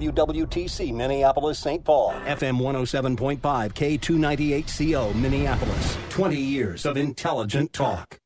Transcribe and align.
WWTC 0.00 0.92
Minneapolis 0.92 1.60
St. 1.60 1.84
Paul, 1.84 2.14
FM 2.26 2.58
107.5, 2.60 3.38
K298CO 3.40 5.14
Minneapolis. 5.14 5.96
20 6.08 6.36
years 6.36 6.84
of 6.84 6.96
intelligent 6.96 7.72
talk. 7.72 8.18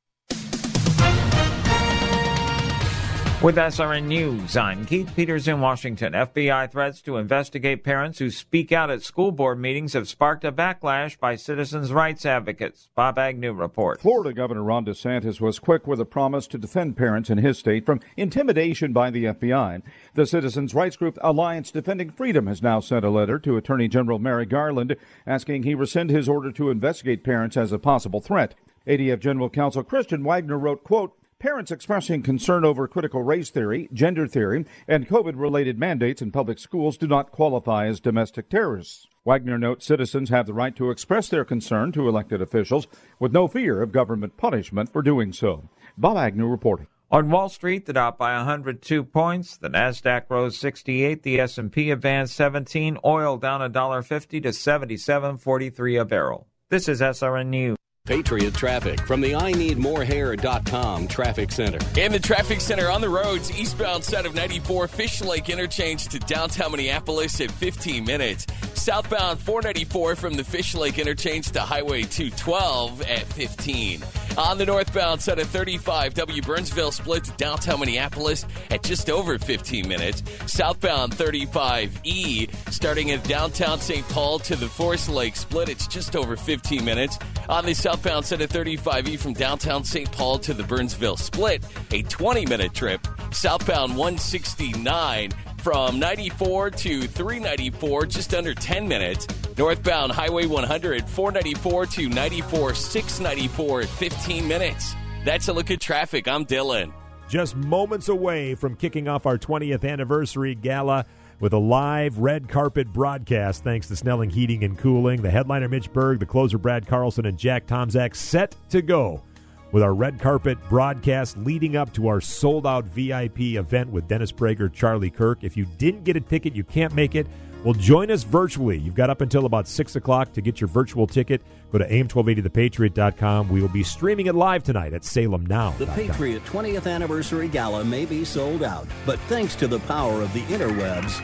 With 3.41 3.55
SRN 3.55 4.07
News, 4.07 4.57
I'm 4.57 4.85
Keith 4.85 5.13
Peters 5.15 5.47
in 5.47 5.61
Washington. 5.61 6.13
FBI 6.13 6.73
threats 6.73 7.01
to 7.03 7.19
investigate 7.19 7.85
parents 7.85 8.19
who 8.19 8.33
speak 8.33 8.73
out 8.73 8.91
at 8.91 9.05
school 9.05 9.31
board 9.31 9.61
meetings 9.61 9.93
have 9.93 10.09
sparked 10.09 10.45
a 10.45 10.51
backlash 10.51 11.17
by 11.17 11.37
citizens' 11.37 11.93
rights 11.93 12.27
advocates. 12.27 12.89
Bob 12.97 13.17
Agnew 13.17 13.53
reports. 13.53 14.03
Florida 14.03 14.33
Governor 14.33 14.65
Ron 14.65 14.85
DeSantis 14.85 15.41
was 15.41 15.61
quick 15.61 15.87
with 15.87 16.01
a 16.01 16.05
promise 16.05 16.49
to 16.49 16.59
defend 16.59 16.97
parents 16.97 17.31
in 17.31 17.39
his 17.39 17.61
state 17.61 17.87
from 17.87 18.01
intimidation 18.17 18.93
by 18.93 19.09
the 19.09 19.27
FBI. 19.27 19.83
The 20.15 20.27
citizens' 20.27 20.75
rights 20.75 20.97
group 20.97 21.17
Alliance 21.21 21.71
Defending 21.71 22.11
Freedom 22.11 22.49
has 22.49 22.61
now 22.61 22.81
sent 22.81 23.05
a 23.05 23.11
letter 23.11 23.39
to 23.39 23.57
Attorney 23.57 23.87
General 23.87 24.19
Merrick 24.19 24.49
Garland 24.49 24.97
asking 25.29 25.63
he 25.63 25.77
rescind 25.77 26.11
his 26.11 26.29
order 26.29 26.51
to 26.51 26.71
investigate 26.71 27.23
parents 27.23 27.57
as 27.57 27.71
a 27.71 27.79
possible 27.79 28.21
threat. 28.21 28.57
ADF 28.89 29.21
General 29.21 29.49
Counsel 29.49 29.85
Christian 29.85 30.25
Wagner 30.25 30.59
wrote, 30.59 30.83
quote, 30.83 31.15
Parents 31.41 31.71
expressing 31.71 32.23
concern 32.23 32.65
over 32.65 32.89
critical 32.89 33.23
race 33.23 33.49
theory, 33.49 33.89
gender 33.93 34.27
theory, 34.27 34.65
and 34.89 35.07
COVID 35.07 35.35
related 35.37 35.79
mandates 35.79 36.21
in 36.21 36.33
public 36.33 36.59
schools 36.59 36.99
do 36.99 37.07
not 37.07 37.31
qualify 37.31 37.87
as 37.87 38.01
domestic 38.01 38.49
terrorists. 38.49 39.07
Wagner 39.25 39.57
notes 39.57 39.87
citizens 39.87 40.31
have 40.31 40.47
the 40.47 40.53
right 40.53 40.75
to 40.75 40.91
express 40.91 41.29
their 41.29 41.45
concern 41.45 41.93
to 41.93 42.09
elected 42.09 42.43
officials 42.43 42.89
with 43.21 43.33
no 43.33 43.47
fear 43.47 43.83
of 43.83 43.93
government 43.93 44.37
punishment 44.37 44.93
for 44.93 45.01
doing 45.01 45.33
so. 45.33 45.69
Bob 45.97 46.17
Agnew 46.17 46.49
reporting. 46.49 46.89
On 47.09 47.31
Wall 47.31 47.49
Street, 47.49 47.87
the 47.87 47.93
Dow 47.93 48.11
by 48.11 48.35
102 48.37 49.05
points, 49.05 49.57
the 49.57 49.71
Nasdaq 49.71 50.25
rose 50.29 50.59
68, 50.59 51.23
the 51.23 51.39
S&P 51.39 51.93
advanced 51.93 52.35
17, 52.35 52.99
oil 53.05 53.37
down 53.37 53.61
$1.50 53.61 54.43
to 54.43 54.49
77.43 54.49 56.01
a 56.01 56.05
barrel. 56.05 56.49
This 56.69 56.89
is 56.89 57.01
SRN 57.01 57.47
News. 57.47 57.78
Patriot 58.09 58.55
Traffic 58.55 58.99
from 59.03 59.21
the 59.21 59.35
I 59.35 59.53
Need 59.53 59.77
More 59.77 60.03
Hair.com 60.03 61.09
Traffic 61.09 61.53
Center. 61.53 61.79
In 62.01 62.11
the 62.11 62.19
Traffic 62.19 62.63
Center 62.63 62.91
on 62.91 63.03
the 63.03 63.09
roads, 63.11 63.55
eastbound 63.55 64.03
side 64.03 64.25
of 64.25 64.35
94, 64.35 64.89
Fish 64.89 65.21
Lake 65.21 65.51
Interchange 65.51 66.09
to 66.09 66.19
downtown 66.21 66.71
Minneapolis 66.71 67.39
at 67.43 67.51
15 67.51 68.07
minutes. 68.07 68.47
Southbound 68.73 69.39
494 69.41 70.17
from 70.17 70.33
the 70.33 70.45
Fish 70.45 70.75
Lake 70.75 70.99
Interchange 70.99 71.51
to 71.51 71.61
Highway 71.61 72.05
212 72.05 73.03
at 73.03 73.25
15. 73.27 74.03
On 74.39 74.57
the 74.57 74.65
northbound 74.65 75.21
side 75.21 75.39
of 75.41 75.49
35, 75.49 76.15
W. 76.15 76.41
Burnsville 76.41 76.93
split 76.93 77.25
to 77.25 77.33
downtown 77.33 77.81
Minneapolis 77.81 78.47
at 78.71 78.83
just 78.83 79.11
over 79.11 79.39
15 79.39 79.87
minutes. 79.87 80.23
Southbound 80.47 81.13
35E 81.13 82.73
starting 82.73 83.11
at 83.11 83.23
downtown 83.25 83.79
St. 83.81 84.09
Paul 84.09 84.39
to 84.39 84.57
the 84.57 84.69
Forest 84.69 85.11
Lake 85.11 85.37
split, 85.37 85.69
it's 85.69 85.87
just 85.87 86.17
over 86.17 86.37
15 86.37 86.83
minutes. 86.83 87.19
On 87.49 87.65
the 87.65 87.73
southbound 87.73 88.27
side 88.27 88.43
of 88.43 88.51
35E 88.51 89.19
from 89.19 89.33
downtown 89.33 89.83
St. 89.83 90.13
Paul 90.13 90.39
to 90.41 90.53
the 90.53 90.63
Burnsville 90.63 91.17
split, 91.17 91.65
a 91.93 92.03
20 92.03 92.45
minute 92.45 92.75
trip. 92.75 93.07
Southbound 93.31 93.97
169 93.97 95.31
from 95.63 95.99
94 95.99 96.71
to 96.71 97.03
394, 97.07 98.07
just 98.07 98.35
under 98.35 98.55
10 98.55 98.87
minutes. 98.87 99.27
Northbound 99.57 100.13
Highway 100.13 100.45
100, 100.45 101.09
494 101.09 101.87
to 101.87 102.09
94, 102.11 102.75
694 102.75 103.81
at 103.81 103.89
15 103.89 104.47
minutes. 104.47 104.95
That's 105.25 105.49
a 105.49 105.53
look 105.55 105.71
at 105.71 105.81
traffic. 105.81 106.29
I'm 106.29 106.45
Dylan. 106.45 106.93
Just 107.31 107.57
moments 107.57 108.09
away 108.09 108.57
from 108.57 108.77
kicking 108.77 109.09
off 109.09 109.25
our 109.25 109.39
20th 109.39 109.91
anniversary 109.91 110.55
gala 110.55 111.07
with 111.41 111.53
a 111.53 111.59
live 111.59 112.19
red 112.19 112.49
carpet 112.49 112.93
broadcast 112.93 113.63
thanks 113.63 113.87
to 113.89 113.97
Snelling 113.97 114.31
Heating 114.31 114.65
and 114.65 114.77
Cooling. 114.77 115.23
The 115.23 115.31
headliner 115.31 115.69
Mitch 115.69 115.93
Berg, 115.93 116.19
the 116.19 116.27
closer 116.27 116.59
Brad 116.59 116.87
Carlson, 116.87 117.27
and 117.27 117.39
Jack 117.39 117.67
Tomczak 117.67 118.15
set 118.15 118.57
to 118.71 118.83
go 118.83 119.23
with 119.71 119.83
our 119.83 119.95
red 119.95 120.19
carpet 120.19 120.59
broadcast 120.69 121.37
leading 121.39 121.77
up 121.77 121.93
to 121.93 122.09
our 122.09 122.21
sold 122.21 122.67
out 122.67 122.85
VIP 122.87 123.41
event 123.41 123.91
with 123.91 124.09
Dennis 124.09 124.33
Prager, 124.33 124.73
Charlie 124.73 125.11
Kirk. 125.11 125.39
If 125.43 125.57
you 125.57 125.67
didn't 125.77 126.05
get 126.05 126.17
a 126.17 126.21
ticket, 126.21 126.55
you 126.55 126.65
can't 126.65 126.95
make 126.95 127.15
it. 127.15 127.27
Well, 127.65 127.75
join 127.75 128.11
us 128.11 128.23
virtually. 128.23 128.79
You've 128.79 128.95
got 128.95 129.11
up 129.11 129.21
until 129.21 129.45
about 129.45 129.67
6 129.67 129.97
o'clock 129.97 130.33
to 130.35 130.41
get 130.41 130.61
your 130.61 130.69
virtual 130.69 131.07
ticket. 131.07 131.43
Go 131.73 131.79
to 131.79 131.89
AM1280thepatriot.com. 131.89 133.49
We 133.49 133.61
will 133.61 133.69
be 133.69 133.83
streaming 133.83 134.27
it 134.27 134.35
live 134.35 134.63
tonight 134.63 134.93
at 134.93 135.05
Salem 135.05 135.45
Now. 135.47 135.71
The 135.79 135.87
Patriot 135.87 136.45
20th 136.45 136.91
Anniversary 136.91 137.49
Gala 137.49 137.85
may 137.85 138.05
be 138.05 138.25
sold 138.25 138.63
out, 138.63 138.87
but 139.05 139.19
thanks 139.21 139.57
to 139.57 139.67
the 139.67 139.81
power 139.81 140.23
of 140.23 140.33
the 140.33 140.43
interwebs, 140.43 141.21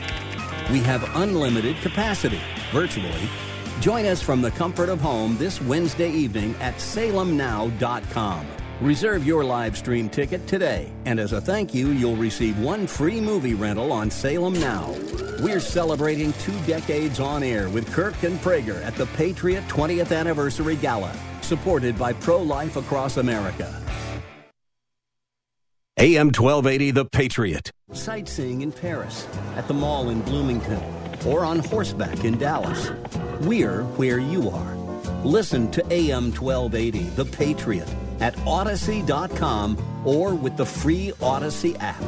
we 0.71 0.79
have 0.81 1.09
unlimited 1.15 1.77
capacity 1.77 2.41
virtually. 2.71 3.29
Join 3.79 4.05
us 4.05 4.21
from 4.21 4.41
the 4.41 4.51
comfort 4.51 4.89
of 4.89 4.99
home 4.99 5.37
this 5.37 5.61
Wednesday 5.61 6.09
evening 6.11 6.55
at 6.59 6.75
salemnow.com. 6.75 8.45
Reserve 8.81 9.25
your 9.25 9.45
live 9.45 9.77
stream 9.77 10.09
ticket 10.09 10.45
today, 10.47 10.91
and 11.05 11.17
as 11.17 11.31
a 11.31 11.39
thank 11.39 11.73
you, 11.73 11.91
you'll 11.91 12.17
receive 12.17 12.59
one 12.59 12.85
free 12.85 13.21
movie 13.21 13.53
rental 13.53 13.93
on 13.93 14.11
Salem 14.11 14.53
Now. 14.59 14.93
We're 15.39 15.61
celebrating 15.61 16.33
two 16.33 16.59
decades 16.67 17.21
on 17.21 17.41
air 17.41 17.69
with 17.69 17.89
Kirk 17.93 18.21
and 18.23 18.37
Prager 18.39 18.83
at 18.83 18.93
the 18.95 19.05
Patriot 19.05 19.65
20th 19.69 20.13
Anniversary 20.13 20.75
Gala, 20.75 21.15
supported 21.41 21.97
by 21.97 22.11
Pro 22.11 22.41
Life 22.41 22.75
Across 22.75 23.15
America. 23.15 23.81
AM 25.97 26.27
1280 26.27 26.91
The 26.91 27.05
Patriot. 27.05 27.71
Sightseeing 27.93 28.61
in 28.61 28.73
Paris, 28.73 29.25
at 29.55 29.69
the 29.69 29.73
mall 29.73 30.09
in 30.09 30.19
Bloomington, 30.23 30.83
or 31.25 31.45
on 31.45 31.59
horseback 31.59 32.25
in 32.25 32.37
Dallas. 32.37 32.91
We're 33.43 33.83
where 33.95 34.19
you 34.19 34.49
are. 34.49 34.75
Listen 35.23 35.71
to 35.71 35.81
AM 35.93 36.33
1280 36.33 37.03
The 37.15 37.25
Patriot 37.25 37.87
at 38.19 38.35
Audacy.com 38.37 39.77
or 40.05 40.33
with 40.35 40.57
the 40.57 40.65
free 40.65 41.11
Audacy 41.19 41.75
app. 41.79 42.03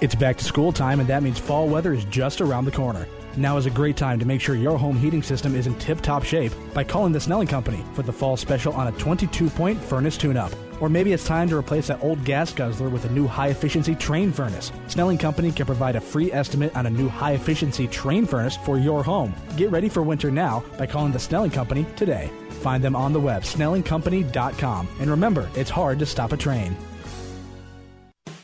It's 0.00 0.14
back 0.14 0.36
to 0.36 0.44
school 0.44 0.72
time, 0.72 1.00
and 1.00 1.08
that 1.08 1.22
means 1.22 1.38
fall 1.38 1.68
weather 1.68 1.94
is 1.94 2.04
just 2.06 2.40
around 2.40 2.66
the 2.66 2.72
corner. 2.72 3.06
Now 3.36 3.56
is 3.56 3.66
a 3.66 3.70
great 3.70 3.96
time 3.96 4.18
to 4.20 4.26
make 4.26 4.40
sure 4.40 4.54
your 4.54 4.78
home 4.78 4.96
heating 4.96 5.22
system 5.22 5.56
is 5.56 5.66
in 5.66 5.74
tip 5.76 6.00
top 6.00 6.22
shape 6.24 6.52
by 6.72 6.84
calling 6.84 7.12
the 7.12 7.20
Snelling 7.20 7.48
Company 7.48 7.82
for 7.94 8.02
the 8.02 8.12
fall 8.12 8.36
special 8.36 8.72
on 8.74 8.88
a 8.88 8.92
22 8.92 9.50
point 9.50 9.82
furnace 9.82 10.16
tune 10.16 10.36
up. 10.36 10.52
Or 10.80 10.88
maybe 10.88 11.12
it's 11.12 11.24
time 11.24 11.48
to 11.48 11.56
replace 11.56 11.86
that 11.86 12.02
old 12.02 12.24
gas 12.24 12.52
guzzler 12.52 12.88
with 12.88 13.06
a 13.06 13.10
new 13.10 13.26
high 13.26 13.48
efficiency 13.48 13.94
Trane 13.94 14.32
furnace. 14.32 14.70
Snelling 14.88 15.18
Company 15.18 15.50
can 15.50 15.66
provide 15.66 15.96
a 15.96 16.00
free 16.00 16.32
estimate 16.32 16.76
on 16.76 16.86
a 16.86 16.90
new 16.90 17.08
high 17.08 17.32
efficiency 17.32 17.88
Trane 17.88 18.28
furnace 18.28 18.56
for 18.56 18.78
your 18.78 19.02
home. 19.02 19.34
Get 19.56 19.70
ready 19.70 19.88
for 19.88 20.02
winter 20.02 20.30
now 20.30 20.62
by 20.78 20.86
calling 20.86 21.12
the 21.12 21.18
Snelling 21.18 21.50
Company 21.50 21.86
today. 21.96 22.30
Find 22.64 22.82
them 22.82 22.96
on 22.96 23.12
the 23.12 23.20
web, 23.20 23.42
snellingcompany.com. 23.42 24.88
And 24.98 25.10
remember, 25.10 25.50
it's 25.54 25.68
hard 25.68 25.98
to 25.98 26.06
stop 26.06 26.32
a 26.32 26.36
Trane. 26.38 26.74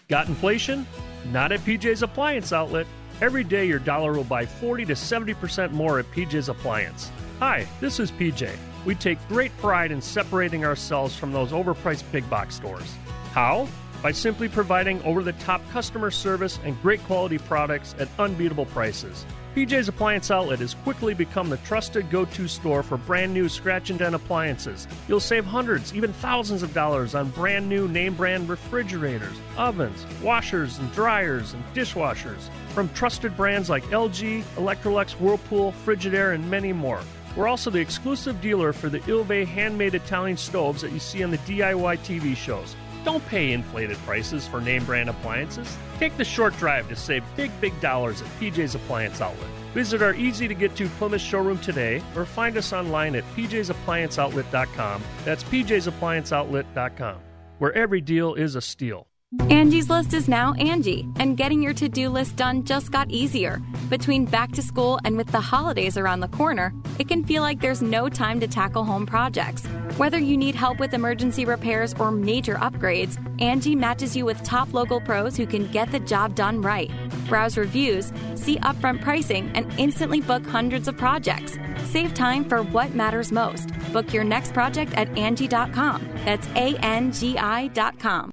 Got 0.09 0.29
inflation? 0.29 0.87
Not 1.33 1.53
at 1.53 1.61
PJ's 1.61 2.03
Appliance 2.03 2.53
Outlet. 2.53 2.87
Every 3.23 3.45
day 3.45 3.65
your 3.65 3.79
dollar 3.79 4.13
will 4.13 4.25
buy 4.25 4.45
40 4.45 4.85
to 4.85 4.93
70% 4.93 5.73
more 5.73 5.99
at 5.99 6.11
PJ's 6.11 6.51
Appliance. 6.51 7.11
Hi, 7.39 7.67
this 7.81 7.99
is 7.99 8.13
PJ. 8.13 8.55
We 8.85 8.95
take 8.95 9.27
great 9.27 9.57
pride 9.57 9.91
in 9.91 10.03
separating 10.03 10.67
ourselves 10.67 11.17
from 11.17 11.33
those 11.33 11.53
overpriced 11.53 12.05
big 12.13 12.29
box 12.29 12.57
stores. 12.57 12.95
How? 13.33 13.69
By 14.03 14.13
simply 14.13 14.51
providing 14.51 15.03
over 15.05 15.23
the 15.23 15.33
top 15.33 15.63
customer 15.71 16.11
service 16.11 16.59
and 16.63 16.79
great 16.83 17.03
quality 17.05 17.39
products 17.39 17.95
at 17.99 18.09
unbeatable 18.19 18.67
prices. 18.67 19.25
PJ's 19.55 19.89
Appliance 19.89 20.31
Outlet 20.31 20.61
has 20.61 20.75
quickly 20.75 21.13
become 21.13 21.51
the 21.51 21.57
trusted 21.59 22.09
go 22.09 22.25
to 22.25 22.47
store 22.47 22.85
for 22.85 22.97
brand 22.97 23.35
new 23.35 23.49
scratch 23.49 23.91
and 23.91 23.99
dent 23.99 24.15
appliances. 24.15 24.87
You'll 25.09 25.19
save 25.19 25.45
hundreds, 25.45 25.93
even 25.93 26.13
thousands 26.13 26.63
of 26.63 26.73
dollars 26.73 27.17
on 27.17 27.31
brand 27.31 27.69
new 27.69 27.89
name 27.89 28.15
brand 28.15 28.49
refrigerators, 28.49 29.37
ovens, 29.57 30.07
washers 30.23 30.79
and 30.79 30.93
dryers, 30.93 31.53
and 31.53 31.65
dishwashers 31.75 32.49
from 32.75 32.89
trusted 32.91 33.37
brands 33.37 33.69
like 33.69 33.83
LG, 33.87 34.45
Electrolux, 34.55 35.19
Whirlpool, 35.19 35.75
Frigidaire, 35.85 36.33
and 36.33 36.49
many 36.49 36.73
more. 36.73 37.01
We're 37.35 37.49
also 37.49 37.71
the 37.71 37.81
exclusive 37.81 38.41
dealer 38.41 38.73
for 38.73 38.89
the 38.89 39.01
Ilve 39.01 39.47
handmade 39.47 39.97
Italian 39.97 40.37
stoves 40.37 40.83
that 40.83 40.93
you 40.93 41.01
see 41.01 41.25
on 41.25 41.33
the 41.33 41.39
DIY 41.39 41.99
TV 41.99 42.37
shows. 42.37 42.77
Don't 43.05 43.25
pay 43.27 43.53
inflated 43.53 43.99
prices 43.99 44.47
for 44.47 44.61
name 44.61 44.85
brand 44.85 45.09
appliances. 45.09 45.77
Take 45.99 46.17
the 46.17 46.25
short 46.25 46.57
drive 46.57 46.89
to 46.89 46.97
save 46.97 47.25
big, 47.37 47.51
big 47.61 47.79
dollars 47.81 48.23
at 48.23 48.29
PJ's 48.39 48.75
Appliance 48.75 49.21
Outlet. 49.21 49.51
Visit 49.75 50.03
our 50.03 50.15
easy 50.15 50.49
to 50.49 50.55
get 50.55 50.75
to 50.77 50.89
Plymouth 50.99 51.21
showroom 51.21 51.59
today 51.59 52.03
or 52.17 52.25
find 52.25 52.57
us 52.57 52.73
online 52.73 53.15
at 53.15 53.25
pjsapplianceoutlet.com. 53.37 55.03
That's 55.25 55.45
pjsapplianceoutlet.com, 55.45 57.19
where 57.59 57.73
every 57.73 58.01
deal 58.01 58.35
is 58.35 58.55
a 58.57 58.61
steal. 58.61 59.10
Angie's 59.49 59.89
List 59.89 60.13
is 60.13 60.27
now 60.27 60.55
Angie, 60.55 61.09
and 61.21 61.37
getting 61.37 61.63
your 61.63 61.73
to 61.75 61.89
do 61.89 62.09
list 62.09 62.35
done 62.35 62.65
just 62.65 62.91
got 62.91 63.09
easier. 63.13 63.63
Between 63.89 64.25
back 64.25 64.51
to 64.53 64.63
school 64.63 64.99
and 65.05 65.17
with 65.17 65.29
the 65.29 65.41
holidays 65.41 65.97
around 65.97 66.19
the 66.19 66.27
corner, 66.29 66.75
it 66.99 67.07
can 67.07 67.23
feel 67.23 67.41
like 67.41 67.61
there's 67.61 67.81
no 67.81 68.09
time 68.09 68.41
to 68.41 68.49
tackle 68.49 68.83
home 68.83 69.07
projects. 69.07 69.65
Whether 69.99 70.19
you 70.19 70.37
need 70.37 70.57
help 70.57 70.81
with 70.81 70.95
emergency 70.95 71.45
repairs 71.45 71.95
or 71.95 72.11
major 72.11 72.57
upgrades, 72.57 73.19
Angie 73.41 73.77
matches 73.77 74.17
you 74.17 74.25
with 74.25 74.43
top 74.43 74.75
local 74.75 75.01
pros 75.01 75.37
who 75.37 75.47
can 75.47 75.71
get 75.71 75.93
the 75.93 76.01
job 76.01 76.35
done 76.35 76.61
right. 76.61 76.91
Browse 77.29 77.57
reviews, 77.57 78.13
see 78.35 78.57
upfront 78.59 79.01
pricing, 79.01 79.49
and 79.55 79.73
instantly 79.79 80.21
book 80.21 80.45
hundreds 80.45 80.89
of 80.89 80.97
projects. 80.97 81.57
Save 81.85 82.15
time 82.15 82.49
for 82.49 82.65
what 82.65 82.95
matters 82.97 83.31
most. 83.31 83.71
Book 83.93 84.13
your 84.13 84.25
next 84.25 84.53
project 84.55 84.93
at 84.95 85.17
Angie.com. 85.17 86.09
That's 86.25 86.49
A 86.57 86.77
N 86.83 87.13
G 87.13 87.39
I.com. 87.39 88.30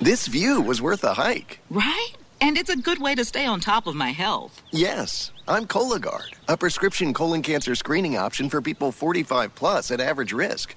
This 0.00 0.26
view 0.26 0.60
was 0.60 0.82
worth 0.82 1.04
a 1.04 1.14
hike. 1.14 1.60
Right? 1.70 2.10
And 2.38 2.58
it's 2.58 2.68
a 2.68 2.76
good 2.76 3.00
way 3.00 3.14
to 3.14 3.24
stay 3.24 3.46
on 3.46 3.60
top 3.60 3.86
of 3.86 3.94
my 3.94 4.10
health. 4.10 4.60
Yes, 4.70 5.32
I'm 5.48 5.66
Cologuard, 5.66 6.34
a 6.48 6.56
prescription 6.56 7.14
colon 7.14 7.40
cancer 7.40 7.74
screening 7.74 8.18
option 8.18 8.50
for 8.50 8.60
people 8.60 8.92
45 8.92 9.54
plus 9.54 9.90
at 9.90 10.00
average 10.00 10.34
risk. 10.34 10.76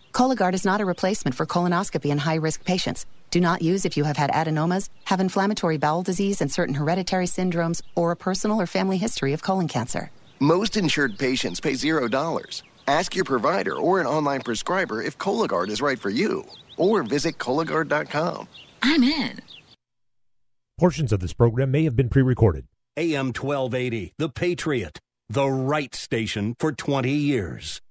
Cologuard 0.11 0.53
is 0.53 0.65
not 0.65 0.81
a 0.81 0.85
replacement 0.85 1.35
for 1.35 1.45
colonoscopy 1.45 2.11
in 2.11 2.17
high 2.17 2.35
risk 2.35 2.65
patients. 2.65 3.05
Do 3.29 3.39
not 3.39 3.61
use 3.61 3.85
if 3.85 3.95
you 3.95 4.03
have 4.03 4.17
had 4.17 4.29
adenomas, 4.31 4.89
have 5.05 5.19
inflammatory 5.19 5.77
bowel 5.77 6.03
disease 6.03 6.41
and 6.41 6.51
certain 6.51 6.75
hereditary 6.75 7.27
syndromes, 7.27 7.81
or 7.95 8.11
a 8.11 8.15
personal 8.15 8.59
or 8.59 8.67
family 8.67 8.97
history 8.97 9.31
of 9.33 9.41
colon 9.41 9.67
cancer. 9.67 10.11
Most 10.39 10.75
insured 10.75 11.17
patients 11.17 11.59
pay 11.59 11.73
$0. 11.73 12.61
Ask 12.87 13.15
your 13.15 13.25
provider 13.25 13.75
or 13.75 14.01
an 14.01 14.07
online 14.07 14.41
prescriber 14.41 15.01
if 15.01 15.17
Cologuard 15.17 15.69
is 15.69 15.81
right 15.81 15.99
for 15.99 16.09
you, 16.09 16.43
or 16.77 17.03
visit 17.03 17.37
Cologuard.com. 17.37 18.47
I'm 18.81 19.03
in. 19.03 19.39
Portions 20.79 21.13
of 21.13 21.19
this 21.19 21.33
program 21.33 21.71
may 21.71 21.83
have 21.83 21.95
been 21.95 22.09
pre 22.09 22.23
recorded. 22.23 22.65
AM 22.97 23.27
1280, 23.27 24.13
The 24.17 24.29
Patriot, 24.29 24.99
the 25.29 25.47
right 25.47 25.95
station 25.95 26.55
for 26.59 26.71
20 26.73 27.11
years. 27.11 27.81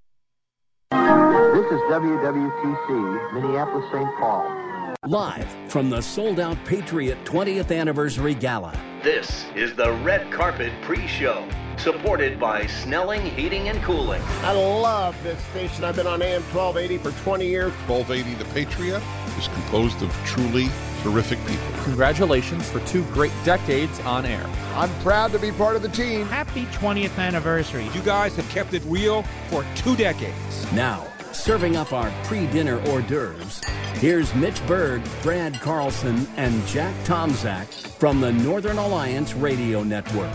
This 0.91 1.67
is 1.73 1.81
WWTC, 1.93 3.33
Minneapolis, 3.33 3.85
St. 3.93 4.09
Paul. 4.19 4.70
Live 5.07 5.49
from 5.71 5.89
the 5.89 6.03
sold 6.03 6.39
out 6.39 6.63
Patriot 6.67 7.25
20th 7.25 7.75
Anniversary 7.75 8.35
Gala. 8.35 8.79
This 9.03 9.47
is 9.55 9.75
the 9.75 9.93
Red 10.05 10.31
Carpet 10.31 10.75
Pre 10.83 11.07
Show, 11.07 11.49
supported 11.79 12.39
by 12.39 12.67
Snelling 12.67 13.23
Heating 13.23 13.71
and 13.71 13.83
Cooling. 13.83 14.21
I 14.43 14.53
love 14.53 15.17
this 15.23 15.43
station. 15.47 15.85
I've 15.85 15.97
been 15.97 16.07
on 16.07 16.21
AM 16.21 16.43
1280 16.53 16.99
for 16.99 17.23
20 17.23 17.47
years. 17.47 17.73
1280 17.89 18.45
The 18.45 18.53
Patriot 18.53 19.03
is 19.39 19.49
composed 19.49 20.03
of 20.03 20.15
truly 20.27 20.69
terrific 21.03 21.39
people. 21.47 21.67
Congratulations 21.85 22.69
for 22.69 22.81
two 22.81 23.03
great 23.05 23.33
decades 23.43 23.99
on 24.01 24.27
air. 24.27 24.47
I'm 24.75 24.93
proud 25.01 25.33
to 25.33 25.39
be 25.39 25.51
part 25.51 25.77
of 25.77 25.83
the 25.83 25.89
team. 25.89 26.27
Happy 26.27 26.67
20th 26.67 27.19
anniversary. 27.19 27.89
You 27.95 28.03
guys 28.03 28.37
have 28.37 28.49
kept 28.51 28.75
it 28.75 28.83
real 28.85 29.23
for 29.49 29.65
two 29.77 29.97
decades. 29.97 30.71
Now, 30.73 31.07
serving 31.33 31.77
up 31.77 31.93
our 31.93 32.11
pre 32.25 32.47
dinner 32.49 32.81
hors 32.89 33.03
d'oeuvres, 33.03 33.61
here's 33.95 34.35
Mitch 34.35 34.65
Berg, 34.67 35.03
Brad 35.23 35.55
Carlson, 35.61 36.27
and 36.37 36.67
Jack 36.67 36.95
Tomczak 37.05 37.67
from 37.99 38.21
the 38.21 38.33
Northern 38.33 38.79
Alliance 38.79 39.35
Radio 39.35 39.83
Network. 39.83 40.33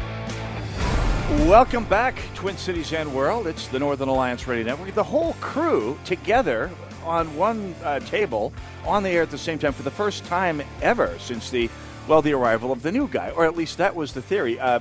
Welcome 1.48 1.86
back, 1.86 2.16
Twin 2.36 2.56
Cities 2.56 2.94
and 2.94 3.14
World. 3.14 3.48
It's 3.48 3.68
the 3.68 3.80
Northern 3.80 4.10
Alliance 4.10 4.48
Radio 4.48 4.66
Network. 4.66 4.94
The 4.94 5.04
whole 5.04 5.34
crew 5.42 5.98
together 6.06 6.70
on 7.04 7.36
one 7.36 7.76
uh, 7.84 8.00
table 8.02 8.54
on 8.86 9.04
the 9.04 9.10
air 9.10 9.24
at 9.24 9.32
the 9.32 9.38
same 9.38 9.60
time 9.60 9.74
for 9.74 9.84
the 9.84 9.92
first 9.92 10.26
time 10.26 10.62
ever 10.82 11.18
since 11.20 11.50
the, 11.50 11.70
well, 12.08 12.22
the 12.22 12.34
arrival 12.34 12.72
of 12.72 12.84
the 12.84 12.92
new 12.92 13.08
guy, 13.08 13.32
or 13.32 13.46
at 13.46 13.58
least 13.58 13.78
that 13.78 13.96
was 13.96 14.14
the 14.14 14.22
theory. 14.22 14.60
Uh, 14.60 14.80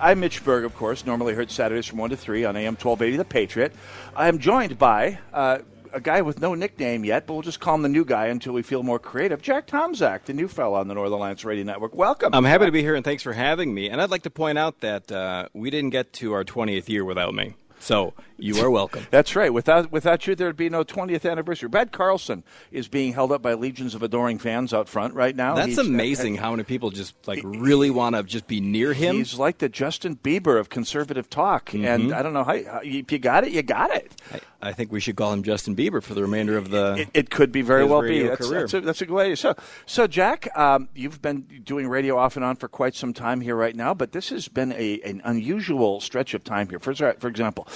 I'm 0.00 0.20
Mitch 0.20 0.44
Berg, 0.44 0.64
of 0.64 0.76
course, 0.76 1.04
normally 1.04 1.34
heard 1.34 1.50
Saturdays 1.50 1.86
from 1.86 1.98
1 1.98 2.10
to 2.10 2.16
3 2.16 2.44
on 2.44 2.56
AM 2.56 2.74
1280 2.74 3.16
The 3.16 3.24
Patriot. 3.24 3.72
I'm 4.14 4.38
joined 4.38 4.78
by 4.78 5.18
uh, 5.32 5.58
a 5.92 6.00
guy 6.00 6.22
with 6.22 6.40
no 6.40 6.54
nickname 6.54 7.04
yet, 7.04 7.26
but 7.26 7.32
we'll 7.32 7.42
just 7.42 7.58
call 7.58 7.74
him 7.74 7.82
the 7.82 7.88
new 7.88 8.04
guy 8.04 8.26
until 8.26 8.52
we 8.52 8.62
feel 8.62 8.84
more 8.84 9.00
creative. 9.00 9.42
Jack 9.42 9.66
Tomczak, 9.66 10.24
the 10.24 10.34
new 10.34 10.46
fellow 10.46 10.76
on 10.76 10.86
the 10.86 10.94
Northern 10.94 11.14
Alliance 11.14 11.44
Radio 11.44 11.64
Network. 11.64 11.96
Welcome. 11.96 12.32
I'm 12.32 12.44
happy 12.44 12.66
to 12.66 12.70
be 12.70 12.80
here, 12.80 12.94
and 12.94 13.04
thanks 13.04 13.24
for 13.24 13.32
having 13.32 13.74
me. 13.74 13.90
And 13.90 14.00
I'd 14.00 14.10
like 14.10 14.22
to 14.22 14.30
point 14.30 14.56
out 14.56 14.78
that 14.80 15.10
uh, 15.10 15.48
we 15.52 15.68
didn't 15.68 15.90
get 15.90 16.12
to 16.14 16.32
our 16.32 16.44
20th 16.44 16.88
year 16.88 17.04
without 17.04 17.34
me. 17.34 17.54
So 17.80 18.14
you 18.36 18.56
are 18.60 18.70
welcome. 18.70 19.06
That's 19.10 19.34
right. 19.36 19.52
Without 19.52 19.90
without 19.92 20.26
you, 20.26 20.34
there'd 20.34 20.56
be 20.56 20.68
no 20.68 20.84
20th 20.84 21.28
anniversary. 21.30 21.68
Brad 21.68 21.92
Carlson 21.92 22.44
is 22.70 22.88
being 22.88 23.12
held 23.12 23.32
up 23.32 23.42
by 23.42 23.54
legions 23.54 23.94
of 23.94 24.02
adoring 24.02 24.38
fans 24.38 24.72
out 24.74 24.88
front 24.88 25.14
right 25.14 25.34
now. 25.34 25.54
That's 25.54 25.68
he's, 25.68 25.78
amazing 25.78 26.38
uh, 26.38 26.42
how 26.42 26.50
many 26.52 26.64
people 26.64 26.90
just 26.90 27.14
like 27.26 27.40
really 27.44 27.90
want 27.90 28.16
to 28.16 28.22
just 28.22 28.46
be 28.46 28.60
near 28.60 28.92
him. 28.92 29.16
He's 29.16 29.38
like 29.38 29.58
the 29.58 29.68
Justin 29.68 30.16
Bieber 30.16 30.58
of 30.58 30.68
conservative 30.68 31.30
talk, 31.30 31.70
mm-hmm. 31.70 31.84
and 31.84 32.12
I 32.12 32.22
don't 32.22 32.32
know 32.32 32.44
how, 32.44 32.62
how, 32.64 32.80
if 32.82 33.10
you 33.12 33.18
got 33.18 33.44
it, 33.44 33.52
you 33.52 33.62
got 33.62 33.90
it. 33.90 34.12
I, 34.32 34.40
I, 34.60 34.72
think 34.72 34.92
we 34.92 35.00
should 35.00 35.16
call 35.16 35.32
him 35.32 35.42
Justin 35.42 35.76
Bieber 35.76 36.02
for 36.02 36.14
the 36.14 36.22
remainder 36.22 36.56
of 36.56 36.70
the. 36.70 36.96
It, 36.98 37.08
it 37.14 37.30
could 37.30 37.52
be 37.52 37.62
very 37.62 37.84
well 37.84 38.02
be. 38.02 38.22
That's, 38.22 38.48
that's, 38.48 38.74
a, 38.74 38.80
that's 38.80 39.00
a 39.02 39.06
good 39.06 39.14
way. 39.14 39.34
So, 39.34 39.54
so 39.86 40.06
Jack, 40.06 40.48
um, 40.56 40.88
you've 40.94 41.22
been 41.22 41.42
doing 41.64 41.88
radio 41.88 42.16
off 42.16 42.36
and 42.36 42.44
on 42.44 42.56
for 42.56 42.68
quite 42.68 42.94
some 42.94 43.12
time 43.12 43.40
here 43.40 43.56
right 43.56 43.74
now, 43.74 43.94
but 43.94 44.12
this 44.12 44.30
has 44.30 44.48
been 44.48 44.72
a, 44.72 45.00
an 45.02 45.20
unusual 45.24 46.00
stretch 46.00 46.34
of 46.34 46.44
time 46.44 46.68
here. 46.68 46.78
For 46.78 46.94
for 46.94 47.28
example 47.28 47.68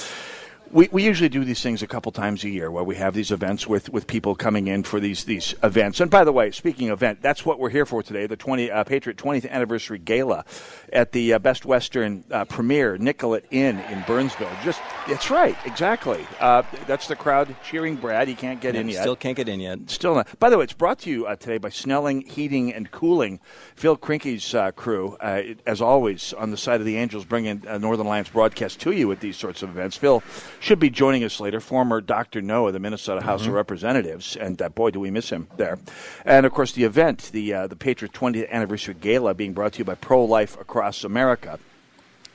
we, 0.72 0.88
we 0.90 1.04
usually 1.04 1.28
do 1.28 1.44
these 1.44 1.62
things 1.62 1.82
a 1.82 1.86
couple 1.86 2.10
times 2.12 2.44
a 2.44 2.48
year 2.48 2.70
where 2.70 2.82
we 2.82 2.96
have 2.96 3.12
these 3.14 3.30
events 3.30 3.66
with, 3.66 3.90
with 3.90 4.06
people 4.06 4.34
coming 4.34 4.68
in 4.68 4.82
for 4.82 5.00
these 5.00 5.24
these 5.24 5.54
events. 5.62 6.00
And 6.00 6.10
by 6.10 6.24
the 6.24 6.32
way, 6.32 6.50
speaking 6.50 6.88
of 6.88 6.98
event, 6.98 7.20
that's 7.20 7.44
what 7.44 7.58
we're 7.58 7.70
here 7.70 7.84
for 7.84 8.02
today, 8.02 8.26
the 8.26 8.36
20 8.36 8.70
uh, 8.70 8.84
Patriot 8.84 9.18
20th 9.18 9.48
anniversary 9.48 9.98
gala 9.98 10.44
at 10.92 11.12
the 11.12 11.34
uh, 11.34 11.38
Best 11.38 11.66
Western 11.66 12.24
uh, 12.30 12.44
Premier 12.46 12.96
Nicollet 12.96 13.44
Inn 13.50 13.78
in 13.80 14.02
Burnsville. 14.06 14.50
Just 14.64 14.80
that's 15.06 15.30
right, 15.30 15.56
exactly. 15.66 16.26
Uh, 16.40 16.62
that's 16.86 17.06
the 17.06 17.16
crowd 17.16 17.54
cheering 17.64 17.96
Brad. 17.96 18.28
He 18.28 18.34
can't 18.34 18.60
get 18.60 18.74
in 18.74 18.88
yet. 18.88 19.02
Still 19.02 19.16
can't 19.16 19.36
get 19.36 19.48
in 19.48 19.60
yet. 19.60 19.90
Still 19.90 20.14
not. 20.14 20.38
By 20.38 20.48
the 20.48 20.56
way, 20.56 20.64
it's 20.64 20.72
brought 20.72 21.00
to 21.00 21.10
you 21.10 21.26
uh, 21.26 21.36
today 21.36 21.58
by 21.58 21.68
Snelling 21.68 22.22
Heating 22.22 22.72
and 22.72 22.90
Cooling. 22.90 23.40
Phil 23.74 23.96
Krinkie's 23.96 24.54
uh, 24.54 24.70
crew, 24.70 25.16
as 25.20 25.82
always, 25.82 26.32
on 26.32 26.50
the 26.50 26.56
side 26.56 26.80
of 26.80 26.86
the 26.86 26.96
Angels, 26.96 27.24
bringing 27.24 27.62
Northern 27.80 28.06
Alliance 28.06 28.30
broadcast 28.30 28.80
to 28.80 28.92
you 28.92 29.12
at 29.12 29.20
these 29.20 29.36
sorts 29.36 29.62
of 29.62 29.68
events. 29.68 29.96
Phil 29.96 30.22
should 30.62 30.78
be 30.78 30.90
joining 30.90 31.24
us 31.24 31.40
later, 31.40 31.58
former 31.58 32.00
Dr. 32.00 32.40
No 32.40 32.68
of 32.68 32.72
the 32.72 32.78
Minnesota 32.78 33.20
House 33.20 33.42
mm-hmm. 33.42 33.50
of 33.50 33.56
Representatives, 33.56 34.36
and 34.36 34.62
uh, 34.62 34.68
boy, 34.68 34.90
do 34.90 35.00
we 35.00 35.10
miss 35.10 35.28
him 35.28 35.48
there. 35.56 35.78
And 36.24 36.46
of 36.46 36.52
course, 36.52 36.72
the 36.72 36.84
event, 36.84 37.30
the 37.32 37.52
uh, 37.52 37.66
the 37.66 37.74
Patriot 37.74 38.12
20th 38.12 38.48
Anniversary 38.48 38.94
Gala, 39.00 39.34
being 39.34 39.54
brought 39.54 39.72
to 39.74 39.78
you 39.80 39.84
by 39.84 39.96
Pro 39.96 40.24
Life 40.24 40.58
Across 40.60 41.02
America. 41.02 41.58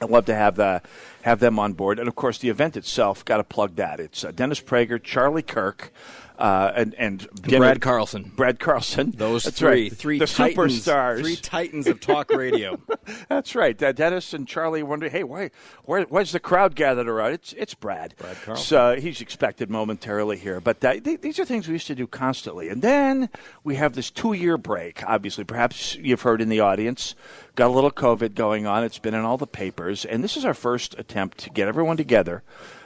I'd 0.02 0.10
love 0.10 0.26
to 0.26 0.36
have 0.36 0.58
the, 0.58 0.82
have 1.24 1.40
them 1.40 1.58
on 1.58 1.74
board, 1.74 2.00
and 2.00 2.08
of 2.08 2.16
course, 2.16 2.38
the 2.38 2.50
event 2.50 2.78
itself. 2.78 3.24
Got 3.24 3.38
to 3.38 3.44
plug 3.44 3.78
that. 3.78 4.00
It's 4.00 4.24
uh, 4.24 4.32
Dennis 4.32 4.60
Prager, 4.60 5.02
Charlie 5.02 5.42
Kirk 5.42 5.92
uh, 6.38 6.72
and 6.76 6.94
and 6.96 7.28
Brad 7.42 7.82
Carlson. 7.82 8.32
Brad 8.36 8.60
Carlson. 8.60 9.12
Those 9.12 9.44
That's 9.44 9.58
three, 9.58 9.84
right. 9.84 9.94
three 9.94 10.20
the 10.20 10.28
titans, 10.28 10.86
superstars, 10.86 11.20
three 11.20 11.36
titans 11.36 11.88
of 11.88 12.00
talk 12.00 12.32
radio. 12.32 12.80
That's 13.30 13.56
right. 13.56 13.82
Uh, 13.82 13.92
Dennis 13.92 14.34
and 14.34 14.48
Charlie 14.48 14.84
wonder, 14.84 15.10
hey, 15.10 15.24
why, 15.24 15.52
where, 15.84 16.04
why's 16.04 16.32
the 16.32 16.40
crowd 16.40 16.76
gathered 16.76 17.08
around? 17.08 17.34
It's 17.34 17.54
it's 17.54 17.74
Brad. 17.74 18.14
Brad 18.18 18.38
Carlson. 18.44 18.66
So 18.66 18.96
he's 19.00 19.22
expected 19.22 19.70
momentarily 19.70 20.38
here, 20.38 20.62
but 20.62 20.84
uh, 20.84 21.00
th- 21.00 21.22
these 21.22 21.40
are 21.40 21.46
things 21.46 21.68
we 21.68 21.74
used 21.74 21.88
to 21.88 21.96
do 21.96 22.08
constantly. 22.08 22.70
And 22.70 22.82
then 22.82 23.30
we 23.64 23.76
have 23.76 23.94
this 23.94 24.12
two-year 24.12 24.58
break. 24.58 25.04
Obviously, 25.08 25.44
perhaps 25.44 25.96
you've 25.96 26.22
heard 26.22 26.42
in 26.42 26.50
the 26.50 26.60
audience, 26.60 27.16
got 27.56 27.68
a 27.68 27.74
little 27.74 27.92
COVID 27.92 28.36
going 28.36 28.68
on. 28.68 28.84
It's 28.84 29.00
been 29.00 29.14
in 29.16 29.26
all 29.26 29.38
the 29.38 29.48
papers, 29.48 30.06
and 30.06 30.24
this 30.24 30.38
is 30.38 30.46
our 30.46 30.54
first 30.54 30.96
attempt 31.00 31.40
to 31.40 31.50
get 31.50 31.68
everyone 31.68 31.98
together. 31.98 32.44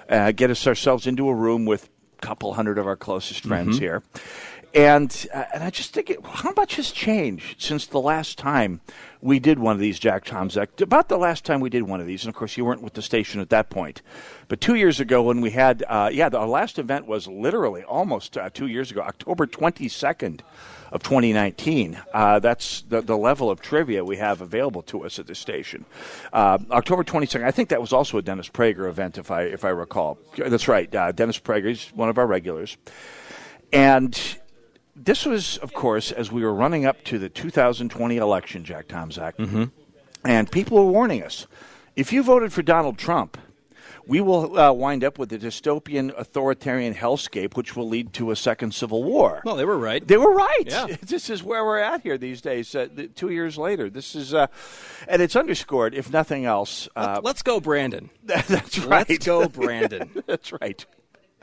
Uh, 0.09 0.31
get 0.31 0.49
us 0.49 0.67
ourselves 0.67 1.07
into 1.07 1.29
a 1.29 1.33
room 1.33 1.65
with 1.65 1.89
couple 2.21 2.53
hundred 2.53 2.77
of 2.77 2.87
our 2.87 2.95
closest 2.95 3.43
friends 3.43 3.75
mm-hmm. 3.75 3.83
here. 3.83 4.03
And 4.73 5.27
uh, 5.33 5.43
and 5.53 5.63
I 5.65 5.69
just 5.69 5.93
think, 5.93 6.09
it, 6.09 6.25
how 6.25 6.53
much 6.53 6.75
has 6.75 6.91
changed 6.91 7.61
since 7.61 7.85
the 7.85 7.99
last 7.99 8.37
time 8.37 8.79
we 9.19 9.37
did 9.37 9.59
one 9.59 9.75
of 9.75 9.81
these, 9.81 9.99
Jack 9.99 10.23
Tomczak? 10.23 10.79
About 10.79 11.09
the 11.09 11.17
last 11.17 11.43
time 11.43 11.59
we 11.59 11.69
did 11.69 11.83
one 11.83 11.99
of 11.99 12.07
these, 12.07 12.23
and 12.23 12.33
of 12.33 12.37
course 12.37 12.55
you 12.55 12.63
weren't 12.63 12.81
with 12.81 12.93
the 12.93 13.01
station 13.01 13.41
at 13.41 13.49
that 13.49 13.69
point. 13.69 14.01
But 14.47 14.61
two 14.61 14.75
years 14.75 15.01
ago, 15.01 15.21
when 15.23 15.41
we 15.41 15.49
had, 15.51 15.83
uh, 15.89 16.09
yeah, 16.13 16.29
the, 16.29 16.37
our 16.37 16.47
last 16.47 16.79
event 16.79 17.05
was 17.05 17.27
literally 17.27 17.83
almost 17.83 18.37
uh, 18.37 18.49
two 18.49 18.67
years 18.67 18.91
ago, 18.91 19.01
October 19.01 19.45
twenty 19.45 19.89
second 19.89 20.41
of 20.91 21.01
2019. 21.03 21.99
Uh, 22.13 22.39
that's 22.39 22.81
the, 22.83 23.01
the 23.01 23.17
level 23.17 23.49
of 23.49 23.61
trivia 23.61 24.03
we 24.03 24.17
have 24.17 24.41
available 24.41 24.81
to 24.83 25.05
us 25.05 25.19
at 25.19 25.27
this 25.27 25.39
station. 25.39 25.85
Uh, 26.33 26.57
October 26.71 27.03
22nd. 27.03 27.43
I 27.43 27.51
think 27.51 27.69
that 27.69 27.79
was 27.81 27.93
also 27.93 28.17
a 28.17 28.21
Dennis 28.21 28.49
Prager 28.49 28.89
event, 28.89 29.17
if 29.17 29.31
I 29.31 29.43
if 29.43 29.63
I 29.63 29.69
recall. 29.69 30.17
That's 30.37 30.67
right. 30.67 30.93
Uh, 30.93 31.11
Dennis 31.11 31.39
Prager 31.39 31.69
is 31.71 31.89
one 31.95 32.09
of 32.09 32.17
our 32.17 32.27
regulars, 32.27 32.77
and 33.71 34.19
this 34.95 35.25
was, 35.25 35.57
of 35.59 35.73
course, 35.73 36.11
as 36.11 36.31
we 36.31 36.43
were 36.43 36.53
running 36.53 36.85
up 36.85 37.03
to 37.05 37.17
the 37.17 37.29
2020 37.29 38.17
election, 38.17 38.63
Jack 38.65 38.87
Tomczak, 38.87 39.35
Mm-hmm. 39.37 39.63
and 40.25 40.51
people 40.51 40.83
were 40.85 40.91
warning 40.91 41.23
us: 41.23 41.47
if 41.95 42.11
you 42.11 42.21
voted 42.23 42.51
for 42.53 42.61
Donald 42.61 42.97
Trump. 42.97 43.37
We 44.07 44.21
will 44.21 44.57
uh, 44.57 44.71
wind 44.73 45.03
up 45.03 45.17
with 45.19 45.31
a 45.33 45.37
dystopian 45.37 46.11
authoritarian 46.17 46.93
hellscape, 46.93 47.55
which 47.55 47.75
will 47.75 47.87
lead 47.87 48.13
to 48.13 48.31
a 48.31 48.35
second 48.35 48.73
civil 48.73 49.03
war. 49.03 49.41
Well, 49.45 49.55
they 49.55 49.65
were 49.65 49.77
right. 49.77 50.05
They 50.05 50.17
were 50.17 50.33
right. 50.33 50.63
Yeah. 50.65 50.87
This 51.01 51.29
is 51.29 51.43
where 51.43 51.63
we're 51.65 51.79
at 51.79 52.01
here 52.01 52.17
these 52.17 52.41
days. 52.41 52.73
Uh, 52.73 52.87
th- 52.95 53.11
two 53.15 53.29
years 53.29 53.57
later, 53.57 53.89
this 53.89 54.15
is, 54.15 54.33
uh, 54.33 54.47
and 55.07 55.21
it's 55.21 55.35
underscored, 55.35 55.93
if 55.93 56.11
nothing 56.11 56.45
else. 56.45 56.87
Uh, 56.95 57.19
Let's 57.23 57.41
go, 57.43 57.59
Brandon. 57.69 58.09
that's 58.23 58.79
right. 58.79 59.07
Let's 59.09 59.25
go, 59.25 59.47
Brandon. 59.47 60.23
that's 60.25 60.51
right. 60.53 60.85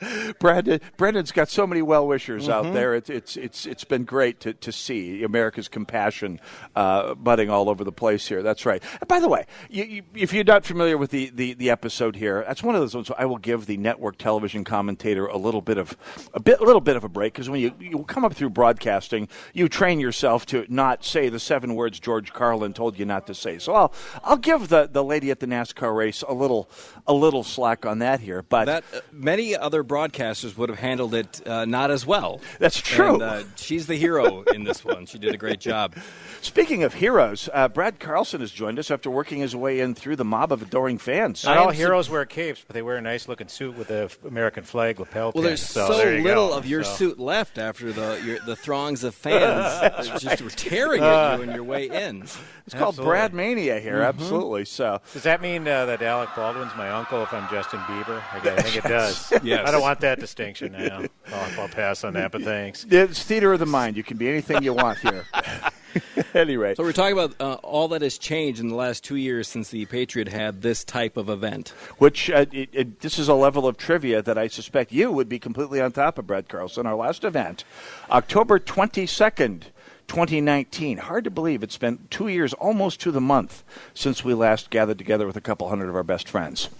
Brandon, 0.39 0.81
Brandon's 0.97 1.33
got 1.33 1.49
so 1.49 1.67
many 1.67 1.83
well 1.83 2.07
wishers 2.07 2.47
Mhm. 2.49 2.53
out 2.53 2.73
there. 2.73 2.95
It's 2.95 3.11
it's 3.11 3.37
it's 3.37 3.67
it's 3.67 3.85
been 3.85 4.05
great 4.05 4.41
to, 4.41 4.55
to 4.55 4.71
see 4.73 5.23
America's 5.25 5.69
compassion 5.69 6.41
uh, 6.77 7.15
budding 7.15 7.51
all 7.51 7.69
over 7.69 7.83
the 7.85 7.93
place 7.93 8.27
here. 8.27 8.43
That's 8.43 8.65
right. 8.65 8.83
And 9.01 9.09
by 9.09 9.21
the 9.21 9.29
way, 9.29 9.47
you, 9.69 9.85
you, 9.85 10.03
if 10.15 10.33
you're 10.33 10.45
not 10.45 10.65
familiar 10.65 10.97
with 10.97 11.11
the, 11.11 11.31
the, 11.35 11.55
the 11.55 11.71
episode 11.71 12.15
here, 12.17 12.45
that's 12.47 12.63
one 12.63 12.75
of 12.75 12.81
those 12.81 12.95
ones. 12.95 13.11
I 13.19 13.25
will 13.25 13.39
give 13.39 13.67
the 13.67 13.77
network 13.77 14.19
television 14.19 14.65
commentator 14.65 15.27
a 15.27 15.37
little 15.37 15.61
bit 15.63 15.79
of 15.79 15.97
a 16.35 16.41
bit 16.41 16.61
a 16.61 16.65
little 16.65 16.81
bit 16.81 16.97
of 16.97 17.05
a 17.05 17.09
break 17.09 17.33
because 17.35 17.51
when 17.51 17.61
you 17.61 17.75
you 17.81 18.05
come 18.05 18.25
up 18.25 18.35
through 18.35 18.51
broadcasting, 18.51 19.29
you 19.53 19.69
train 19.69 19.99
yourself 20.01 20.47
to 20.47 20.65
not 20.69 21.05
say 21.05 21.29
the 21.29 21.41
seven 21.41 21.75
words 21.75 21.99
George 21.99 22.33
Carlin 22.33 22.73
told 22.73 22.99
you 22.99 23.05
not 23.05 23.27
to 23.27 23.35
say. 23.35 23.59
So 23.59 23.75
I'll 23.75 23.93
I'll 24.23 24.37
give 24.37 24.69
the, 24.69 24.89
the 24.91 25.03
lady 25.03 25.31
at 25.31 25.41
the 25.41 25.47
NASCAR 25.47 25.95
race 25.97 26.23
a 26.23 26.33
little 26.35 26.71
a 27.07 27.13
little 27.13 27.43
slack 27.43 27.85
on 27.85 27.99
that 27.99 28.21
here, 28.21 28.43
but 28.43 28.67
that 28.67 28.85
uh, 28.95 29.01
many 29.13 29.57
other 29.57 29.83
broadcasters 29.89 30.57
would 30.57 30.69
have 30.69 30.79
handled 30.79 31.15
it 31.15 31.41
uh, 31.47 31.65
not 31.65 31.91
as 31.91 32.07
well. 32.07 32.41
That's 32.59 32.81
true. 32.81 33.15
And, 33.15 33.23
uh, 33.23 33.43
she's 33.57 33.87
the 33.87 33.97
hero 33.97 34.43
in 34.43 34.65
this 34.65 34.85
one. 34.85 35.07
She 35.07 35.19
did 35.19 35.35
a 35.35 35.39
great 35.39 35.61
job. 35.61 35.97
Speaking 36.41 36.85
of 36.85 36.95
heroes, 36.95 37.49
uh, 37.53 37.67
Brad 37.69 37.99
Carlson 37.99 38.41
has 38.41 38.53
joined 38.53 38.79
us 38.79 38.91
after 38.93 39.11
working 39.11 39.41
his 39.41 39.57
way 39.57 39.81
in 39.81 39.95
through 39.97 40.15
the 40.17 40.25
mob 40.25 40.53
of 40.53 40.63
adoring 40.63 40.99
fans. 40.99 41.43
Not 41.45 41.57
all 41.57 41.71
heroes 41.71 42.09
wear 42.09 42.25
capes, 42.27 42.63
but 42.65 42.75
they 42.75 42.83
wear 42.83 42.97
a 42.97 43.01
nice 43.01 43.27
looking 43.27 43.49
suit 43.49 43.77
with 43.77 43.89
the 43.89 44.15
American 44.27 44.63
flag 44.63 45.01
lapel 45.01 45.27
Well, 45.27 45.33
pin. 45.33 45.43
there's 45.45 45.63
so, 45.63 45.89
so, 45.89 45.97
there 45.99 46.21
little 46.21 46.49
go. 46.49 46.55
of 46.57 46.67
your 46.67 46.85
So- 46.85 46.95
suit 46.95 47.19
left 47.19 47.59
after 47.59 47.93
the 47.93 48.21
your, 48.25 48.39
the 48.41 48.55
throngs 48.55 49.03
of 49.03 49.15
fans 49.15 49.81
That's 49.81 50.09
just 50.11 50.27
right. 50.27 50.41
were 50.43 50.51
tearing 50.51 51.03
Uh, 51.03 51.07
at 51.07 51.37
you 51.41 51.49
on 51.49 51.55
your 51.55 51.65
way 51.65 51.87
in. 51.89 52.23
It's 52.23 52.75
called 52.75 52.95
Absolutely. 52.95 53.05
Brad 53.05 53.35
Mania 53.35 53.81
here, 53.81 53.99
Mhm. 54.01 54.07
absolutely. 54.09 54.65
So 54.67 55.01
Does 55.13 55.23
that 55.25 55.41
mean 55.41 55.67
uh, 55.67 55.87
that 55.87 56.03
Alec 56.03 56.29
Baldwin's 56.37 56.73
my 56.77 56.91
uncle 56.91 57.23
if 57.23 57.33
I'm 57.33 57.49
Justin 57.51 57.81
Bieber? 57.81 58.23
I, 58.33 58.37
I 58.57 58.63
think 58.63 58.77
it 58.77 58.85
does. 58.89 59.33
Yes. 59.43 59.67
I 59.67 59.71
don't 59.73 59.78
want 59.81 60.01
that 60.01 60.21
distinction 60.21 60.73
now. 60.73 61.05
I'll, 61.33 61.61
I'll 61.61 61.69
pass 61.69 62.05
on 62.05 62.15
that, 62.15 62.33
but 62.33 62.43
thanks. 62.43 62.87
it's 62.89 63.23
theater 63.23 63.53
of 63.53 63.59
the 63.59 63.67
mind. 63.67 63.97
You 63.97 64.03
can 64.03 64.17
be 64.17 64.29
anything 64.29 64.63
you 64.63 64.73
want 64.75 64.99
here. 64.99 65.25
anyway, 66.35 66.75
So 66.75 66.83
we're 66.83 66.93
talking 66.93 67.13
about 67.13 67.35
uh, 67.41 67.55
all 67.63 67.89
that 67.89 68.03
has 68.03 68.19
changed 68.19 68.61
in 68.61 68.69
the 68.69 68.75
last 68.75 69.05
two 69.05 69.17
years 69.17 69.49
since 69.49 69.71
the 69.71 69.87
Patriot 69.87 70.29
had 70.29 70.63
this 70.63 70.85
type 70.85 71.17
of 71.17 71.29
event. 71.29 71.71
which 71.99 72.31
uh, 72.31 72.47
it, 72.53 72.69
it, 72.73 73.01
this 73.01 73.19
is 73.19 73.29
a 73.29 73.35
level 73.35 73.67
of 73.67 73.77
trivia 73.77 74.23
that 74.23 74.39
I 74.39 74.49
suspect 74.49 74.93
you 74.93 75.11
would 75.13 75.29
be 75.29 75.39
completely 75.39 75.81
on 75.81 75.93
top 75.93 76.19
of, 76.19 76.27
Brad 76.27 76.49
Carlson. 76.49 76.87
Our 76.87 76.97
last 76.97 77.25
event, 77.25 77.65
October 78.11 78.59
twenty 78.59 79.07
second. 79.07 79.69
2019. 80.09 80.97
Hard 80.97 81.25
to 81.25 81.31
believe 81.31 81.63
it's 81.63 81.77
been 81.77 81.99
two 82.09 82.29
years, 82.29 82.55
almost 82.55 82.99
to 83.03 83.11
the 83.11 83.21
month, 83.21 83.63
since 83.93 84.25
we 84.25 84.33
last 84.33 84.71
gathered 84.71 84.97
together 84.97 85.27
with 85.27 85.37
a 85.37 85.41
couple 85.43 85.69
hundred 85.69 85.91
of 85.91 85.97
our 85.97 86.03
best 86.03 86.31
friends. 86.31 86.71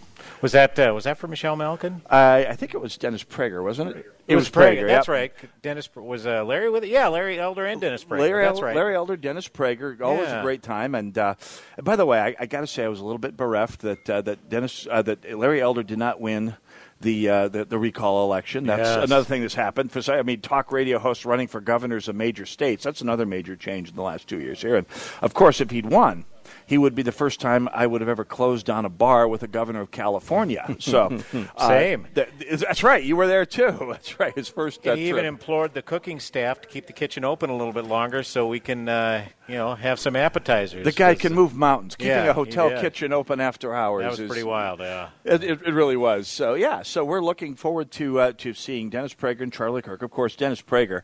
Was 0.41 0.53
that 0.53 0.79
uh, 0.79 0.93
was 0.95 1.05
that 1.05 1.19
for 1.19 1.27
Michelle 1.27 1.57
Malkin? 1.57 2.03
I, 2.09 2.47
I 2.47 2.57
think 2.57 2.75
it 2.75 2.81
was 2.81 2.97
Dennis 2.97 3.25
Prager, 3.25 3.63
wasn't 3.63 3.97
it? 3.97 4.07
It, 4.29 4.37
was 4.37 4.49
Prager. 4.49 4.87
That's 4.87 5.09
yep. 5.09 5.13
right. 5.13 5.33
Dennis 5.63 5.89
was 5.95 6.27
uh, 6.27 6.45
Larry 6.45 6.71
with 6.71 6.85
it. 6.85 6.91
Yeah, 6.91 7.09
Larry 7.09 7.41
Elder 7.41 7.67
and 7.67 7.81
Dennis 7.81 8.05
Prager. 8.05 8.21
Larry, 8.21 8.45
That's 8.45 8.61
right. 8.61 8.77
Larry 8.77 8.95
Elder, 8.95 9.17
Dennis 9.17 9.49
Prager, 9.49 10.01
always 10.01 10.29
Yeah. 10.29 10.41
a 10.41 10.43
great 10.43 10.63
time. 10.63 10.95
And, 10.95 11.17
uh, 11.17 11.35
by 11.83 11.97
the 11.97 12.07
way, 12.07 12.21
I, 12.21 12.37
I 12.39 12.47
got 12.47 12.61
to 12.61 12.67
say, 12.67 12.85
I 12.85 12.89
was 12.89 13.01
a 13.01 13.05
little 13.05 13.19
bit 13.19 13.37
bereft 13.37 13.81
that 13.81 14.09
uh, 14.11 14.21
that 14.23 14.49
Dennis 14.49 14.87
uh, 14.91 15.03
that 15.03 15.39
Larry 15.39 15.61
Elder 15.61 15.83
did 15.83 15.99
not 15.99 16.21
win. 16.21 16.57
The, 17.01 17.29
uh, 17.29 17.49
the 17.49 17.65
the 17.65 17.79
recall 17.79 18.25
election. 18.25 18.67
That's 18.67 18.81
Yes. 18.81 19.05
another 19.05 19.25
thing 19.25 19.43
that's 19.43 19.55
happened. 19.55 19.93
For 19.93 20.03
I 20.13 20.23
mean, 20.23 20.41
talk 20.41 20.73
radio 20.73 20.99
hosts 20.99 21.25
running 21.25 21.47
for 21.47 21.61
governors 21.61 22.09
of 22.09 22.17
major 22.17 22.45
states. 22.45 22.83
That's 22.83 23.01
another 23.01 23.25
major 23.25 23.55
change 23.55 23.91
in 23.91 23.95
the 23.95 24.03
last 24.03 24.27
two 24.27 24.41
years 24.41 24.61
here. 24.61 24.75
And 24.75 24.85
of 25.23 25.33
course, 25.33 25.61
if 25.61 25.71
he'd 25.71 25.87
won, 25.87 26.25
he 26.69 26.77
would 26.77 26.95
be 26.95 27.03
the 27.03 27.13
first 27.13 27.41
time 27.41 27.67
I 27.73 27.87
would 27.87 28.03
have 28.03 28.11
ever 28.11 28.27
closed 28.27 28.67
down 28.67 28.85
a 28.85 28.91
bar 28.91 29.27
with 29.27 29.43
a 29.43 29.49
governor 29.49 29.81
of 29.81 29.91
California. 29.91 30.65
So 30.81 31.19
uh, 31.57 31.69
Same. 31.69 32.07
th- 32.15 32.29
that's 32.61 32.83
right. 32.83 33.03
You 33.03 33.17
were 33.17 33.27
there 33.27 33.45
too. 33.45 33.73
That's 33.91 34.19
right. 34.21 34.35
His 34.35 34.49
first. 34.49 34.87
Uh, 34.87 34.95
he 34.95 35.05
even 35.09 35.23
trip. 35.23 35.27
implored 35.27 35.75
the 35.75 35.83
cooking 35.83 36.21
staff 36.21 36.61
to 36.61 36.69
keep 36.69 36.87
the 36.87 36.93
kitchen 36.93 37.25
open 37.25 37.51
a 37.51 37.57
little 37.57 37.73
bit 37.73 37.85
longer 37.85 38.23
so 38.23 38.47
we 38.47 38.61
can, 38.61 38.89
uh, 38.89 39.25
you 39.49 39.57
know, 39.57 39.75
have 39.75 39.99
some 39.99 40.15
appetizers. 40.15 40.85
The 40.85 40.93
guy 40.93 41.15
can 41.15 41.35
move 41.35 41.55
mountains. 41.55 41.97
Keeping 41.97 42.11
Yeah, 42.13 42.27
a 42.27 42.33
hotel 42.33 42.71
kitchen 42.81 43.13
open 43.13 43.41
after 43.41 43.75
hours 43.75 44.03
That 44.05 44.11
was 44.11 44.21
is 44.21 44.29
pretty 44.29 44.45
wild, 44.45 44.81
yeah. 44.81 45.09
It, 45.25 45.43
it, 45.43 45.61
it 45.67 45.73
really 45.73 45.97
was. 45.97 46.29
So 46.29 46.55
yeah, 46.55 46.83
so 46.83 47.05
we're 47.05 47.23
looking 47.23 47.55
forward 47.57 47.91
to 47.93 48.21
uh, 48.21 48.33
to 48.39 48.55
seeing 48.55 48.89
Dennis 48.91 49.15
Prager 49.15 49.41
and 49.41 49.53
Charlie 49.53 49.83
Kirk. 49.83 50.03
Of 50.03 50.11
course, 50.11 50.37
Dennis 50.37 50.63
Prager, 50.63 51.03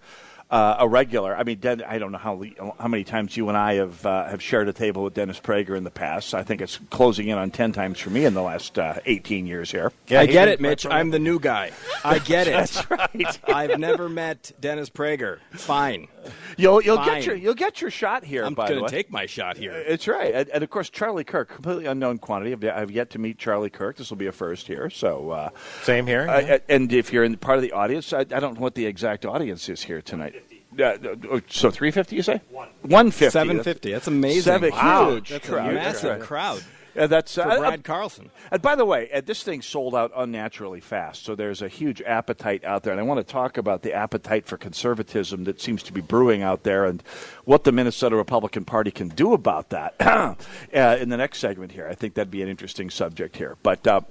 uh, 0.51 0.77
a 0.79 0.89
regular. 0.89 1.37
I 1.37 1.43
mean, 1.43 1.59
Den- 1.59 1.83
I 1.83 1.99
don't 1.99 2.13
know 2.13 2.19
how 2.19 2.43
how 2.79 2.89
many 2.89 3.05
times 3.05 3.37
you 3.37 3.49
and 3.49 3.57
I 3.57 3.75
have 3.75 4.05
uh, 4.07 4.27
have 4.27 4.43
shared 4.43 4.69
a 4.69 4.73
table 4.73 5.05
with 5.05 5.15
Dennis 5.15 5.41
Prager 5.41 5.77
in 5.77 5.85
the 5.85 5.91
past. 5.91 6.35
I 6.35 6.43
think 6.43 6.61
it's 6.61 6.79
closing 6.91 7.29
in 7.29 7.39
on 7.39 7.51
ten 7.51 7.73
times 7.73 7.99
for 7.99 8.11
me 8.11 8.25
in 8.25 8.35
the 8.35 8.43
last 8.43 8.79
uh, 8.79 9.01
eighteen 9.07 9.47
years 9.47 9.71
here. 9.71 9.93
I 10.11 10.27
get 10.27 10.49
it, 10.49 10.61
Mitch. 10.61 10.87
I'm 10.87 11.11
the 11.11 11.19
new 11.19 11.39
guy. 11.39 11.73
I 12.05 12.19
get 12.19 12.47
it. 12.49 12.53
That's 12.53 12.91
right. 12.91 13.41
I've 13.49 13.79
never 13.79 14.09
met 14.09 14.53
Dennis 14.61 14.91
Prager. 14.91 15.39
Fine. 15.53 16.09
You'll 16.57 16.81
you'll 16.83 16.97
Fine. 16.97 17.07
get 17.07 17.27
your 17.27 17.37
you'll 17.37 17.55
get 17.55 17.81
your 17.81 17.91
shot 17.91 18.25
here. 18.25 18.45
I'm 18.45 18.55
going 18.55 18.85
to 18.85 18.89
take 18.89 19.11
my 19.11 19.27
shot 19.27 19.57
here. 19.57 19.73
It's 19.73 20.07
right, 20.09 20.35
and, 20.35 20.49
and 20.51 20.65
of 20.65 20.71
course 20.71 20.89
Charlie 20.91 21.25
Kirk, 21.25 21.49
completely 21.49 21.87
unknown 21.87 22.19
quantity. 22.19 22.53
I've, 22.53 22.65
I've 22.65 22.91
yet 22.91 23.11
to 23.11 23.19
meet 23.19 23.39
Charlie 23.39 23.71
Kirk. 23.71 23.97
This 23.97 24.11
will 24.11 24.17
be 24.17 24.27
a 24.27 24.33
first 24.33 24.67
here. 24.67 24.89
So 24.91 25.31
uh, 25.31 25.51
same 25.83 26.07
here. 26.07 26.29
Uh, 26.29 26.41
yeah. 26.41 26.59
And 26.69 26.93
if 26.93 27.13
you're 27.13 27.25
in 27.25 27.37
part 27.37 27.59
of 27.59 27.63
the 27.63 27.73
audience, 27.73 28.13
I, 28.13 28.21
I 28.21 28.25
don't 28.25 28.55
know 28.55 28.61
what 28.61 28.75
the 28.75 28.87
exact 28.87 29.27
audience 29.27 29.69
is 29.69 29.83
here 29.83 30.01
tonight. 30.01 30.35
Uh, 30.81 31.41
so 31.49 31.71
350, 31.71 32.17
you 32.17 32.23
say? 32.23 32.41
150. 32.51 33.31
750. 33.31 33.93
That's 33.93 34.07
amazing. 34.07 34.43
Seven, 34.43 34.71
Wow. 34.71 35.11
huge 35.11 35.31
That's 35.31 35.49
a 35.49 35.53
massive 35.53 36.11
right. 36.11 36.21
crowd. 36.21 36.63
Yeah, 36.95 37.07
that's 37.09 37.35
For 37.35 37.43
uh, 37.43 37.59
Brad 37.59 37.81
uh, 37.81 37.83
Carlson. 37.83 38.31
And 38.51 38.63
by 38.63 38.77
the 38.77 38.85
way, 38.85 39.11
uh, 39.13 39.21
this 39.21 39.43
thing 39.43 39.63
sold 39.63 39.95
out 39.95 40.13
unnaturally 40.15 40.81
fast, 40.81 41.25
so 41.25 41.35
there's 41.35 41.61
a 41.61 41.69
huge 41.69 42.01
appetite 42.03 42.65
out 42.65 42.85
there. 42.85 42.93
And 42.93 43.01
I 43.01 43.03
want 43.05 43.19
to 43.19 43.25
talk 43.25 43.59
about 43.59 43.83
the 43.83 43.93
appetite 43.93 44.47
for 44.47 44.57
conservatism 44.57 45.45
that 45.45 45.61
seems 45.61 45.83
to 45.85 45.93
be 45.93 46.01
brewing 46.01 46.43
out 46.43 46.63
there, 46.63 46.85
and 46.85 47.03
what 47.45 47.65
the 47.65 47.73
Minnesota 47.73 48.17
Republican 48.17 48.65
Party 48.65 48.91
can 48.91 49.09
do 49.09 49.33
about 49.33 49.71
that 49.71 49.95
uh, 50.01 50.97
in 51.01 51.09
the 51.09 51.17
next 51.17 51.39
segment 51.39 51.73
here. 51.73 51.89
I 51.89 51.95
think 51.95 52.15
that'd 52.15 52.31
be 52.31 52.43
an 52.43 52.49
interesting 52.49 52.91
subject 52.91 53.37
here. 53.37 53.57
But 53.63 53.85
uh, 53.87 54.03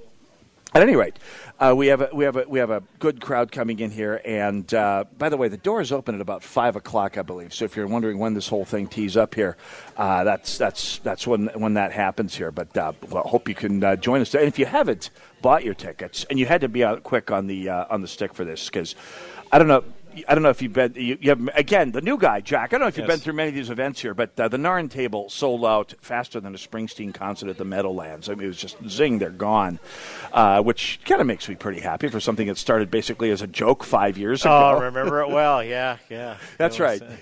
at 0.74 0.82
any 0.82 0.96
rate, 0.96 1.18
uh, 1.60 1.74
we 1.76 1.88
have 1.88 2.02
a, 2.02 2.10
we 2.12 2.26
have 2.26 2.36
a 2.36 2.46
we 2.48 2.60
have 2.60 2.72
a 2.72 2.82
good 3.00 3.22
crowd 3.22 3.52
coming 3.52 3.80
in 3.80 3.92
here, 3.92 4.22
and 4.26 4.74
uh, 4.74 5.04
by 5.18 5.30
the 5.30 5.38
way, 5.38 5.48
the 5.48 5.58
doors 5.58 5.92
open 5.92 6.16
at 6.16 6.22
about 6.22 6.44
five 6.44 6.76
o'clock, 6.76 7.18
I 7.18 7.22
believe. 7.22 7.54
So 7.54 7.66
if 7.66 7.76
you're 7.76 7.88
wondering 7.88 8.18
when 8.18 8.34
this 8.34 8.48
whole 8.48 8.66
thing 8.66 8.88
tees 8.88 9.16
up 9.16 9.36
here, 9.36 9.56
uh, 9.96 10.24
that's 10.24 10.58
that's 10.58 10.98
that's 11.00 11.28
when 11.28 11.48
when 11.56 11.76
that 11.76 11.92
happens 11.92 12.36
here. 12.36 12.52
But 12.52 12.76
uh, 12.76 12.94
well, 13.10 13.24
hope 13.24 13.48
you 13.48 13.56
can 13.56 13.84
uh, 13.84 13.96
join 13.96 14.22
us. 14.22 14.34
And 14.34 14.46
if 14.46 14.58
you 14.58 14.66
haven't 14.66 15.12
bought 15.42 15.64
your 15.64 15.76
tickets, 15.76 16.26
and 16.30 16.40
you 16.40 16.48
had 16.48 16.62
to 16.62 16.70
be 16.70 16.84
out 16.84 17.04
quick 17.04 17.30
on 17.30 17.48
the 17.48 17.70
uh, 17.70 17.86
on 17.90 18.02
the 18.02 18.08
stick 18.08 18.34
for 18.34 18.44
this, 18.44 18.66
because 18.66 18.96
I 19.52 19.60
don't 19.60 19.68
know. 19.68 19.84
I 20.28 20.34
don't 20.36 20.44
know 20.44 20.50
if 20.50 20.62
you've 20.62 20.74
been. 20.74 20.94
You, 20.96 21.18
you 21.22 21.30
have 21.30 21.50
again 21.56 21.92
the 21.92 22.02
new 22.02 22.18
guy, 22.18 22.42
Jack. 22.42 22.70
I 22.74 22.78
don't 22.78 22.82
know 22.82 22.88
if 22.88 22.98
you've 22.98 23.08
Yes. 23.08 23.18
been 23.18 23.24
through 23.24 23.34
many 23.34 23.50
of 23.50 23.56
these 23.56 23.70
events 23.70 24.02
here, 24.02 24.14
but 24.14 24.40
uh, 24.40 24.48
the 24.48 24.58
Narn 24.58 24.90
table 24.90 25.30
sold 25.30 25.66
out 25.66 25.94
faster 26.02 26.40
than 26.40 26.54
a 26.54 26.58
Springsteen 26.58 27.14
concert 27.14 27.50
at 27.50 27.58
the 27.58 27.66
Meadowlands. 27.66 28.30
I 28.30 28.36
mean, 28.36 28.44
it 28.46 28.48
was 28.48 28.58
just 28.58 28.78
zing, 28.88 29.20
they're 29.20 29.30
gone, 29.30 29.80
uh, 30.32 30.62
which 30.62 31.00
kind 31.06 31.22
of 31.22 31.28
makes 31.28 31.48
me 31.50 31.56
pretty 31.56 31.80
happy 31.82 32.08
for 32.08 32.20
something 32.20 32.48
that 32.48 32.58
started 32.58 32.90
basically 32.92 33.32
as 33.32 33.42
a 33.42 33.48
joke 33.48 33.84
five 33.84 34.18
years 34.18 34.42
ago. 34.42 34.74
Oh, 34.78 34.80
remember 34.82 35.22
it 35.22 35.30
well. 35.30 35.64
Yeah, 35.64 35.98
yeah. 36.10 36.38
That's 36.58 36.80
was, 36.80 37.02
right. 37.02 37.02
uh, 37.02 37.16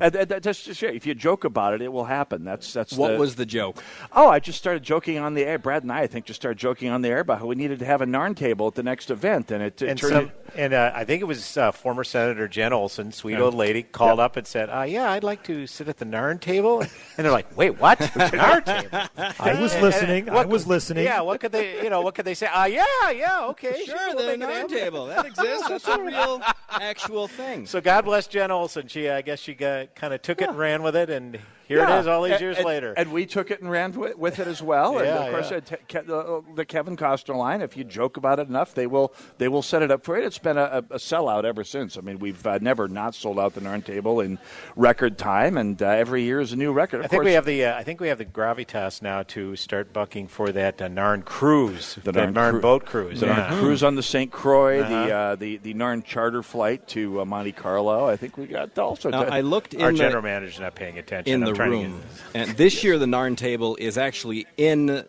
And, 0.00 0.14
and 0.14 0.28
that- 0.30 0.42
that's 0.42 0.62
just 0.64 0.82
it. 0.82 0.94
If 0.94 1.06
you 1.06 1.14
joke 1.14 1.44
about 1.44 1.74
it, 1.74 1.82
it 1.82 1.92
will 1.92 2.04
happen. 2.04 2.44
That's 2.44 2.72
that's 2.72 2.92
What 2.96 3.12
the, 3.12 3.18
was 3.18 3.34
the 3.36 3.46
joke? 3.46 3.82
Oh, 4.12 4.28
I 4.28 4.38
just 4.40 4.58
started 4.58 4.82
joking 4.82 5.18
on 5.18 5.34
the 5.34 5.44
air. 5.44 5.58
Brad 5.58 5.82
and 5.82 5.92
I, 5.92 6.00
I 6.02 6.06
think, 6.06 6.26
just 6.26 6.40
started 6.40 6.58
joking 6.58 6.88
on 6.90 7.02
the 7.02 7.08
air 7.08 7.20
about 7.20 7.40
how 7.40 7.46
we 7.46 7.54
needed 7.54 7.78
to 7.80 7.84
have 7.84 8.00
a 8.02 8.06
Narn 8.06 8.36
table 8.36 8.66
at 8.68 8.74
the 8.74 8.82
next 8.82 9.10
event, 9.10 9.50
and 9.50 9.62
it, 9.62 9.80
it 9.82 9.88
And, 9.90 9.98
turned. 9.98 10.12
some, 10.12 10.32
and 10.56 10.72
uh, 10.74 10.92
I 10.94 11.04
think 11.04 11.20
it 11.22 11.26
was 11.26 11.56
uh, 11.56 11.72
former 11.72 12.04
Senator 12.04 12.48
Gen 12.48 12.72
Olson, 12.72 13.12
sweet 13.12 13.34
Yeah. 13.34 13.42
old 13.42 13.54
lady, 13.54 13.82
called 13.82 14.20
up 14.20 14.36
and 14.36 14.46
said, 14.46 14.68
uh, 14.70 14.82
"Yeah, 14.82 15.10
I'd 15.10 15.24
like 15.24 15.42
to 15.44 15.66
sit 15.66 15.88
at 15.88 15.98
the 15.98 16.04
Narn 16.06 16.40
table." 16.40 16.80
And 16.80 17.24
they're 17.24 17.32
like, 17.32 17.56
"Wait, 17.56 17.78
what? 17.80 17.98
Narn 17.98 18.64
table?" 18.64 19.34
I 19.40 19.60
was 19.60 19.74
listening. 19.80 20.28
and 20.28 20.30
I 20.30 20.34
what- 20.34 20.48
was 20.48 20.66
listening. 20.66 21.04
Yeah, 21.04 21.20
what 21.22 21.40
could 21.40 21.52
they? 21.52 21.82
You 21.82 21.90
know, 21.90 22.00
what 22.02 22.14
could 22.14 22.24
they 22.24 22.34
say? 22.34 22.46
Uh, 22.46 22.64
yeah, 22.66 22.84
yeah, 23.10 23.46
okay, 23.48 23.84
Sure, 23.84 23.96
we'll 24.14 24.18
the 24.30 24.36
make 24.38 24.48
it 24.48 24.68
Narn 24.68 24.68
table. 24.68 25.06
That 25.06 25.26
exists. 25.26 25.68
That's 25.68 25.88
a 25.88 26.00
real, 26.00 26.40
actual 26.70 27.26
thing. 27.28 27.48
So 27.66 27.80
God 27.80 28.04
bless 28.04 28.26
Gen 28.26 28.50
Olson. 28.50 28.86
She, 28.88 29.08
I 29.10 29.20
guess, 29.22 29.40
she 29.40 29.54
got, 29.54 29.87
kind 29.94 30.12
of 30.14 30.22
took 30.22 30.40
it 30.42 30.48
and 30.48 30.58
ran 30.58 30.82
with 30.82 30.96
it, 30.96 31.10
and 31.10 31.38
here 31.66 31.78
Yeah. 31.78 31.96
it 31.96 32.00
is, 32.00 32.06
all 32.06 32.22
these 32.22 32.32
And- 32.32 32.40
years 32.40 32.56
and- 32.56 32.66
later. 32.66 32.94
And 32.96 33.12
we 33.12 33.26
took 33.26 33.50
it 33.50 33.60
and 33.60 33.70
ran 33.70 33.92
with, 33.92 34.16
with 34.16 34.38
it 34.38 34.46
as 34.46 34.62
well. 34.62 34.98
and 34.98 35.06
of 35.08 35.30
course, 35.30 35.50
yeah. 35.50 35.56
uh, 35.58 35.60
Ke- 36.00 36.06
the, 36.06 36.42
the 36.54 36.64
Kevin 36.64 36.96
Costner 36.96 37.36
line. 37.36 37.60
If 37.60 37.76
you 37.76 37.84
joke 37.84 38.16
about 38.16 38.38
it 38.38 38.48
enough, 38.48 38.74
they 38.74 38.86
will 38.86 39.12
they 39.38 39.48
will 39.48 39.62
set 39.62 39.82
it 39.82 39.90
up 39.90 40.04
for 40.04 40.16
it. 40.16 40.24
It's 40.24 40.38
been 40.38 40.56
a, 40.56 40.62
a, 40.90 40.94
a 40.94 40.98
sellout 40.98 41.44
ever 41.44 41.64
since. 41.64 41.96
I 41.98 42.00
mean, 42.00 42.18
we've 42.18 42.46
uh, 42.46 42.58
never 42.62 42.88
not 42.88 43.14
sold 43.14 43.38
out 43.38 43.54
the 43.54 43.60
Narn 43.60 43.84
table 43.84 44.20
in 44.20 44.38
record 44.76 45.18
time, 45.18 45.56
and 45.58 45.80
uh, 45.82 45.86
every 45.88 46.22
year 46.22 46.40
is 46.40 46.52
a 46.52 46.56
new 46.56 46.72
record. 46.72 47.00
Of 47.00 47.04
I 47.06 47.08
think 47.08 47.18
course, 47.20 47.26
we 47.26 47.32
have 47.34 47.44
the 47.44 47.64
uh, 47.66 47.76
I 47.78 47.82
think 47.82 48.00
we 48.00 48.08
have 48.08 48.18
the 48.18 48.24
gravitas 48.24 49.02
now 49.02 49.22
to 49.24 49.54
start 49.56 49.92
bucking 49.92 50.28
for 50.28 50.50
that 50.52 50.80
uh, 50.80 50.88
Narn 50.88 51.24
cruise, 51.24 51.96
the 52.02 52.12
that 52.12 52.30
Narn, 52.30 52.52
Cru- 52.52 52.60
boat 52.60 52.86
cruise. 52.86 53.20
the 53.20 53.26
yeah. 53.26 53.50
Narn 53.50 53.58
cruise 53.60 53.82
on 53.82 53.94
the 53.94 54.02
St. 54.02 54.30
Croix, 54.32 54.78
the 54.78 54.84
Uh-huh. 54.84 55.14
uh, 55.14 55.34
the 55.36 55.58
the 55.58 55.74
Narn 55.74 56.02
charter 56.04 56.42
flight 56.42 56.86
to 56.88 57.20
uh, 57.20 57.24
Monte 57.24 57.52
Carlo. 57.52 58.08
I 58.08 58.16
think 58.16 58.36
we 58.38 58.46
got 58.46 58.76
also. 58.78 59.10
Now, 59.10 59.24
I 59.24 59.40
looked 59.42 59.74
Our 59.82 59.92
the- 59.92 59.98
general 59.98 60.22
manager's 60.22 60.60
not 60.60 60.74
paying 60.74 60.98
attention. 60.98 61.34
in 61.34 61.42
I'm 61.42 61.54
the 61.54 61.60
room. 61.62 62.00
And 62.34 62.50
this 62.56 62.82
year, 62.84 62.98
the 62.98 63.06
Narn 63.06 63.36
table 63.36 63.76
is 63.76 63.96
actually 63.98 64.46
in 64.56 65.04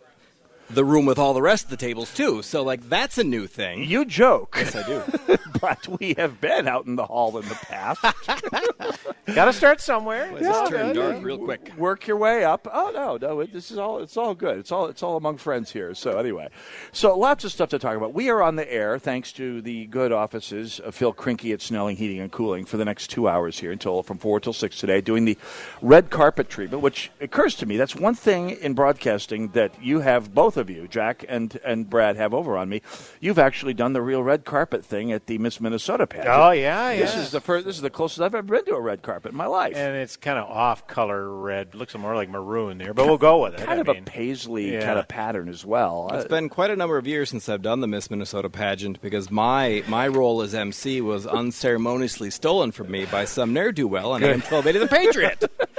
the 0.72 0.84
room 0.84 1.06
with 1.06 1.18
all 1.18 1.34
the 1.34 1.42
rest 1.42 1.64
of 1.64 1.70
the 1.70 1.76
tables 1.76 2.12
too. 2.14 2.42
So, 2.42 2.62
like, 2.62 2.88
that's 2.88 3.18
a 3.18 3.24
new 3.24 3.46
thing. 3.46 3.84
You 3.84 4.04
joke. 4.04 4.54
Yes, 4.56 4.76
I 4.76 4.86
do. 4.86 5.02
but 5.60 5.86
we 6.00 6.14
have 6.14 6.40
been 6.40 6.68
out 6.68 6.86
in 6.86 6.96
the 6.96 7.06
hall 7.06 7.36
in 7.38 7.48
the 7.48 7.54
past. 7.54 8.00
Got 9.34 9.44
to 9.44 9.52
start 9.52 9.80
somewhere. 9.80 10.30
Well, 10.32 10.42
this 10.42 10.70
turned 10.70 10.94
dark 10.94 11.22
real 11.22 11.38
quick. 11.38 11.72
Work 11.76 12.06
your 12.06 12.16
way 12.16 12.44
up. 12.44 12.66
Oh 12.72 12.90
no, 12.92 13.16
no, 13.16 13.40
it, 13.40 13.52
this 13.52 13.70
is 13.70 13.78
all. 13.78 13.98
It's 14.00 14.16
all 14.16 14.34
good. 14.34 14.58
It's 14.58 14.72
all. 14.72 14.86
It's 14.86 15.02
all 15.02 15.16
among 15.16 15.36
friends 15.36 15.70
here. 15.70 15.94
So 15.94 16.18
anyway, 16.18 16.48
so 16.92 17.16
lots 17.16 17.44
of 17.44 17.52
stuff 17.52 17.68
to 17.70 17.78
talk 17.78 17.96
about. 17.96 18.12
We 18.12 18.28
are 18.30 18.42
on 18.42 18.56
the 18.56 18.70
air 18.72 18.98
thanks 18.98 19.32
to 19.34 19.62
the 19.62 19.86
good 19.86 20.10
offices 20.10 20.80
of 20.80 20.94
Phil 20.94 21.12
Krinkie 21.12 21.52
at 21.52 21.62
Snelling 21.62 21.96
Heating 21.96 22.20
and 22.20 22.32
Cooling 22.32 22.64
for 22.64 22.76
the 22.76 22.84
next 22.84 23.08
two 23.08 23.28
hours 23.28 23.58
here 23.58 23.70
until 23.70 24.02
from 24.02 24.18
four 24.18 24.40
till 24.40 24.52
six 24.52 24.78
today, 24.78 25.00
doing 25.00 25.24
the 25.24 25.38
red 25.80 26.10
carpet 26.10 26.48
treatment. 26.48 26.82
Which 26.82 27.10
occurs 27.20 27.54
to 27.56 27.66
me 27.66 27.76
that's 27.76 27.94
one 27.94 28.14
thing 28.14 28.50
in 28.50 28.74
broadcasting 28.74 29.48
that 29.48 29.72
you 29.82 30.00
have 30.00 30.34
both 30.34 30.56
of 30.60 30.70
you, 30.70 30.86
Jack 30.86 31.24
and 31.28 31.58
and 31.64 31.90
Brad, 31.90 32.14
have 32.16 32.32
over 32.32 32.56
on 32.56 32.68
me. 32.68 32.82
You've 33.18 33.40
actually 33.40 33.74
done 33.74 33.92
the 33.94 34.02
real 34.02 34.22
red 34.22 34.44
carpet 34.44 34.84
thing 34.84 35.10
at 35.10 35.26
the 35.26 35.38
Miss 35.38 35.60
Minnesota 35.60 36.06
pageant. 36.06 36.28
Oh, 36.30 36.52
yeah, 36.52 36.94
This 36.94 37.14
yeah. 37.16 37.20
is 37.22 37.30
the 37.32 37.40
first. 37.40 37.66
This 37.66 37.74
is 37.74 37.82
the 37.82 37.90
closest 37.90 38.20
I've 38.20 38.34
ever 38.36 38.42
been 38.42 38.64
to 38.66 38.74
a 38.76 38.80
red 38.80 39.02
carpet 39.02 39.32
in 39.32 39.36
my 39.36 39.46
life. 39.46 39.74
And 39.76 39.96
it's 39.96 40.16
kind 40.16 40.38
of 40.38 40.48
off 40.48 40.86
color 40.86 41.28
red. 41.28 41.74
Looks 41.74 41.96
more 41.96 42.14
like 42.14 42.28
maroon 42.28 42.78
there, 42.78 42.94
but 42.94 43.06
we'll 43.06 43.18
go 43.18 43.42
with 43.42 43.54
it. 43.54 43.60
kind 43.60 43.78
I 43.78 43.80
of 43.80 43.86
mean, 43.88 43.96
a 43.98 44.02
paisley 44.02 44.74
yeah. 44.74 44.84
kind 44.84 44.98
of 45.00 45.08
pattern 45.08 45.48
as 45.48 45.64
well. 45.66 46.08
It's 46.12 46.26
Uh, 46.26 46.28
been 46.28 46.48
quite 46.48 46.70
a 46.70 46.76
number 46.76 46.96
of 46.98 47.06
years 47.06 47.30
since 47.30 47.48
I've 47.48 47.62
done 47.62 47.80
the 47.80 47.86
Miss 47.88 48.10
Minnesota 48.10 48.48
pageant 48.50 49.00
because 49.00 49.30
my 49.30 49.82
my 49.88 50.06
role 50.06 50.42
as 50.42 50.54
MC 50.54 51.00
was 51.00 51.26
unceremoniously 51.26 52.30
stolen 52.30 52.70
from 52.72 52.90
me 52.90 53.06
by 53.06 53.24
some 53.24 53.52
ne'er 53.52 53.72
do 53.72 53.88
well 53.88 54.12
on 54.12 54.20
Good. 54.20 54.30
AM 54.30 54.40
1280 54.40 54.78
The 54.78 54.86
Patriot. 54.86 55.50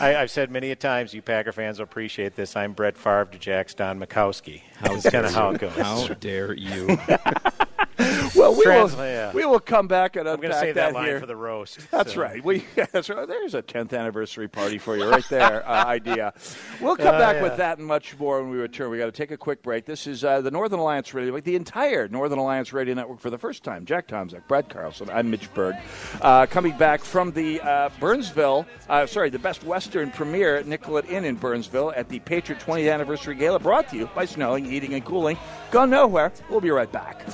I, 0.00 0.16
I've 0.16 0.30
said 0.30 0.50
many 0.50 0.70
a 0.70 0.76
times, 0.76 1.14
you 1.14 1.22
Packer 1.22 1.52
fans 1.52 1.78
will 1.78 1.84
appreciate 1.84 2.36
this. 2.36 2.56
I'm 2.56 2.72
Brett 2.72 2.96
Favre 2.96 3.28
to 3.32 3.38
Jack's 3.38 3.74
Don 3.74 4.00
Majkowski. 4.00 4.62
That's 4.82 5.08
kind 5.08 5.26
of 5.26 5.34
how 5.34 5.50
it 5.50 5.60
goes. 5.60 5.72
How 5.76 6.08
dare 6.08 6.52
you? 6.54 6.98
well, 8.36 8.54
we 8.56 8.64
Trans- 8.64 8.96
will, 8.96 9.04
yeah. 9.04 9.32
we 9.32 9.44
will 9.44 9.60
come 9.60 9.88
back 9.88 10.16
and 10.16 10.28
I'm 10.28 10.34
unpack 10.34 10.42
going 10.42 10.52
to 10.54 10.58
save 10.60 10.74
that, 10.76 10.92
line 10.94 11.06
here. 11.06 11.20
for 11.20 11.26
the 11.26 11.36
roast. 11.36 11.78
That's 11.90 12.14
so. 12.14 12.20
right. 12.20 12.44
We, 12.44 12.64
that's 12.92 13.08
right. 13.08 13.26
There's 13.26 13.54
a 13.54 13.62
10th 13.62 13.96
anniversary 13.98 14.48
party 14.48 14.78
for 14.78 14.96
you 14.96 15.08
right 15.08 15.24
there. 15.28 15.62
Uh, 15.72 15.84
idea. 15.86 16.34
We'll 16.80 16.96
come 16.96 17.14
Uh, 17.14 17.18
back 17.18 17.36
yeah. 17.36 17.42
with 17.42 17.56
that 17.58 17.78
and 17.78 17.86
much 17.86 18.18
more 18.18 18.42
when 18.42 18.50
we 18.50 18.58
return. 18.58 18.90
We 18.90 18.98
got 18.98 19.06
to 19.06 19.12
take 19.12 19.30
a 19.30 19.36
quick 19.36 19.62
break. 19.62 19.84
This 19.84 20.06
is 20.06 20.24
uh, 20.24 20.40
the 20.40 20.50
Northern 20.50 20.80
Alliance 20.80 21.14
Radio, 21.14 21.38
the 21.40 21.54
entire 21.56 22.08
Northern 22.08 22.38
Alliance 22.38 22.72
Radio 22.72 22.94
Network 22.94 23.20
for 23.20 23.30
the 23.30 23.38
first 23.38 23.62
time. 23.62 23.84
Jack 23.86 24.08
Tomczak, 24.08 24.46
Brad 24.48 24.68
Carlson, 24.68 25.08
I'm 25.10 25.30
Mitch 25.30 25.52
Berg. 25.54 25.76
Uh, 26.20 26.46
coming 26.46 26.76
back 26.76 27.02
from 27.04 27.30
the 27.32 27.60
uh, 27.60 27.90
Burnsville, 28.00 28.66
uh, 28.88 29.06
sorry, 29.06 29.30
the 29.30 29.38
Best 29.38 29.62
Western 29.64 30.10
premiere 30.10 30.56
at 30.56 30.66
Nicollet 30.66 31.08
Inn 31.08 31.24
in 31.24 31.36
Burnsville 31.36 31.92
at 31.96 32.08
the 32.08 32.18
Patriot 32.20 32.60
20th 32.60 32.92
Anniversary 32.92 33.34
Gala, 33.36 33.58
brought 33.58 33.88
to 33.90 33.96
you 33.96 34.06
by 34.14 34.24
Snelling 34.24 34.64
Heating 34.64 34.94
and 34.94 35.04
Cooling. 35.04 35.36
Go 35.70 35.84
nowhere. 35.84 36.32
We'll 36.50 36.60
be 36.60 36.70
right 36.70 36.90
back. 36.90 37.24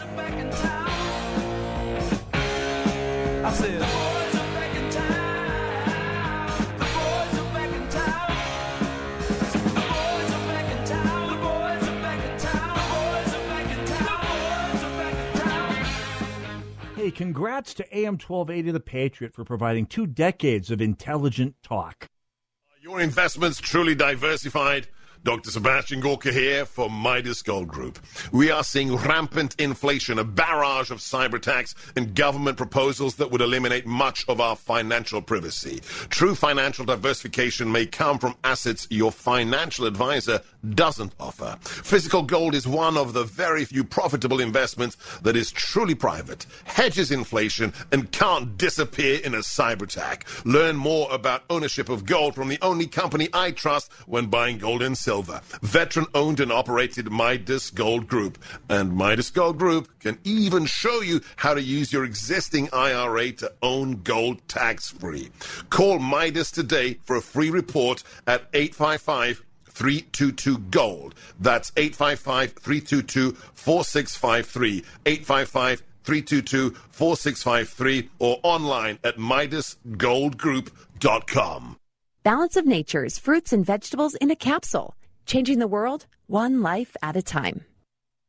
I 3.44 3.52
said, 3.52 3.80
boys 3.80 4.34
are 4.34 4.52
back 4.54 4.74
in 4.76 4.90
town. 4.90 6.46
The 6.78 6.84
boys 6.84 7.38
are 7.38 7.52
back 7.54 7.72
in 7.72 7.88
town. 7.88 8.28
The 9.74 9.80
boys 9.80 10.30
are 10.32 10.46
back 10.48 10.68
in 10.70 10.84
town. 10.84 11.30
The 11.30 11.36
boys 11.36 11.88
are 11.88 12.00
back 12.02 12.20
in 12.24 12.38
town. 12.38 12.74
The 12.76 12.84
boys 12.92 13.32
are 13.34 13.46
back 13.48 13.70
in 13.70 13.80
town. 13.86 14.20
The 14.34 14.40
boys 14.42 14.82
are 14.84 14.96
back 14.98 15.16
in 15.16 15.40
town. 15.40 15.74
Hey, 16.96 17.10
congrats 17.10 17.72
to 17.74 17.84
AM 17.96 18.18
1280 18.18 18.70
The 18.70 18.80
Patriot 18.80 19.32
for 19.32 19.44
providing 19.44 19.86
two 19.86 20.06
decades 20.06 20.70
of 20.70 20.82
intelligent 20.82 21.54
talk. 21.62 22.08
Your 22.82 23.00
investments 23.00 23.60
truly 23.60 23.94
diversified. 23.94 24.88
Dr. 25.24 25.50
Sebastian 25.50 26.00
Gorka 26.00 26.32
here 26.32 26.64
for 26.64 26.88
Midas 26.88 27.42
Gold 27.42 27.68
Group. 27.68 27.98
We 28.32 28.50
are 28.50 28.62
seeing 28.62 28.94
rampant 28.94 29.54
inflation, 29.58 30.18
a 30.18 30.24
barrage 30.24 30.90
of 30.90 30.98
cyber 30.98 31.34
attacks, 31.34 31.74
and 31.96 32.14
government 32.14 32.56
proposals 32.56 33.16
that 33.16 33.30
would 33.30 33.40
eliminate 33.40 33.84
much 33.84 34.24
of 34.28 34.40
our 34.40 34.56
financial 34.56 35.20
privacy. 35.20 35.80
True 36.08 36.34
financial 36.34 36.84
diversification 36.84 37.70
may 37.70 37.84
come 37.84 38.18
from 38.18 38.36
assets 38.44 38.86
your 38.90 39.10
financial 39.10 39.86
advisor 39.86 40.40
doesn't 40.70 41.14
offer. 41.18 41.58
Physical 41.62 42.22
gold 42.22 42.54
is 42.54 42.66
one 42.66 42.96
of 42.96 43.12
the 43.12 43.24
very 43.24 43.64
few 43.64 43.84
profitable 43.84 44.40
investments 44.40 44.96
that 45.20 45.36
is 45.36 45.50
truly 45.50 45.94
private, 45.94 46.46
hedges 46.64 47.10
inflation, 47.10 47.72
and 47.92 48.10
can't 48.12 48.56
disappear 48.56 49.20
in 49.24 49.34
a 49.34 49.38
cyber 49.38 49.82
attack. 49.82 50.26
Learn 50.44 50.76
more 50.76 51.08
about 51.12 51.44
ownership 51.50 51.88
of 51.88 52.06
gold 52.06 52.34
from 52.34 52.48
the 52.48 52.58
only 52.62 52.86
company 52.86 53.28
I 53.32 53.50
trust 53.50 53.92
when 54.06 54.26
buying 54.26 54.58
gold 54.58 54.82
and 54.82 54.96
silver. 54.96 55.07
Veteran 55.62 56.06
owned 56.14 56.38
and 56.38 56.52
operated 56.52 57.10
Midas 57.10 57.70
Gold 57.70 58.06
Group. 58.06 58.38
And 58.68 58.94
Midas 58.94 59.30
Gold 59.30 59.58
Group 59.58 59.88
can 60.00 60.18
even 60.24 60.66
show 60.66 61.00
you 61.00 61.22
how 61.36 61.54
to 61.54 61.62
use 61.62 61.90
your 61.92 62.04
existing 62.04 62.68
IRA 62.72 63.32
to 63.32 63.50
own 63.62 64.02
gold 64.02 64.46
tax 64.48 64.90
free. 64.90 65.30
Call 65.70 65.98
Midas 65.98 66.50
today 66.50 66.98
for 67.04 67.16
a 67.16 67.22
free 67.22 67.48
report 67.48 68.02
at 68.26 68.48
855 68.52 69.42
322 69.64 70.58
Gold. 70.70 71.14
That's 71.40 71.72
855 71.76 72.52
322 72.52 73.32
4653. 73.54 74.84
855 75.06 75.82
322 76.04 76.70
4653 76.90 78.10
or 78.18 78.40
online 78.42 78.98
at 79.04 79.16
MidasGoldGroup.com. 79.16 81.78
Balance 82.24 82.56
of 82.56 82.66
Nature's 82.66 83.18
fruits 83.18 83.52
and 83.54 83.64
vegetables 83.64 84.14
in 84.16 84.30
a 84.30 84.36
capsule, 84.36 84.94
changing 85.28 85.58
the 85.58 85.68
world 85.68 86.06
one 86.26 86.62
life 86.62 86.96
at 87.02 87.14
a 87.14 87.22
time. 87.22 87.64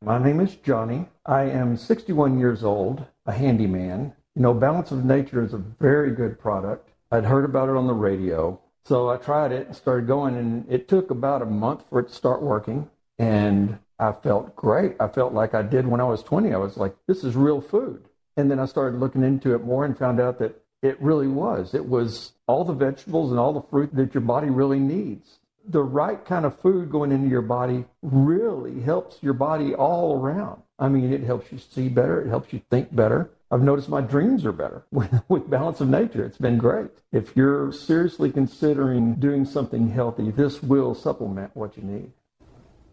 My 0.02 0.22
name 0.22 0.38
is 0.38 0.54
Johnny. 0.56 1.08
I 1.24 1.44
am 1.44 1.76
61 1.76 2.38
years 2.38 2.62
old, 2.62 3.04
a 3.24 3.32
handyman. 3.32 4.12
You 4.36 4.42
know, 4.42 4.54
Balance 4.54 4.90
of 4.92 5.04
Nature 5.04 5.42
is 5.42 5.54
a 5.54 5.58
very 5.58 6.14
good 6.14 6.38
product. 6.38 6.90
I'd 7.10 7.24
heard 7.24 7.46
about 7.46 7.70
it 7.70 7.76
on 7.76 7.86
the 7.86 7.94
radio. 7.94 8.60
So 8.84 9.08
I 9.08 9.16
tried 9.16 9.50
it 9.50 9.66
and 9.66 9.74
started 9.74 10.06
going, 10.06 10.36
and 10.36 10.70
it 10.70 10.88
took 10.88 11.10
about 11.10 11.42
a 11.42 11.46
month 11.46 11.84
for 11.88 12.00
it 12.00 12.08
to 12.08 12.14
start 12.14 12.42
working. 12.42 12.88
And 13.18 13.78
I 13.98 14.12
felt 14.12 14.54
great. 14.54 14.96
I 15.00 15.08
felt 15.08 15.32
like 15.32 15.54
I 15.54 15.62
did 15.62 15.86
when 15.86 16.00
I 16.00 16.04
was 16.04 16.22
20. 16.22 16.52
I 16.52 16.58
was 16.58 16.76
like, 16.76 16.94
this 17.06 17.24
is 17.24 17.34
real 17.34 17.62
food. 17.62 18.04
And 18.36 18.50
then 18.50 18.58
I 18.58 18.66
started 18.66 19.00
looking 19.00 19.22
into 19.22 19.54
it 19.54 19.64
more 19.64 19.86
and 19.86 19.98
found 19.98 20.20
out 20.20 20.38
that 20.38 20.62
it 20.82 21.00
really 21.00 21.28
was. 21.28 21.74
It 21.74 21.86
was 21.86 22.32
all 22.46 22.64
the 22.64 22.72
vegetables 22.72 23.30
and 23.30 23.40
all 23.40 23.52
the 23.52 23.68
fruit 23.68 23.94
that 23.94 24.14
your 24.14 24.22
body 24.22 24.50
really 24.50 24.78
needs. 24.78 25.40
The 25.68 25.82
right 25.82 26.24
kind 26.24 26.46
of 26.46 26.58
food 26.60 26.90
going 26.90 27.12
into 27.12 27.28
your 27.28 27.42
body 27.42 27.84
really 28.02 28.80
helps 28.80 29.18
your 29.22 29.34
body 29.34 29.74
all 29.74 30.18
around. 30.18 30.62
I 30.78 30.88
mean, 30.88 31.12
it 31.12 31.22
helps 31.22 31.52
you 31.52 31.58
see 31.58 31.88
better, 31.88 32.22
it 32.22 32.28
helps 32.28 32.52
you 32.52 32.62
think 32.70 32.94
better. 32.94 33.30
I've 33.50 33.62
noticed 33.62 33.88
my 33.88 34.00
dreams 34.00 34.46
are 34.46 34.52
better 34.52 34.84
with, 35.28 35.50
Balance 35.50 35.80
of 35.80 35.88
Nature. 35.88 36.24
It's 36.24 36.38
been 36.38 36.56
great. 36.56 36.90
If 37.12 37.36
you're 37.36 37.72
seriously 37.72 38.30
considering 38.30 39.14
doing 39.16 39.44
something 39.44 39.90
healthy, 39.90 40.30
this 40.30 40.62
will 40.62 40.94
supplement 40.94 41.54
what 41.56 41.76
you 41.76 41.82
need. 41.82 42.12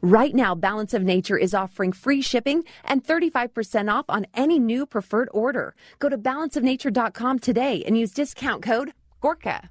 Right 0.01 0.33
now, 0.33 0.55
Balance 0.55 0.93
of 0.93 1.03
Nature 1.03 1.37
is 1.37 1.53
offering 1.53 1.91
free 1.91 2.21
shipping 2.21 2.63
and 2.83 3.03
35% 3.03 3.91
off 3.91 4.05
on 4.09 4.27
any 4.33 4.59
new 4.59 4.85
preferred 4.85 5.29
order. 5.31 5.75
Go 5.99 6.09
to 6.09 6.17
balanceofnature.com 6.17 7.39
today 7.39 7.83
and 7.85 7.97
use 7.97 8.11
discount 8.11 8.61
code 8.61 8.93
GORKA. 9.21 9.69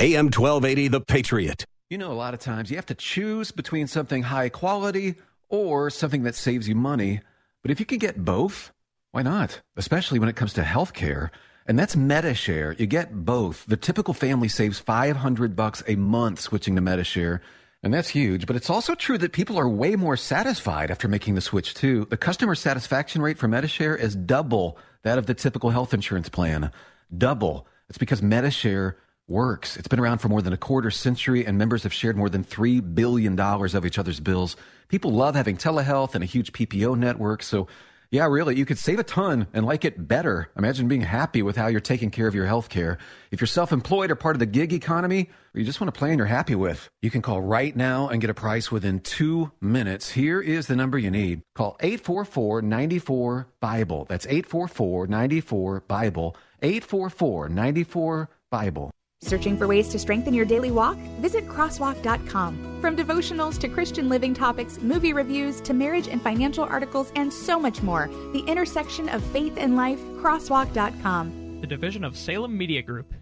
AM 0.00 0.26
1280, 0.26 0.86
The 0.86 1.00
Patriot. 1.00 1.64
You 1.90 1.98
know, 1.98 2.12
a 2.12 2.14
lot 2.14 2.32
of 2.32 2.38
times 2.38 2.70
you 2.70 2.76
have 2.76 2.86
to 2.86 2.94
choose 2.94 3.50
between 3.50 3.88
something 3.88 4.22
high 4.22 4.48
quality 4.48 5.16
or 5.48 5.90
something 5.90 6.22
that 6.22 6.36
saves 6.36 6.68
you 6.68 6.76
money. 6.76 7.20
But 7.62 7.72
if 7.72 7.80
you 7.80 7.86
can 7.86 7.98
get 7.98 8.24
both, 8.24 8.70
why 9.10 9.22
not? 9.22 9.60
Especially 9.76 10.20
when 10.20 10.28
it 10.28 10.36
comes 10.36 10.52
to 10.52 10.62
health 10.62 10.92
care. 10.92 11.32
And 11.66 11.76
that's 11.76 11.96
Medi-Share. 11.96 12.74
You 12.78 12.86
get 12.86 13.24
both. 13.24 13.66
The 13.66 13.76
typical 13.76 14.14
family 14.14 14.46
saves 14.46 14.78
500 14.78 15.56
bucks 15.56 15.82
a 15.88 15.96
month 15.96 16.38
switching 16.38 16.76
to 16.76 16.80
Medi-Share. 16.80 17.42
And 17.82 17.92
that's 17.92 18.10
huge. 18.10 18.46
But 18.46 18.54
it's 18.54 18.70
also 18.70 18.94
true 18.94 19.18
that 19.18 19.32
people 19.32 19.58
are 19.58 19.68
way 19.68 19.96
more 19.96 20.16
satisfied 20.16 20.92
after 20.92 21.08
making 21.08 21.34
the 21.34 21.40
switch, 21.40 21.74
too. 21.74 22.04
The 22.08 22.16
customer 22.16 22.54
satisfaction 22.54 23.20
rate 23.20 23.38
for 23.38 23.48
Medi-Share 23.48 23.96
is 23.96 24.14
double 24.14 24.78
that 25.02 25.18
of 25.18 25.26
the 25.26 25.34
typical 25.34 25.70
health 25.70 25.92
insurance 25.92 26.28
plan. 26.28 26.70
Double. 27.16 27.66
It's 27.88 27.98
because 27.98 28.22
Medi-Share 28.22 28.96
works. 29.28 29.76
It's 29.76 29.88
been 29.88 30.00
around 30.00 30.18
for 30.18 30.28
more 30.28 30.42
than 30.42 30.52
a 30.52 30.58
quarter 30.58 30.90
century, 30.90 31.46
and 31.46 31.58
members 31.58 31.82
have 31.82 31.92
shared 31.92 32.16
more 32.16 32.30
than 32.30 32.44
$3 32.44 32.94
billion 32.94 33.38
of 33.38 33.86
each 33.86 33.98
other's 33.98 34.20
bills. 34.20 34.56
People 34.88 35.12
love 35.12 35.34
having 35.34 35.56
telehealth 35.56 36.14
and 36.14 36.24
a 36.24 36.26
huge 36.26 36.52
PPO 36.52 36.98
network. 36.98 37.42
So, 37.42 37.68
yeah, 38.10 38.26
really, 38.26 38.56
you 38.56 38.64
could 38.64 38.78
save 38.78 38.98
a 38.98 39.02
ton 39.02 39.46
and 39.52 39.66
like 39.66 39.84
it 39.84 40.08
better. 40.08 40.48
Imagine 40.56 40.88
being 40.88 41.02
happy 41.02 41.42
with 41.42 41.56
how 41.56 41.66
you're 41.66 41.80
taking 41.80 42.10
care 42.10 42.26
of 42.26 42.34
your 42.34 42.46
health 42.46 42.70
care. 42.70 42.96
If 43.30 43.40
you're 43.40 43.46
self 43.46 43.70
employed 43.70 44.10
or 44.10 44.14
part 44.14 44.34
of 44.34 44.40
the 44.40 44.46
gig 44.46 44.72
economy, 44.72 45.28
or 45.54 45.60
you 45.60 45.66
just 45.66 45.78
want 45.78 45.90
a 45.90 45.98
plan 45.98 46.16
you're 46.16 46.26
happy 46.26 46.54
with, 46.54 46.88
you 47.02 47.10
can 47.10 47.20
call 47.20 47.42
right 47.42 47.76
now 47.76 48.08
and 48.08 48.22
get 48.22 48.30
a 48.30 48.34
price 48.34 48.72
within 48.72 49.00
two 49.00 49.52
minutes. 49.60 50.10
Here 50.10 50.40
is 50.40 50.68
the 50.68 50.76
number 50.76 50.96
you 50.96 51.10
need. 51.10 51.42
Call 51.54 51.76
844 51.80 52.62
94 52.62 53.48
Bible. 53.60 54.06
That's 54.08 54.26
844 54.26 55.06
94 55.06 55.80
Bible. 55.86 56.36
844 56.62 57.50
94 57.50 58.30
Bible. 58.50 58.90
Searching 59.22 59.58
for 59.58 59.66
ways 59.66 59.88
to 59.88 59.98
strengthen 59.98 60.32
your 60.32 60.44
daily 60.44 60.70
walk? 60.70 60.96
Visit 61.20 61.48
crosswalk.com. 61.48 62.80
From 62.80 62.96
devotionals 62.96 63.58
to 63.58 63.68
Christian 63.68 64.08
living 64.08 64.32
topics, 64.32 64.78
movie 64.80 65.12
reviews 65.12 65.60
to 65.62 65.74
marriage 65.74 66.06
and 66.08 66.22
financial 66.22 66.64
articles, 66.64 67.12
and 67.16 67.32
so 67.32 67.58
much 67.58 67.82
more, 67.82 68.08
the 68.32 68.44
intersection 68.46 69.08
of 69.08 69.22
faith 69.24 69.54
and 69.58 69.76
life, 69.76 69.98
crosswalk.com. 70.20 71.60
The 71.60 71.66
division 71.66 72.04
of 72.04 72.16
Salem 72.16 72.56
Media 72.56 72.80
Group. 72.80 73.12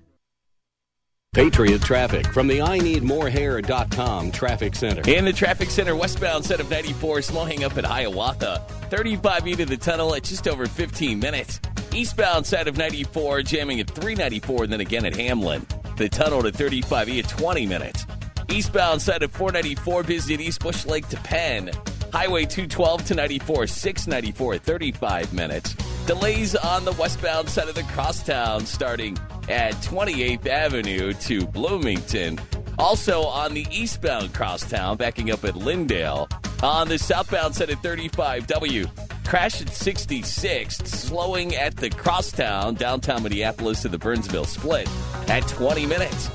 Patriot 1.33 1.83
traffic 1.83 2.27
from 2.33 2.47
the 2.47 2.63
I 2.63 2.79
Need 2.79 3.03
More 3.03 3.29
Hair.com 3.29 4.31
traffic 4.33 4.75
center. 4.75 5.03
In 5.11 5.25
the 5.25 5.33
traffic 5.33 5.69
center, 5.69 5.95
westbound 5.95 6.45
set 6.45 6.61
of 6.61 6.71
94, 6.71 7.23
slow 7.23 7.45
hang 7.45 7.65
up 7.65 7.77
at 7.77 7.85
Hiawatha. 7.85 8.65
35 8.91 9.43
feet 9.43 9.61
of 9.61 9.69
the 9.69 9.77
tunnel 9.77 10.15
at 10.15 10.25
just 10.25 10.49
over 10.49 10.67
15 10.67 11.19
minutes. 11.19 11.61
Eastbound 11.93 12.47
side 12.47 12.69
of 12.69 12.77
94, 12.77 13.43
jamming 13.43 13.81
at 13.81 13.91
394, 13.91 14.65
and 14.65 14.73
then 14.73 14.81
again 14.81 15.05
at 15.05 15.17
Hamlin. 15.17 15.67
The 15.97 16.11
tunnel 16.11 16.43
to 16.43 16.53
35E 16.53 17.25
at 17.25 17.29
20 17.29 17.67
minutes. 17.67 18.07
Eastbound 18.51 19.01
side 19.01 19.23
of 19.23 19.33
494, 19.33 20.03
busy 20.03 20.35
at 20.35 20.41
East 20.41 20.61
Bush 20.61 20.85
Lake 20.85 21.09
to 21.09 21.17
Penn. 21.17 21.71
Highway 22.13 22.45
212 22.45 23.07
to 23.07 23.15
94, 23.15 23.67
694 23.67 24.55
at 24.55 24.63
35 24.63 25.33
minutes. 25.33 25.75
Delays 26.07 26.55
on 26.55 26.85
the 26.85 26.93
westbound 26.93 27.49
side 27.49 27.69
of 27.69 27.75
the 27.75 27.83
crosstown 27.85 28.67
starting 28.67 29.17
at 29.49 29.73
28th 29.77 30.47
Avenue 30.47 31.15
to 31.15 31.47
Bloomington. 31.47 32.39
Also 32.79 33.23
on 33.23 33.55
the 33.55 33.67
eastbound 33.71 34.35
crosstown, 34.35 34.99
backing 34.99 35.31
up 35.31 35.45
at 35.45 35.57
Lyndale. 35.57 36.29
On 36.63 36.89
the 36.89 36.99
southbound 36.99 37.55
side 37.55 37.71
of 37.71 37.79
35W, 37.81 39.16
crash 39.27 39.61
at 39.61 39.69
66th, 39.69 40.87
slowing 40.87 41.55
at 41.55 41.77
the 41.77 41.91
crosstown, 41.91 42.75
downtown 42.75 43.23
Minneapolis 43.23 43.83
to 43.83 43.89
the 43.89 43.99
Burnsville 43.99 44.45
split 44.45 44.89
at 45.29 45.47
20 45.49 45.85
minutes. 45.87 46.31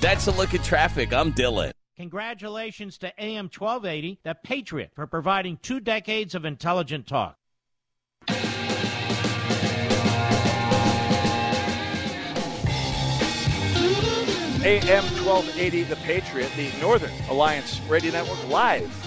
That's 0.00 0.26
a 0.28 0.32
look 0.32 0.54
at 0.54 0.62
traffic. 0.62 1.12
I'm 1.12 1.32
Dylan. 1.32 1.72
Congratulations 1.96 2.98
to 2.98 3.12
AM 3.18 3.46
1280, 3.46 4.20
The 4.22 4.36
Patriot, 4.44 4.92
for 4.94 5.06
providing 5.06 5.58
two 5.62 5.80
decades 5.80 6.34
of 6.34 6.44
intelligent 6.44 7.06
talk. 7.06 7.36
AM 14.62 15.04
1280, 15.24 15.82
The 15.84 15.96
Patriot, 15.96 16.50
the 16.56 16.70
Northern 16.80 17.12
Alliance 17.30 17.80
Radio 17.88 18.12
Network, 18.12 18.48
live 18.48 19.05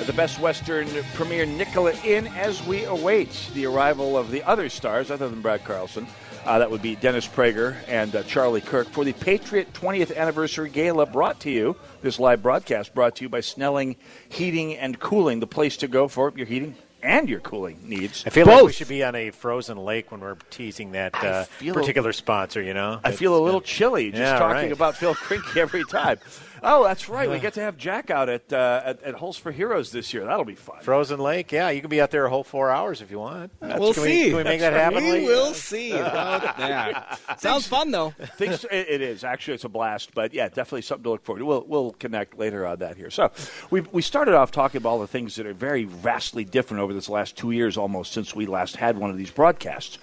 at 0.00 0.06
the 0.06 0.12
Best 0.14 0.40
Western 0.40 0.88
Premier 1.14 1.44
Nicollet 1.44 2.02
Inn 2.04 2.26
as 2.28 2.64
we 2.66 2.84
await 2.84 3.50
the 3.54 3.66
arrival 3.66 4.16
of 4.16 4.30
the 4.30 4.42
other 4.44 4.68
stars, 4.68 5.10
other 5.10 5.28
than 5.28 5.42
Brad 5.42 5.62
Carlson. 5.64 6.06
Uh, 6.46 6.58
that 6.58 6.70
would 6.70 6.80
be 6.80 6.96
Dennis 6.96 7.28
Prager 7.28 7.76
and 7.86 8.16
uh, 8.16 8.22
Charlie 8.22 8.62
Kirk 8.62 8.88
for 8.88 9.04
the 9.04 9.12
Patriot 9.12 9.70
20th 9.74 10.16
Anniversary 10.16 10.70
Gala 10.70 11.04
brought 11.04 11.38
to 11.40 11.50
you, 11.50 11.76
this 12.00 12.18
live 12.18 12.42
broadcast 12.42 12.94
brought 12.94 13.16
to 13.16 13.24
you 13.24 13.28
by 13.28 13.40
Snelling 13.40 13.96
Heating 14.30 14.74
and 14.74 14.98
Cooling, 14.98 15.40
the 15.40 15.46
place 15.46 15.76
to 15.78 15.88
go 15.88 16.08
for 16.08 16.32
your 16.34 16.46
heating 16.46 16.74
and 17.02 17.28
your 17.28 17.40
cooling 17.40 17.78
needs. 17.82 18.24
I 18.26 18.30
feel 18.30 18.44
Both. 18.46 18.54
like 18.54 18.64
we 18.64 18.72
should 18.72 18.88
be 18.88 19.02
on 19.04 19.14
a 19.14 19.30
frozen 19.30 19.78
lake 19.78 20.10
when 20.10 20.20
we're 20.20 20.36
teasing 20.50 20.92
that 20.92 21.14
uh, 21.22 21.44
feel- 21.44 21.74
particular 21.74 22.12
sponsor. 22.12 22.62
You 22.62 22.72
know, 22.74 23.00
I 23.04 23.12
feel 23.12 23.36
a 23.36 23.40
little 23.42 23.60
chilly 23.60 24.10
just 24.10 24.20
Yeah, 24.20 24.38
talking 24.38 24.54
right. 24.64 24.72
about 24.72 24.96
Phil 24.96 25.14
Krinkie 25.14 25.56
every 25.60 25.84
time. 25.84 26.18
Oh, 26.62 26.84
that's 26.84 27.08
right. 27.08 27.28
We 27.28 27.38
get 27.38 27.54
to 27.54 27.60
have 27.60 27.76
Jack 27.76 28.10
out 28.10 28.28
at, 28.28 28.52
uh, 28.52 28.82
at 28.84 29.02
at 29.02 29.14
Holes 29.14 29.36
for 29.36 29.52
Heroes 29.52 29.92
this 29.92 30.12
year. 30.12 30.24
That'll 30.24 30.44
be 30.44 30.54
fun. 30.54 30.80
Frozen 30.82 31.20
Lake. 31.20 31.52
Yeah, 31.52 31.70
you 31.70 31.80
can 31.80 31.90
be 31.90 32.00
out 32.00 32.10
there 32.10 32.26
a 32.26 32.30
whole 32.30 32.44
four 32.44 32.70
hours 32.70 33.00
if 33.00 33.10
you 33.10 33.18
want. 33.18 33.52
We'll 33.60 33.94
can 33.94 34.02
see. 34.02 34.24
We, 34.24 34.28
can 34.28 34.36
we 34.36 34.44
make 34.44 34.60
that 34.60 34.72
happen? 34.72 35.02
right. 35.04 35.12
Lee? 35.12 35.20
We 35.20 35.26
will 35.26 35.54
see 35.54 35.92
about 35.92 36.42
that. 36.58 37.40
Sounds 37.40 37.66
fun 37.66 37.90
though. 37.90 38.10
Things, 38.36 38.64
it, 38.64 38.86
it 38.88 39.00
is 39.00 39.24
actually 39.24 39.54
it's 39.54 39.64
a 39.64 39.68
blast, 39.68 40.14
but 40.14 40.34
yeah, 40.34 40.48
definitely 40.48 40.82
something 40.82 41.04
to 41.04 41.10
look 41.10 41.24
forward 41.24 41.40
to. 41.40 41.46
We'll 41.46 41.64
we'll 41.66 41.92
connect 41.92 42.38
later 42.38 42.66
on 42.66 42.78
that 42.80 42.96
here. 42.96 43.10
So 43.10 43.30
we 43.70 43.80
we 43.80 44.02
started 44.02 44.34
off 44.34 44.50
talking 44.50 44.78
about 44.78 44.90
all 44.90 45.00
the 45.00 45.06
things 45.06 45.36
that 45.36 45.46
are 45.46 45.54
very 45.54 45.84
vastly 45.84 46.44
different 46.44 46.82
over 46.82 46.92
this 46.92 47.08
last 47.08 47.36
two 47.36 47.50
years, 47.50 47.76
almost 47.76 48.12
since 48.12 48.34
we 48.34 48.46
last 48.46 48.76
had 48.76 48.98
one 48.98 49.10
of 49.10 49.16
these 49.16 49.30
broadcasts. 49.30 49.98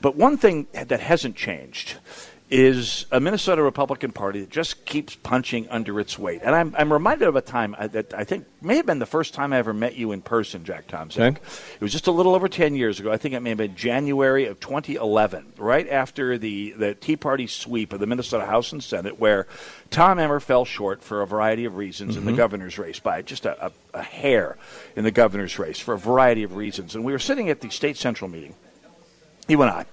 But 0.00 0.16
one 0.16 0.36
thing 0.36 0.68
that 0.72 1.00
hasn't 1.00 1.36
changed 1.36 1.96
is 2.50 3.04
a 3.12 3.20
Minnesota 3.20 3.62
Republican 3.62 4.10
Party 4.10 4.40
that 4.40 4.48
just 4.48 4.86
keeps 4.86 5.14
punching 5.16 5.68
under 5.68 6.00
its 6.00 6.18
weight. 6.18 6.40
And 6.42 6.54
I'm, 6.54 6.74
I'm 6.78 6.90
reminded 6.90 7.28
of 7.28 7.36
a 7.36 7.42
time 7.42 7.76
uh, 7.78 7.88
that 7.88 8.14
I 8.14 8.24
think 8.24 8.46
may 8.62 8.76
have 8.76 8.86
been 8.86 9.00
the 9.00 9.04
first 9.06 9.34
time 9.34 9.52
I 9.52 9.58
ever 9.58 9.74
met 9.74 9.96
you 9.96 10.12
in 10.12 10.22
person, 10.22 10.64
Jack 10.64 10.86
Thompson. 10.86 11.22
Okay. 11.24 11.40
It 11.74 11.80
was 11.82 11.92
just 11.92 12.06
a 12.06 12.10
little 12.10 12.34
over 12.34 12.48
10 12.48 12.74
years 12.74 13.00
ago. 13.00 13.12
I 13.12 13.18
think 13.18 13.34
it 13.34 13.40
may 13.40 13.50
have 13.50 13.58
been 13.58 13.76
January 13.76 14.46
of 14.46 14.60
2011, 14.60 15.52
right 15.58 15.86
after 15.90 16.38
the, 16.38 16.72
the 16.72 16.94
Tea 16.94 17.16
Party 17.16 17.46
sweep 17.46 17.92
of 17.92 18.00
the 18.00 18.06
Minnesota 18.06 18.46
House 18.46 18.72
and 18.72 18.82
Senate, 18.82 19.20
where 19.20 19.46
Tom 19.90 20.18
Emmer 20.18 20.40
fell 20.40 20.64
short 20.64 21.02
for 21.02 21.20
a 21.20 21.26
variety 21.26 21.66
of 21.66 21.76
reasons 21.76 22.16
in 22.16 22.24
the 22.24 22.32
Mhm. 22.32 22.36
governor's 22.36 22.78
race 22.78 22.98
by 22.98 23.20
just 23.20 23.44
a, 23.44 23.66
a, 23.66 23.72
a 23.92 24.02
hair 24.02 24.56
in 24.96 25.04
the 25.04 25.10
governor's 25.10 25.58
race 25.58 25.78
for 25.78 25.92
a 25.92 25.98
variety 25.98 26.44
of 26.44 26.56
reasons. 26.56 26.94
And 26.94 27.04
we 27.04 27.12
were 27.12 27.18
sitting 27.18 27.50
at 27.50 27.60
the 27.60 27.68
state 27.68 27.98
central 27.98 28.30
meeting. 28.30 28.54
He 29.46 29.56
went 29.56 29.70
on. 29.72 29.84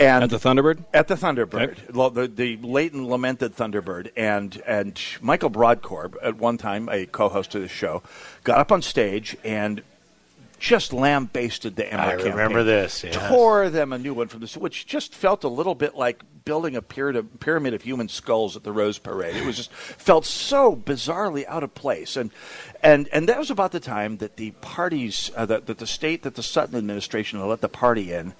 And 0.00 0.24
At 0.24 0.30
the 0.30 0.38
Thunderbird? 0.38 0.82
At 0.94 1.08
the 1.08 1.14
Thunderbird, 1.14 1.94
Lo- 1.94 2.08
the, 2.08 2.26
the 2.26 2.56
late 2.56 2.94
and 2.94 3.06
lamented 3.06 3.54
Thunderbird, 3.54 4.10
and 4.16 4.60
and 4.66 4.98
Michael 5.20 5.50
Brodkorb, 5.50 6.16
at 6.22 6.36
one 6.36 6.56
time 6.56 6.88
a 6.88 7.04
co-host 7.04 7.54
of 7.54 7.60
the 7.60 7.68
show, 7.68 8.02
got 8.42 8.58
up 8.58 8.72
on 8.72 8.80
stage 8.80 9.36
and 9.44 9.82
just 10.58 10.92
lambasted 10.92 11.76
the 11.76 11.90
Emmer 11.92 12.02
I 12.02 12.10
campaign. 12.16 12.32
remember 12.32 12.64
this, 12.64 13.04
yes. 13.04 13.16
Tore 13.28 13.68
them 13.70 13.92
a 13.92 13.98
new 13.98 14.14
one 14.14 14.28
from 14.28 14.40
this, 14.40 14.56
which 14.56 14.86
just 14.86 15.14
felt 15.14 15.44
a 15.44 15.48
little 15.48 15.74
bit 15.74 15.94
like 15.94 16.22
building 16.44 16.76
a 16.76 16.82
pyramid, 16.82 17.40
pyramid 17.40 17.74
of 17.74 17.82
human 17.82 18.08
skulls 18.08 18.56
at 18.56 18.62
the 18.62 18.72
Rose 18.72 18.98
Parade. 18.98 19.36
It 19.36 19.44
was 19.44 19.56
just 19.56 19.72
felt 19.72 20.24
so 20.24 20.74
bizarrely 20.74 21.46
out 21.46 21.62
of 21.62 21.74
place, 21.74 22.16
and 22.16 22.30
and 22.82 23.06
and 23.12 23.28
that 23.28 23.38
was 23.38 23.50
about 23.50 23.72
the 23.72 23.80
time 23.80 24.16
that 24.18 24.36
the 24.36 24.52
parties, 24.62 25.30
uh, 25.36 25.44
that, 25.46 25.66
that 25.66 25.78
the 25.78 25.86
state, 25.86 26.22
that 26.22 26.36
the 26.36 26.42
Sutton 26.42 26.76
administration 26.76 27.38
had 27.38 27.44
let 27.46 27.60
the 27.60 27.68
party 27.68 28.12
in. 28.12 28.32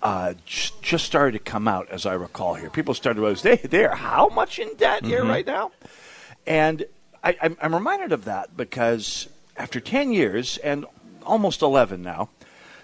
Uh, 0.00 0.34
just, 0.46 0.80
just 0.80 1.04
started 1.04 1.32
to 1.32 1.38
come 1.40 1.66
out, 1.66 1.88
as 1.90 2.06
I 2.06 2.14
recall 2.14 2.54
here. 2.54 2.70
People 2.70 2.94
started 2.94 3.16
to 3.16 3.20
realize 3.22 3.42
they 3.42 3.56
they 3.56 3.84
are 3.84 3.96
how 3.96 4.28
much 4.28 4.58
in 4.60 4.74
debt 4.76 5.04
here 5.04 5.24
Mhm. 5.24 5.28
right 5.28 5.46
now, 5.46 5.72
and 6.46 6.84
I, 7.24 7.36
I'm, 7.42 7.56
I'm 7.60 7.74
reminded 7.74 8.12
of 8.12 8.24
that 8.26 8.56
because 8.56 9.28
after 9.56 9.80
10 9.80 10.12
years 10.12 10.56
and 10.58 10.86
almost 11.26 11.62
11 11.62 12.00
now, 12.00 12.28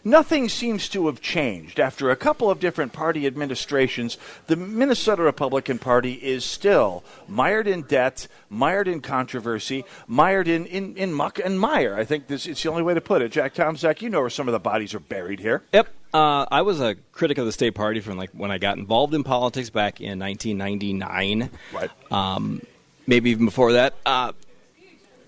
nothing 0.04 0.48
seems 0.48 0.88
to 0.90 1.06
have 1.06 1.20
changed. 1.20 1.80
After 1.80 2.10
a 2.10 2.16
couple 2.16 2.50
of 2.50 2.60
different 2.60 2.92
party 2.92 3.26
administrations, 3.26 4.18
the 4.46 4.56
Minnesota 4.56 5.22
Republican 5.22 5.78
Party 5.78 6.14
is 6.14 6.44
still 6.44 7.02
mired 7.26 7.66
in 7.66 7.82
debt, 7.82 8.28
mired 8.48 8.86
in 8.86 9.00
controversy, 9.00 9.84
mired 10.06 10.48
in, 10.48 10.66
in, 10.66 10.96
in 10.96 11.12
muck 11.12 11.38
and 11.38 11.58
mire. 11.58 11.94
I 11.94 12.04
think 12.04 12.26
this 12.26 12.46
it's 12.46 12.62
the 12.62 12.70
only 12.70 12.82
way 12.82 12.94
to 12.94 13.00
put 13.00 13.22
it. 13.22 13.32
Jack 13.32 13.54
Tomczak, 13.54 14.02
you 14.02 14.10
know 14.10 14.20
where 14.20 14.30
some 14.30 14.48
of 14.48 14.52
the 14.52 14.60
bodies 14.60 14.94
are 14.94 15.00
buried 15.00 15.40
here. 15.40 15.62
Yep. 15.72 15.88
Uh, 16.12 16.46
I 16.48 16.62
was 16.62 16.80
a 16.80 16.94
critic 17.10 17.38
of 17.38 17.46
the 17.46 17.52
state 17.52 17.74
party 17.74 18.00
from 18.00 18.16
like 18.16 18.30
when 18.30 18.52
I 18.52 18.58
got 18.58 18.78
involved 18.78 19.14
in 19.14 19.24
politics 19.24 19.70
back 19.70 20.00
in 20.00 20.20
1999. 20.20 21.50
Right. 21.72 21.90
Um, 22.12 22.62
maybe 23.06 23.30
even 23.30 23.46
before 23.46 23.72
that. 23.72 23.94
Uh, 24.06 24.32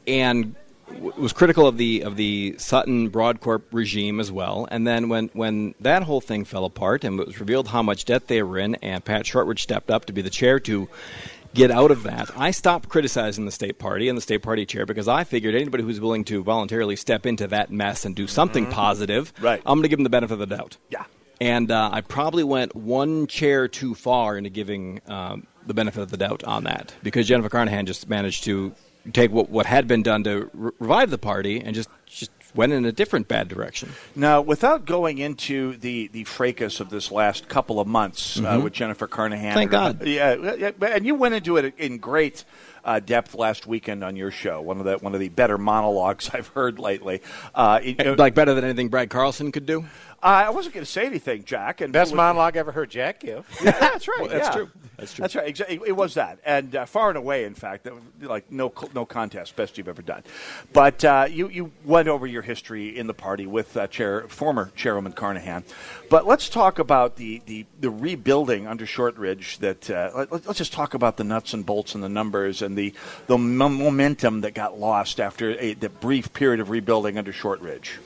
and 0.07 0.55
was 1.17 1.33
critical 1.33 1.67
of 1.67 1.77
the 1.79 2.03
of 2.03 2.17
the 2.17 2.55
Sutton 2.59 3.11
Brodkorb 3.11 3.63
regime 3.73 4.21
as 4.21 4.31
well. 4.31 4.69
And 4.71 4.87
then 4.87 5.09
when 5.09 5.29
when 5.33 5.75
that 5.81 6.03
whole 6.05 6.21
thing 6.21 6.45
fell 6.45 6.65
apart 6.65 7.05
and 7.05 7.19
it 7.21 7.27
was 7.27 7.41
revealed 7.41 7.69
how 7.69 7.83
much 7.83 8.05
debt 8.05 8.29
they 8.29 8.43
were 8.43 8.59
in, 8.59 8.77
and 8.77 9.05
Pat 9.05 9.27
Shortridge 9.27 9.63
stepped 9.63 9.91
up 9.91 10.05
to 10.07 10.13
be 10.13 10.23
the 10.23 10.31
chair 10.31 10.61
to 10.61 10.89
get 11.55 11.71
out 11.71 11.91
of 11.91 12.03
that. 12.03 12.31
I 12.37 12.51
stopped 12.51 12.89
criticizing 12.91 13.47
the 13.47 13.51
state 13.53 13.79
party 13.79 14.09
and 14.09 14.17
the 14.17 14.23
state 14.23 14.43
party 14.43 14.67
chair 14.67 14.85
because 14.85 15.09
I 15.09 15.25
figured 15.25 15.55
anybody 15.55 15.83
who's 15.83 16.01
willing 16.01 16.25
to 16.25 16.43
voluntarily 16.43 16.97
step 16.97 17.25
into 17.25 17.47
that 17.49 17.71
mess 17.71 18.05
and 18.05 18.15
do 18.15 18.27
something 18.27 18.67
Mhm. 18.67 18.71
positive, 18.73 19.33
Right. 19.41 19.63
I'm 19.65 19.79
going 19.79 19.85
to 19.85 19.89
give 19.89 19.99
them 19.99 20.05
the 20.05 20.11
benefit 20.11 20.35
of 20.35 20.39
the 20.41 20.47
doubt. 20.55 20.77
Yeah. 20.91 21.05
And 21.41 21.71
uh, 21.71 21.91
I 21.93 22.03
probably 22.03 22.45
went 22.45 22.77
one 22.77 23.27
chair 23.27 23.69
too 23.69 23.95
far 23.95 24.37
into 24.37 24.51
giving 24.51 25.01
um, 25.07 25.47
the 25.67 25.73
benefit 25.75 26.03
of 26.03 26.11
the 26.11 26.17
doubt 26.19 26.45
on 26.45 26.65
that 26.65 26.93
because 27.03 27.27
Jennifer 27.27 27.49
Carnahan 27.49 27.87
just 27.87 28.07
managed 28.09 28.45
to 28.45 28.73
take 29.13 29.31
what, 29.31 29.49
what 29.51 29.67
had 29.67 29.87
been 29.89 30.03
done 30.03 30.25
to 30.25 30.51
re- 30.55 30.71
revive 30.79 31.11
the 31.11 31.19
party 31.19 31.61
and 31.61 31.75
just, 31.75 31.89
just 32.07 32.31
went 32.55 32.73
in 32.73 32.85
a 32.87 32.93
different 32.93 33.29
bad 33.29 33.49
direction. 33.49 33.91
Now, 34.15 34.41
without 34.41 34.87
going 34.87 35.19
into 35.19 35.77
the, 35.77 36.09
the 36.09 36.25
fracas 36.25 36.81
of 36.81 36.89
this 36.91 37.11
last 37.13 37.49
couple 37.49 37.79
of 37.81 37.87
months 37.87 38.39
uh, 38.39 38.43
Mhm. 38.59 38.63
with 38.65 38.73
Jennifer 38.73 39.07
Carnahan, 39.07 39.53
Thank 39.55 39.71
God. 39.71 40.03
yeah, 40.07 40.55
yeah, 40.57 40.71
and 40.83 41.05
you 41.07 41.15
went 41.15 41.35
into 41.35 41.57
it 41.59 41.75
in 41.79 41.99
great 41.99 42.45
uh, 42.85 43.01
depth 43.01 43.35
last 43.35 43.67
weekend 43.67 44.05
on 44.05 44.15
your 44.17 44.31
show. 44.31 44.61
One 44.63 44.79
of 44.79 44.85
the 44.85 44.97
one 44.99 45.13
of 45.13 45.19
the 45.21 45.29
better 45.29 45.59
monologues 45.59 46.31
I've 46.35 46.47
heard 46.49 46.79
lately. 46.79 47.21
Uh, 47.55 47.81
it- 47.83 48.17
like 48.19 48.35
better 48.35 48.55
than 48.55 48.65
anything 48.65 48.89
Brad 48.89 49.11
Carlson 49.11 49.51
could 49.53 49.67
do. 49.67 49.85
Uh, 50.23 50.47
I 50.47 50.51
wasn't 50.51 50.75
going 50.75 50.85
to 50.85 50.91
say 50.91 51.07
anything, 51.07 51.45
Jack. 51.45 51.81
And 51.81 51.93
Best 51.93 52.15
monologue 52.15 52.57
I 52.57 52.61
ever 52.61 52.73
heard 52.73 52.91
Jack 52.91 53.21
give. 53.21 53.47
Yeah, 53.67 53.73
that's 53.73 54.07
right. 54.07 54.21
Well, 54.21 54.29
that's 54.29 54.49
yeah. 54.49 54.53
true. 54.53 54.71
That's 54.97 55.13
true. 55.13 55.23
That's 55.23 55.35
right. 55.35 55.49
Exactly. 55.49 55.81
It 55.87 55.97
was 55.97 56.15
that, 56.15 56.39
and 56.45 56.75
uh, 56.75 56.87
far 56.87 57.09
and 57.09 57.19
away, 57.19 57.45
in 57.45 57.55
fact, 57.55 57.85
that 57.85 57.93
like 58.21 58.51
no 58.51 58.73
no 58.95 59.05
contest, 59.05 59.57
best 59.57 59.77
you've 59.77 59.89
ever 59.89 60.03
done. 60.03 60.23
But 60.73 61.05
uh, 61.05 61.27
you 61.29 61.49
you 61.49 61.73
went 61.85 62.09
over 62.09 62.27
your 62.27 62.43
history 62.43 62.97
in 62.97 63.07
the 63.07 63.15
party 63.15 63.47
with 63.47 63.77
uh, 63.77 63.89
chair 63.89 64.27
former 64.29 64.71
chairwoman 64.77 65.13
Carnahan. 65.13 65.65
But 66.09 66.27
let's 66.27 66.49
talk 66.49 66.79
about 66.79 67.17
the, 67.17 67.43
the, 67.47 67.67
the 67.81 67.91
rebuilding 67.91 68.67
under 68.67 68.87
Shortridge. 68.87 69.59
That 69.59 69.91
uh, 69.91 70.11
let, 70.15 70.47
let's 70.47 70.59
just 70.59 70.73
talk 70.73 70.95
about 70.95 71.17
the 71.17 71.25
nuts 71.25 71.53
and 71.53 71.67
bolts 71.67 71.95
and 71.95 72.03
the 72.03 72.09
numbers 72.09 72.63
and 72.63 72.77
the 72.77 72.95
the 73.27 73.37
mo- 73.37 73.69
momentum 73.69 74.43
that 74.43 74.55
got 74.55 74.79
lost 74.79 75.21
after 75.21 75.59
a, 75.59 75.75
the 75.75 75.89
brief 75.89 76.33
period 76.33 76.61
of 76.61 76.71
rebuilding 76.71 77.19
under 77.19 77.33
Shortridge. 77.33 77.99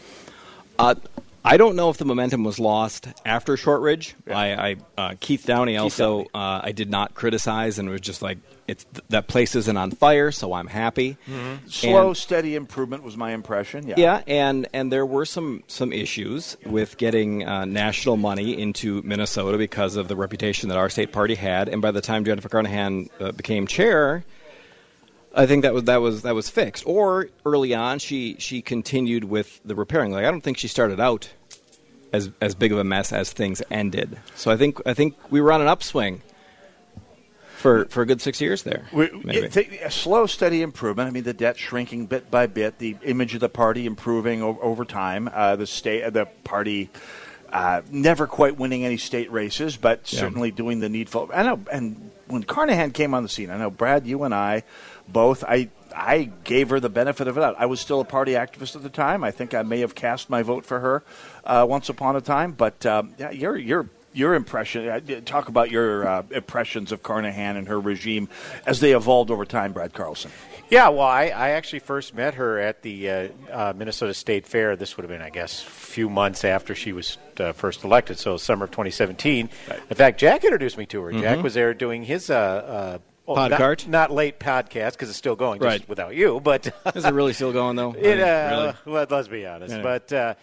Uh, 0.79 0.94
I 1.42 1.57
don't 1.57 1.74
know 1.74 1.88
if 1.88 1.96
the 1.96 2.05
momentum 2.05 2.44
was 2.44 2.59
lost 2.61 3.09
after 3.24 3.57
Shortridge. 3.57 4.14
I, 4.29 4.53
I 4.53 4.76
uh, 4.98 5.14
Keith 5.20 5.46
Downey 5.46 5.76
also 5.79 6.24
Uh, 6.35 6.61
I 6.62 6.72
did 6.72 6.90
not 6.90 7.14
criticize 7.14 7.79
and 7.79 7.88
was 7.88 8.00
just 8.03 8.20
like 8.20 8.38
it's 8.68 8.85
that 9.09 9.26
place 9.26 9.57
isn't 9.57 9.76
on 9.76 9.90
fire, 9.90 10.31
so 10.31 10.53
I'm 10.53 10.66
happy. 10.68 11.16
Slow, 11.66 12.09
And- 12.09 12.16
steady 12.16 12.55
improvement 12.55 13.03
was 13.03 13.16
my 13.16 13.33
impression. 13.33 13.87
Yeah. 13.88 13.94
yeah, 13.96 14.22
and 14.26 14.68
and 14.72 14.92
there 14.92 15.07
were 15.07 15.24
some 15.24 15.64
some 15.66 15.92
issues 15.92 16.57
with 16.66 16.96
getting 16.98 17.44
uh, 17.48 17.64
national 17.64 18.16
money 18.16 18.61
into 18.61 19.03
Minnesota 19.03 19.57
because 19.59 19.96
of 19.96 20.09
the 20.09 20.16
reputation 20.16 20.68
that 20.68 20.79
our 20.79 20.90
state 20.90 21.11
party 21.11 21.35
had. 21.35 21.68
And 21.68 21.81
by 21.83 21.90
the 21.90 22.00
time 22.03 22.24
Jennifer 22.24 22.48
Carnahan 22.48 23.09
uh, 23.18 23.33
became 23.33 23.66
chair, 23.66 24.24
I 25.34 25.46
think 25.46 25.62
that 25.62 25.72
was 25.74 25.84
that 25.84 26.00
was 26.00 26.22
that 26.22 26.34
was 26.34 26.48
fixed. 26.48 26.84
Or 26.86 27.28
early 27.46 27.74
on, 27.74 27.98
she 27.98 28.36
she 28.38 28.62
continued 28.62 29.24
with 29.24 29.60
the 29.64 29.74
repairing. 29.74 30.10
Like 30.12 30.24
I 30.24 30.30
don't 30.30 30.40
think 30.42 30.58
she 30.58 30.68
started 30.68 30.98
out 31.00 31.30
as 32.12 32.30
as 32.40 32.54
big 32.54 32.72
of 32.72 32.78
a 32.78 32.84
mess 32.84 33.12
as 33.12 33.32
things 33.32 33.62
ended. 33.70 34.18
So 34.34 34.50
I 34.50 34.56
think 34.56 34.80
I 34.86 34.94
think 34.94 35.16
we 35.30 35.40
were 35.40 35.52
on 35.52 35.60
an 35.60 35.68
upswing 35.68 36.22
for 37.56 37.84
for 37.86 38.02
a 38.02 38.06
good 38.06 38.20
six 38.20 38.40
years 38.40 38.62
there. 38.62 38.86
We, 38.92 39.04
it- 39.06 39.56
a 39.82 39.90
slow, 39.90 40.26
steady 40.26 40.62
improvement. 40.62 41.08
I 41.08 41.10
mean, 41.12 41.24
the 41.24 41.34
debt 41.34 41.58
shrinking 41.58 42.06
bit 42.06 42.30
by 42.30 42.46
bit, 42.46 42.78
the 42.78 42.96
image 43.04 43.34
of 43.34 43.40
the 43.40 43.48
party 43.48 43.86
improving 43.86 44.42
o- 44.42 44.58
over 44.60 44.84
time. 44.84 45.30
Uh, 45.32 45.56
the 45.56 45.66
state, 45.66 46.10
the 46.12 46.26
party, 46.44 46.90
uh, 47.52 47.82
never 47.90 48.26
quite 48.26 48.56
winning 48.56 48.84
any 48.84 48.96
state 48.96 49.30
races, 49.30 49.76
but 49.76 50.10
Yeah. 50.12 50.20
certainly 50.20 50.50
doing 50.50 50.80
the 50.80 50.88
needful. 50.88 51.30
I 51.34 51.42
know, 51.42 51.60
and 51.70 52.10
when 52.28 52.44
Carnahan 52.44 52.92
came 52.92 53.12
on 53.12 53.22
the 53.22 53.28
scene, 53.28 53.50
I 53.50 53.58
know 53.58 53.70
Brad, 53.70 54.06
you 54.06 54.22
and 54.22 54.32
I, 54.34 54.62
both. 55.12 55.44
I 55.44 55.68
I 55.94 56.31
gave 56.44 56.70
her 56.70 56.79
the 56.81 56.88
benefit 56.88 57.27
of 57.29 57.37
it. 57.37 57.40
I 57.42 57.66
was 57.66 57.81
still 57.81 58.01
a 58.01 58.05
party 58.05 58.33
activist 58.33 58.77
at 58.77 58.83
the 58.83 58.88
time. 58.90 59.25
I 59.25 59.31
think 59.33 59.55
I 59.55 59.62
may 59.62 59.81
have 59.81 59.94
cast 59.94 60.31
my 60.31 60.42
vote 60.42 60.64
for 60.64 60.79
her 60.81 61.03
uh, 61.44 61.66
once 61.68 61.88
upon 61.88 62.14
a 62.16 62.20
time. 62.20 62.53
But 62.53 62.87
um, 62.87 63.14
yeah, 63.18 63.31
your 63.31 63.57
your 63.57 63.88
your 64.12 64.35
impression. 64.35 64.88
Uh, 64.88 65.01
talk 65.25 65.49
about 65.49 65.70
your 65.70 66.07
uh, 66.07 66.23
impressions 66.31 66.92
of 66.92 67.03
Carnahan 67.03 67.57
and 67.57 67.68
her 67.68 67.79
regime 67.81 68.29
as 68.66 68.81
they 68.81 68.92
evolved 68.92 69.31
over 69.31 69.44
time, 69.44 69.73
Brad 69.73 69.92
Carlson. 69.92 70.31
Yeah, 70.68 70.88
well, 70.90 71.01
I, 71.07 71.25
I 71.27 71.51
actually 71.51 71.81
first 71.81 72.14
met 72.14 72.35
her 72.35 72.61
at 72.61 72.83
the 72.83 73.11
uh, 73.11 73.29
uh, 73.51 73.73
Minnesota 73.77 74.14
State 74.14 74.46
Fair. 74.46 74.77
This 74.77 74.96
would 74.96 75.03
have 75.03 75.11
been, 75.11 75.20
I 75.20 75.31
guess, 75.31 75.62
a 75.64 75.66
few 75.66 76.09
months 76.09 76.44
after 76.44 76.77
she 76.77 76.92
was 76.92 77.18
uh, 77.40 77.51
first 77.53 77.83
elected, 77.83 78.20
so 78.20 78.37
summer 78.37 78.66
of 78.66 78.70
2017. 78.70 79.49
In 79.90 79.96
fact, 79.96 80.20
Jack 80.20 80.44
introduced 80.44 80.79
me 80.79 80.87
to 80.87 81.03
her. 81.03 81.11
Jack 81.12 81.38
Mhm. 81.38 81.42
was 81.42 81.55
there 81.55 81.75
doing 81.75 82.05
his. 82.05 82.31
Podcart? 83.36 83.86
Not, 83.86 84.10
not 84.10 84.10
late 84.12 84.38
podcast 84.40 84.92
because 84.92 85.08
it's 85.08 85.18
still 85.18 85.36
going, 85.36 85.60
just 85.60 85.64
Right. 85.66 85.88
without 85.88 86.14
you. 86.14 86.40
But 86.40 86.66
Is 86.94 87.04
it 87.04 87.14
really 87.14 87.32
still 87.32 87.52
going 87.52 87.76
though? 87.76 87.94
It, 87.98 88.20
uh, 88.20 88.74
really? 88.84 88.94
well, 88.94 89.06
let's 89.10 89.28
be 89.28 89.46
honest. 89.46 89.74
Yeah. 89.74 89.82
But 89.82 90.12
uh, 90.12 90.34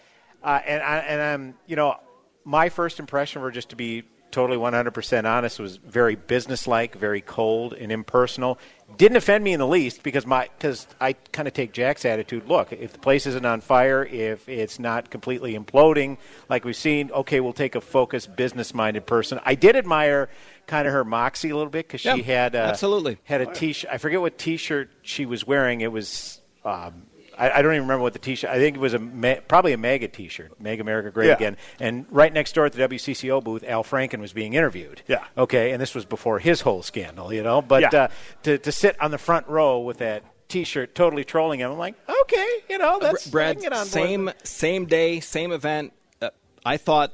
uh, 0.42 0.60
and 0.66 0.82
I, 0.82 0.98
and 0.98 1.20
I'm 1.22 1.54
you 1.66 1.76
know 1.76 1.96
my 2.44 2.68
first 2.68 2.98
impression 2.98 3.42
were 3.42 3.50
just 3.50 3.70
to 3.70 3.76
be 3.76 4.04
totally 4.30 4.58
100% 4.58 5.24
honest, 5.24 5.58
was 5.58 5.76
very 5.78 6.14
businesslike, 6.14 6.94
very 6.96 7.22
cold 7.22 7.72
and 7.72 7.90
impersonal. 7.90 8.58
Didn't 8.96 9.16
offend 9.16 9.42
me 9.42 9.52
in 9.54 9.58
the 9.58 9.66
least 9.66 10.02
because 10.02 10.26
my 10.26 10.48
because 10.58 10.86
I 11.00 11.14
kind 11.14 11.48
of 11.48 11.54
take 11.54 11.72
Jack's 11.72 12.04
attitude. 12.04 12.46
Look, 12.46 12.72
if 12.72 12.92
the 12.92 12.98
place 12.98 13.26
isn't 13.26 13.44
on 13.44 13.60
fire, 13.60 14.04
if 14.04 14.48
it's 14.48 14.78
not 14.78 15.10
completely 15.10 15.58
imploding, 15.58 16.18
like 16.48 16.64
we've 16.64 16.76
seen, 16.76 17.10
okay, 17.10 17.40
we'll 17.40 17.52
take 17.52 17.74
a 17.74 17.80
focused, 17.80 18.34
business-minded 18.36 19.06
person. 19.06 19.40
I 19.44 19.54
did 19.54 19.76
admire 19.76 20.28
kind 20.68 20.86
of 20.86 20.92
her 20.92 21.04
moxie 21.04 21.50
a 21.50 21.56
little 21.56 21.70
bit 21.70 21.88
because 21.88 22.04
Yeah, 22.04 22.14
she 22.14 22.22
had 22.22 22.54
uh, 22.54 22.58
absolutely. 22.58 23.18
had 23.24 23.40
a 23.40 23.46
t-shirt. 23.52 23.90
I 23.92 23.98
forget 23.98 24.20
what 24.20 24.38
t-shirt 24.38 24.90
she 25.02 25.26
was 25.26 25.44
wearing. 25.46 25.80
It 25.80 25.90
was. 25.90 26.40
Um, 26.64 27.02
I, 27.36 27.50
I 27.50 27.62
don't 27.62 27.72
even 27.72 27.82
remember 27.84 28.02
what 28.02 28.14
the 28.14 28.18
T-shirt. 28.18 28.50
I 28.50 28.58
think 28.58 28.76
it 28.76 28.80
was 28.80 28.94
a 28.94 28.98
ma- 28.98 29.36
probably 29.46 29.72
a 29.72 29.78
MAGA 29.78 30.08
T-shirt, 30.08 30.60
"Make 30.60 30.80
America 30.80 31.10
Great 31.12 31.28
Yeah. 31.28 31.34
Again." 31.34 31.56
And 31.78 32.04
right 32.10 32.32
next 32.32 32.52
door 32.56 32.66
at 32.66 32.72
the 32.72 32.82
WCCO 32.88 33.42
booth, 33.44 33.62
Al 33.66 33.84
Franken 33.84 34.18
was 34.20 34.32
being 34.32 34.54
interviewed. 34.54 35.02
Yeah. 35.06 35.24
Okay, 35.36 35.70
and 35.70 35.80
this 35.80 35.94
was 35.94 36.04
before 36.04 36.40
his 36.40 36.62
whole 36.62 36.82
scandal, 36.82 37.32
you 37.32 37.44
know. 37.44 37.62
But 37.62 37.82
Yeah. 37.92 38.02
uh, 38.04 38.08
to 38.42 38.58
to 38.58 38.72
sit 38.72 39.00
on 39.00 39.12
the 39.12 39.18
front 39.18 39.46
row 39.46 39.78
with 39.78 39.98
that 39.98 40.24
T-shirt, 40.48 40.96
totally 40.96 41.22
trolling 41.24 41.60
him, 41.60 41.70
I'm 41.70 41.78
like, 41.78 41.94
okay, 42.22 42.48
you 42.68 42.78
know, 42.78 42.98
that's 43.00 43.28
Uh, 43.28 43.30
Brad, 43.30 43.64
I 43.70 43.78
on 43.80 43.86
same 43.86 44.24
with 44.24 44.44
same 44.46 44.86
day, 44.86 45.20
same 45.20 45.52
event. 45.52 45.92
Uh, 46.20 46.30
I 46.66 46.76
thought 46.76 47.12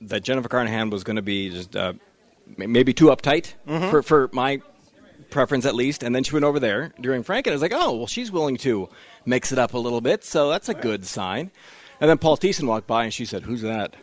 that 0.00 0.22
Jennifer 0.22 0.48
Carnahan 0.48 0.88
was 0.88 1.04
going 1.04 1.16
to 1.16 1.22
be 1.22 1.50
just 1.50 1.76
uh, 1.76 1.88
m- 1.88 2.00
maybe 2.56 2.92
too 2.92 3.06
uptight 3.06 3.54
Mhm. 3.68 3.90
for 3.90 4.02
for 4.02 4.30
my 4.32 4.60
preference 5.30 5.66
at 5.66 5.74
least. 5.74 6.02
And 6.02 6.14
then 6.14 6.24
she 6.24 6.32
went 6.32 6.44
over 6.44 6.58
there 6.58 6.92
during 7.00 7.22
Franken. 7.22 7.48
I 7.48 7.52
was 7.52 7.62
like, 7.62 7.72
oh 7.74 7.96
well, 7.96 8.06
she's 8.06 8.32
willing 8.32 8.56
to 8.58 8.88
mix 9.26 9.52
it 9.52 9.58
up 9.58 9.74
a 9.74 9.78
little 9.78 10.00
bit, 10.00 10.24
so 10.24 10.48
that's 10.50 10.68
a 10.68 10.74
good 10.74 11.04
sign. 11.04 11.50
And 12.00 12.08
then 12.08 12.18
Paul 12.18 12.36
Thissen 12.36 12.66
walked 12.66 12.86
by 12.86 13.04
and 13.04 13.12
she 13.12 13.24
said, 13.24 13.42
"Who's 13.42 13.62
that?" 13.62 13.94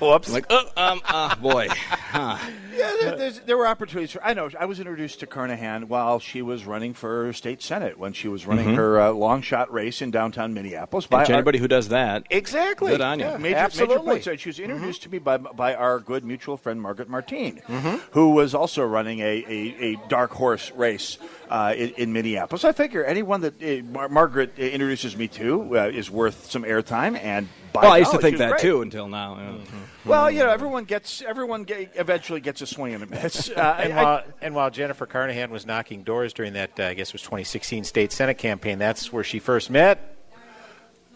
Whoops. 0.00 0.28
I'm 0.28 0.34
like, 0.34 0.46
oh, 0.50 0.68
um, 0.76 1.00
uh, 1.04 1.34
boy. 1.36 1.68
Huh. 2.14 2.38
Yeah, 2.72 2.92
there, 3.00 3.16
there's, 3.16 3.40
there 3.40 3.56
were 3.56 3.66
opportunities. 3.66 4.12
For, 4.12 4.22
I 4.24 4.34
know. 4.34 4.48
I 4.60 4.66
was 4.66 4.78
introduced 4.78 5.18
to 5.18 5.26
Carnahan 5.26 5.88
while 5.88 6.20
she 6.20 6.42
was 6.42 6.64
running 6.64 6.94
for 6.94 7.32
state 7.32 7.60
senate 7.60 7.98
when 7.98 8.12
she 8.12 8.28
was 8.28 8.46
running 8.46 8.68
Mhm. 8.68 8.76
her 8.76 9.00
uh, 9.00 9.10
long 9.10 9.42
shot 9.42 9.72
race 9.72 10.00
in 10.00 10.12
downtown 10.12 10.54
Minneapolis. 10.54 11.06
By 11.08 11.24
our- 11.24 11.32
anybody 11.32 11.58
who 11.58 11.66
does 11.66 11.88
that, 11.88 12.24
Exactly. 12.30 12.92
Good 12.92 13.00
on 13.00 13.18
you. 13.18 13.24
Yeah, 13.24 13.30
major, 13.32 13.42
major 13.42 13.56
Absolutely. 13.56 14.20
points. 14.22 14.40
She 14.42 14.48
was 14.48 14.60
introduced 14.60 15.02
to 15.02 15.08
me 15.08 15.18
by, 15.18 15.38
by 15.38 15.74
our 15.74 15.98
good 15.98 16.24
mutual 16.24 16.56
friend 16.56 16.80
Margaret 16.80 17.08
Martine, 17.08 17.60
Mhm. 17.66 18.00
who 18.12 18.30
was 18.30 18.54
also 18.54 18.84
running 18.86 19.18
a, 19.18 19.24
a, 19.48 19.76
a 19.94 19.96
dark 20.08 20.30
horse 20.30 20.70
race 20.76 21.18
uh, 21.50 21.74
in, 21.76 21.90
in 21.96 22.12
Minneapolis. 22.12 22.64
I 22.64 22.70
figure 22.70 23.02
anyone 23.04 23.40
that 23.40 23.60
uh, 23.60 23.82
Mar- 23.90 24.08
Margaret 24.08 24.52
uh, 24.56 24.62
introduces 24.62 25.16
me 25.16 25.26
to 25.28 25.76
uh, 25.78 25.82
is 25.88 26.12
worth 26.12 26.48
some 26.48 26.62
airtime. 26.62 27.18
And 27.20 27.48
by 27.72 27.82
Well, 27.82 27.92
I 27.92 27.98
used 27.98 28.12
to 28.12 28.18
think 28.18 28.38
that 28.38 28.50
great. 28.50 28.60
too 28.62 28.82
until 28.82 29.08
now. 29.08 29.36
yeah. 29.36 29.64
Well, 30.04 30.30
you 30.30 30.40
know, 30.40 30.50
everyone 30.50 30.84
gets 30.84 31.22
everyone 31.22 31.64
get, 31.64 31.92
eventually 31.94 32.40
gets 32.40 32.60
a 32.62 32.66
swing 32.66 32.94
and 32.94 33.02
a 33.02 33.06
miss. 33.06 33.50
Uh, 33.50 33.76
and, 33.80 33.92
I- 33.92 34.02
while, 34.02 34.22
and 34.40 34.54
while 34.54 34.70
Jennifer 34.70 35.06
Carnahan 35.06 35.50
was 35.50 35.66
knocking 35.66 36.02
doors 36.02 36.32
during 36.32 36.52
that, 36.54 36.78
uh, 36.78 36.84
I 36.84 36.94
guess 36.94 37.08
it 37.08 37.14
was 37.14 37.22
2016 37.22 37.84
state 37.84 38.12
senate 38.12 38.38
campaign, 38.38 38.78
that's 38.78 39.12
where 39.12 39.24
she 39.24 39.38
first 39.38 39.70
met 39.70 40.10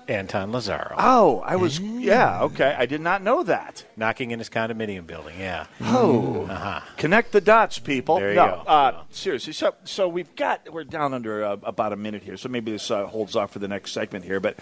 Anton 0.06 0.52
Lazzaro. 0.52 0.94
oh, 0.96 1.40
I 1.44 1.56
was 1.56 1.78
yeah 1.80 2.44
okay. 2.44 2.74
I 2.78 2.86
did 2.86 3.02
not 3.02 3.22
know 3.22 3.42
that. 3.42 3.84
knocking 3.94 4.30
in 4.30 4.38
his 4.38 4.48
condominium 4.48 5.06
building. 5.06 5.38
Yeah. 5.38 5.66
Oh, 5.82 6.46
Uh-huh. 6.48 6.80
connect 6.96 7.32
the 7.32 7.42
dots, 7.42 7.78
people. 7.78 8.16
There 8.18 8.30
you 8.30 8.36
no, 8.36 8.62
go. 8.64 8.70
Uh, 8.70 9.02
seriously. 9.10 9.52
So, 9.52 9.74
so 9.84 10.08
we've 10.08 10.34
got 10.34 10.72
we're 10.72 10.84
down 10.84 11.12
under 11.12 11.44
uh, 11.44 11.56
about 11.62 11.92
a 11.92 11.96
minute 11.96 12.22
here, 12.22 12.38
so 12.38 12.48
maybe 12.48 12.72
this 12.72 12.90
uh, 12.90 13.04
holds 13.06 13.36
off 13.36 13.50
for 13.50 13.58
the 13.58 13.68
next 13.68 13.92
segment 13.92 14.24
here. 14.24 14.40
But 14.40 14.58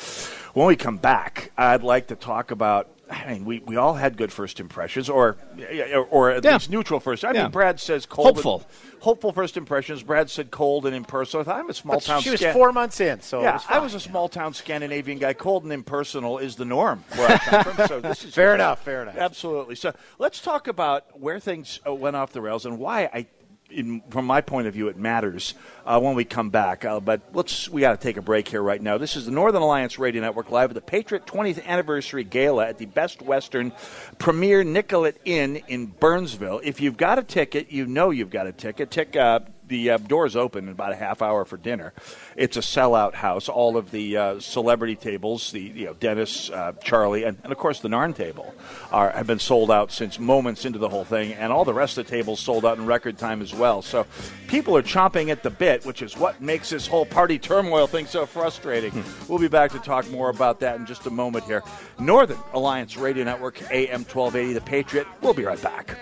when 0.55 0.66
we 0.66 0.75
come 0.75 0.97
back, 0.97 1.53
I'd 1.57 1.85
like 1.85 2.09
to 2.09 2.16
talk 2.16 2.51
about. 2.51 2.88
I 3.09 3.33
mean, 3.33 3.45
we, 3.45 3.61
we 3.61 3.77
all 3.77 3.95
had 3.95 4.16
good 4.16 4.33
first 4.33 4.59
impressions, 4.59 5.09
or 5.09 5.37
or, 5.95 6.05
or 6.11 6.31
at 6.31 6.45
Yeah. 6.45 6.55
least 6.55 6.71
neutral 6.71 6.99
first. 6.99 7.25
I 7.25 7.33
Yeah. 7.33 7.42
mean, 7.45 7.53
Brad 7.53 7.79
says 7.79 8.05
cold, 8.05 8.29
and- 8.29 8.37
Hopeful. 8.37 8.64
hopeful 8.99 9.33
first 9.33 9.57
impressions. 9.57 10.03
Brad 10.03 10.29
said 10.29 10.51
cold 10.51 10.87
and 10.87 10.95
impersonal. 10.97 11.49
I'm 11.49 11.71
a 11.71 11.75
small 11.75 11.99
But 11.99 12.05
town. 12.05 12.23
she 12.23 12.31
was 12.31 12.40
Scan- 12.40 12.53
four 12.55 12.73
months 12.73 13.01
in, 13.01 13.21
so 13.21 13.40
it 13.40 13.42
yeah, 13.45 13.53
was 13.55 13.64
I 13.69 13.79
was 13.79 13.95
a 13.95 14.01
small 14.01 14.29
town 14.29 14.55
Scandinavian 14.55 15.19
guy. 15.19 15.35
Cold 15.35 15.62
and 15.62 15.73
impersonal 15.73 16.38
is 16.38 16.57
the 16.57 16.64
norm 16.64 17.05
where 17.14 17.29
I 17.31 17.38
come 17.38 17.64
from. 17.77 17.87
So 17.87 18.01
this 18.01 18.25
is 18.25 18.35
Fair 18.35 18.55
enough, 18.57 18.83
fair 18.85 19.03
enough. 19.03 19.16
Absolutely. 19.16 19.77
So 19.77 19.92
let's 20.19 20.40
talk 20.40 20.66
about 20.66 21.21
where 21.21 21.38
things 21.38 21.79
uh, 21.87 21.95
went 21.95 22.16
off 22.16 22.33
the 22.33 22.40
rails 22.40 22.66
and 22.66 22.77
why 22.79 23.05
I 23.14 23.27
in, 23.71 24.03
from 24.11 24.27
my 24.27 24.41
point 24.41 24.67
of 24.67 24.75
view, 24.75 24.89
it 24.89 24.97
matters 24.97 25.55
uh, 25.85 26.01
when 26.01 26.15
we 26.15 26.25
come 26.25 26.51
back. 26.51 26.85
Uh, 26.85 27.01
but 27.01 27.21
let's 27.33 27.69
we 27.69 27.81
got 27.81 27.99
to 27.99 28.03
take 28.03 28.17
a 28.17 28.23
break 28.23 28.49
here 28.49 28.63
right 28.63 28.81
now. 28.81 28.99
This 28.99 29.17
is 29.17 29.27
the 29.27 29.33
Northern 29.33 29.63
Alliance 29.63 29.99
Radio 29.99 30.23
Network 30.23 30.51
live 30.51 30.71
at 30.71 30.75
the 30.75 30.81
Patriot 30.81 31.27
20th 31.27 31.65
Anniversary 31.65 32.25
Gala 32.25 32.67
at 32.69 32.79
the 32.79 32.87
Best 32.87 33.23
Western 33.23 33.73
Premier 34.19 34.65
Nicollet 34.65 35.21
Inn 35.25 35.57
in 35.69 35.87
Burnsville. 35.87 36.61
If 36.63 36.81
you've 36.81 36.97
got 36.97 37.19
a 37.19 37.23
ticket, 37.23 37.71
you 37.71 37.87
know 37.87 38.11
you've 38.11 38.31
got 38.31 38.47
a 38.47 38.53
ticket. 38.53 38.91
Tick, 38.91 39.17
uh, 39.17 39.41
the 39.69 39.91
uh, 39.91 39.99
doors 39.99 40.37
open 40.37 40.65
in 40.65 40.71
about 40.71 40.93
a 40.93 40.97
half 40.97 41.23
hour 41.23 41.45
for 41.45 41.57
dinner. 41.57 41.93
It's 42.37 42.57
a 42.57 42.61
sellout 42.61 43.15
house. 43.15 43.49
All 43.49 43.77
of 43.77 43.91
the 43.91 44.17
uh, 44.17 44.41
celebrity 44.41 44.97
tables, 44.97 45.53
the 45.53 45.61
you 45.61 45.87
know 45.87 45.95
Dennis, 45.95 46.51
uh, 46.51 46.73
Charlie, 46.83 47.25
and, 47.25 47.39
and 47.43 47.53
of 47.53 47.59
course 47.59 47.81
the 47.81 47.89
Narn 47.89 48.15
table, 48.15 48.55
are 48.93 49.11
have 49.11 49.27
been 49.27 49.39
sold 49.39 49.71
out 49.71 49.93
since 49.93 50.19
moments 50.19 50.65
into 50.65 50.79
the 50.79 50.89
whole 50.89 51.05
thing, 51.05 51.33
and 51.35 51.53
all 51.53 51.65
the 51.65 51.75
rest 51.75 51.99
of 51.99 52.07
the 52.07 52.11
tables 52.11 52.41
sold 52.41 52.65
out 52.65 52.79
in 52.79 52.87
record 52.87 53.19
time 53.19 53.43
as 53.43 53.55
well. 53.55 53.83
So 53.83 54.07
people 54.49 54.77
are 54.77 54.83
chomping 54.83 55.31
at 55.31 55.43
the 55.43 55.51
bit, 55.51 55.85
which 55.85 56.03
is 56.03 56.17
what 56.17 56.41
makes 56.41 56.71
this 56.71 56.87
whole 56.87 57.07
party 57.07 57.39
turmoil 57.39 57.87
thing 57.87 58.07
so 58.07 58.27
frustrating. 58.27 59.05
We'll 59.29 59.39
be 59.39 59.49
back 59.49 59.73
to 59.73 59.79
talk 59.79 60.09
more 60.11 60.31
about 60.31 60.61
that 60.61 60.77
in 60.77 60.87
just 60.87 61.07
a 61.07 61.11
moment 61.11 61.45
here. 61.45 61.63
Northern 61.99 62.39
Alliance 62.53 62.97
Radio 62.97 63.25
Network, 63.25 63.61
AM 63.71 64.05
1280, 64.05 64.53
The 64.53 64.61
Patriot. 64.61 65.07
We'll 65.21 65.35
be 65.35 65.45
right 65.45 65.61
back. 65.63 65.97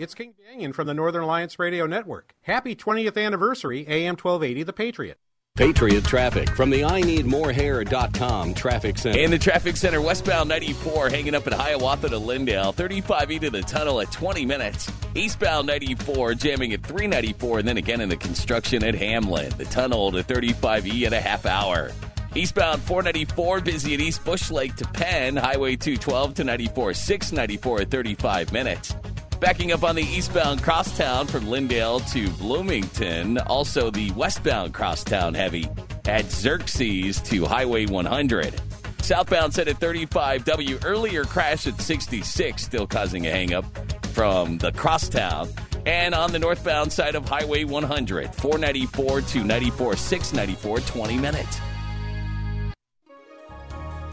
It's 0.00 0.14
King 0.14 0.32
Banaian 0.32 0.72
from 0.72 0.86
the 0.86 0.94
Northern 0.94 1.22
Alliance 1.22 1.58
Radio 1.58 1.84
Network. 1.84 2.32
Happy 2.40 2.74
20th 2.74 3.22
anniversary, 3.22 3.86
AM 3.86 4.16
1280, 4.16 4.62
The 4.62 4.72
Patriot. 4.72 5.18
Patriot 5.56 6.04
traffic 6.04 6.48
from 6.56 6.70
the 6.70 6.84
I 6.84 7.02
need 7.02 7.26
more 7.26 7.52
hair.com 7.52 8.54
traffic 8.54 8.96
center. 8.96 9.18
In 9.18 9.30
the 9.30 9.38
traffic 9.38 9.76
center, 9.76 10.00
westbound 10.00 10.48
94, 10.48 11.10
hanging 11.10 11.34
up 11.34 11.46
at 11.46 11.52
Hiawatha 11.52 12.08
to 12.08 12.18
Lyndale, 12.18 12.72
35E 12.72 13.40
to 13.42 13.50
the 13.50 13.60
tunnel 13.60 14.00
at 14.00 14.10
20 14.10 14.46
minutes. 14.46 14.90
Eastbound 15.14 15.66
94, 15.66 16.32
jamming 16.34 16.72
at 16.72 16.82
394, 16.82 17.58
and 17.58 17.68
then 17.68 17.76
again 17.76 18.00
in 18.00 18.08
the 18.08 18.16
construction 18.16 18.82
at 18.82 18.94
Hamlin. 18.94 19.52
The 19.58 19.66
tunnel 19.66 20.12
to 20.12 20.24
35E 20.24 21.04
at 21.04 21.12
a 21.12 21.20
half 21.20 21.44
hour. 21.44 21.90
Eastbound 22.34 22.80
494, 22.82 23.60
busy 23.60 23.92
at 23.92 24.00
East 24.00 24.24
Bush 24.24 24.50
Lake 24.50 24.76
to 24.76 24.86
Penn, 24.86 25.36
Highway 25.36 25.76
212 25.76 26.34
to 26.34 26.44
94, 26.44 26.94
694 26.94 27.80
at 27.82 27.90
35 27.90 28.52
minutes. 28.52 28.94
Backing 29.40 29.72
up 29.72 29.84
on 29.84 29.96
the 29.96 30.02
eastbound 30.02 30.62
crosstown 30.62 31.26
from 31.26 31.48
Lyndale 31.48 32.00
to 32.00 32.28
Bloomington. 32.32 33.38
Also, 33.38 33.90
the 33.90 34.10
westbound 34.10 34.74
crosstown 34.74 35.32
heavy 35.32 35.66
at 36.04 36.30
Xerxes 36.30 37.22
to 37.22 37.46
Highway 37.46 37.86
100. 37.86 38.60
Southbound 39.00 39.54
set 39.54 39.66
at 39.66 39.80
35W. 39.80 40.84
Earlier 40.84 41.24
crash 41.24 41.66
at 41.66 41.80
66, 41.80 42.62
still 42.62 42.86
causing 42.86 43.28
a 43.28 43.30
hangup 43.30 43.64
from 44.08 44.58
the 44.58 44.72
crosstown. 44.72 45.48
And 45.86 46.14
on 46.14 46.32
the 46.32 46.38
northbound 46.38 46.92
side 46.92 47.14
of 47.14 47.26
Highway 47.26 47.64
100, 47.64 48.34
494 48.34 49.22
to 49.22 49.42
94, 49.42 49.96
694, 49.96 50.80
20 50.80 51.16
minutes. 51.16 51.60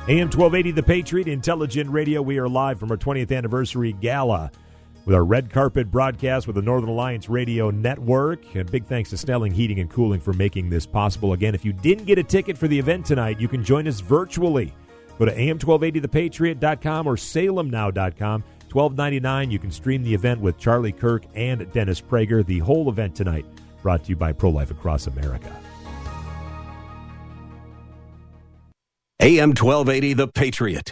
AM 0.08 0.30
1280, 0.30 0.72
The 0.72 0.84
Patriot, 0.84 1.28
Intelligent 1.28 1.90
Radio. 1.90 2.22
We 2.22 2.38
are 2.38 2.48
live 2.48 2.80
from 2.80 2.92
our 2.92 2.98
20th 2.98 3.36
anniversary 3.36 3.92
gala 3.92 4.52
with 5.08 5.16
our 5.16 5.24
red 5.24 5.50
carpet 5.50 5.90
broadcast 5.90 6.48
with 6.48 6.58
the 6.58 6.62
Northern 6.62 6.90
Alliance 6.90 7.30
Radio 7.30 7.70
Network. 7.70 8.44
And 8.56 8.70
big 8.70 8.86
thanks 8.86 9.10
to 9.12 9.18
Snelling 9.18 9.54
Heating 9.54 9.80
and 9.80 9.90
Cooling 9.90 10.20
for 10.20 10.34
making 10.34 10.70
this 10.70 10.86
possible. 10.86 11.32
Again, 11.32 11.56
if 11.56 11.64
you 11.64 11.72
didn't 11.72 12.04
get 12.04 12.20
a 12.20 12.24
ticket 12.24 12.58
for 12.58 12.68
the 12.68 12.78
event 12.78 13.06
tonight, 13.06 13.40
you 13.40 13.48
can 13.48 13.64
join 13.64 13.88
us 13.88 14.02
virtually. 14.02 14.74
Go 15.18 15.24
to 15.24 15.34
am1280thepatriot.com 15.34 17.08
or 17.08 17.16
salemnow.com. 17.16 18.44
1299 18.74 19.50
you 19.50 19.60
can 19.60 19.72
stream 19.72 20.04
the 20.04 20.14
event 20.14 20.42
with 20.42 20.58
Charlie 20.58 20.92
Kirk 20.92 21.24
and 21.36 21.72
Dennis 21.72 22.02
Prager. 22.02 22.46
The 22.46 22.60
whole 22.60 22.90
event 22.90 23.16
tonight 23.16 23.46
brought 23.82 24.04
to 24.04 24.10
you 24.10 24.18
by 24.18 24.34
Pro 24.34 24.50
Life 24.50 24.72
Across 24.72 25.08
America. 25.08 25.58
AM 29.22 29.50
1280, 29.50 30.14
The 30.14 30.28
Patriot. 30.28 30.92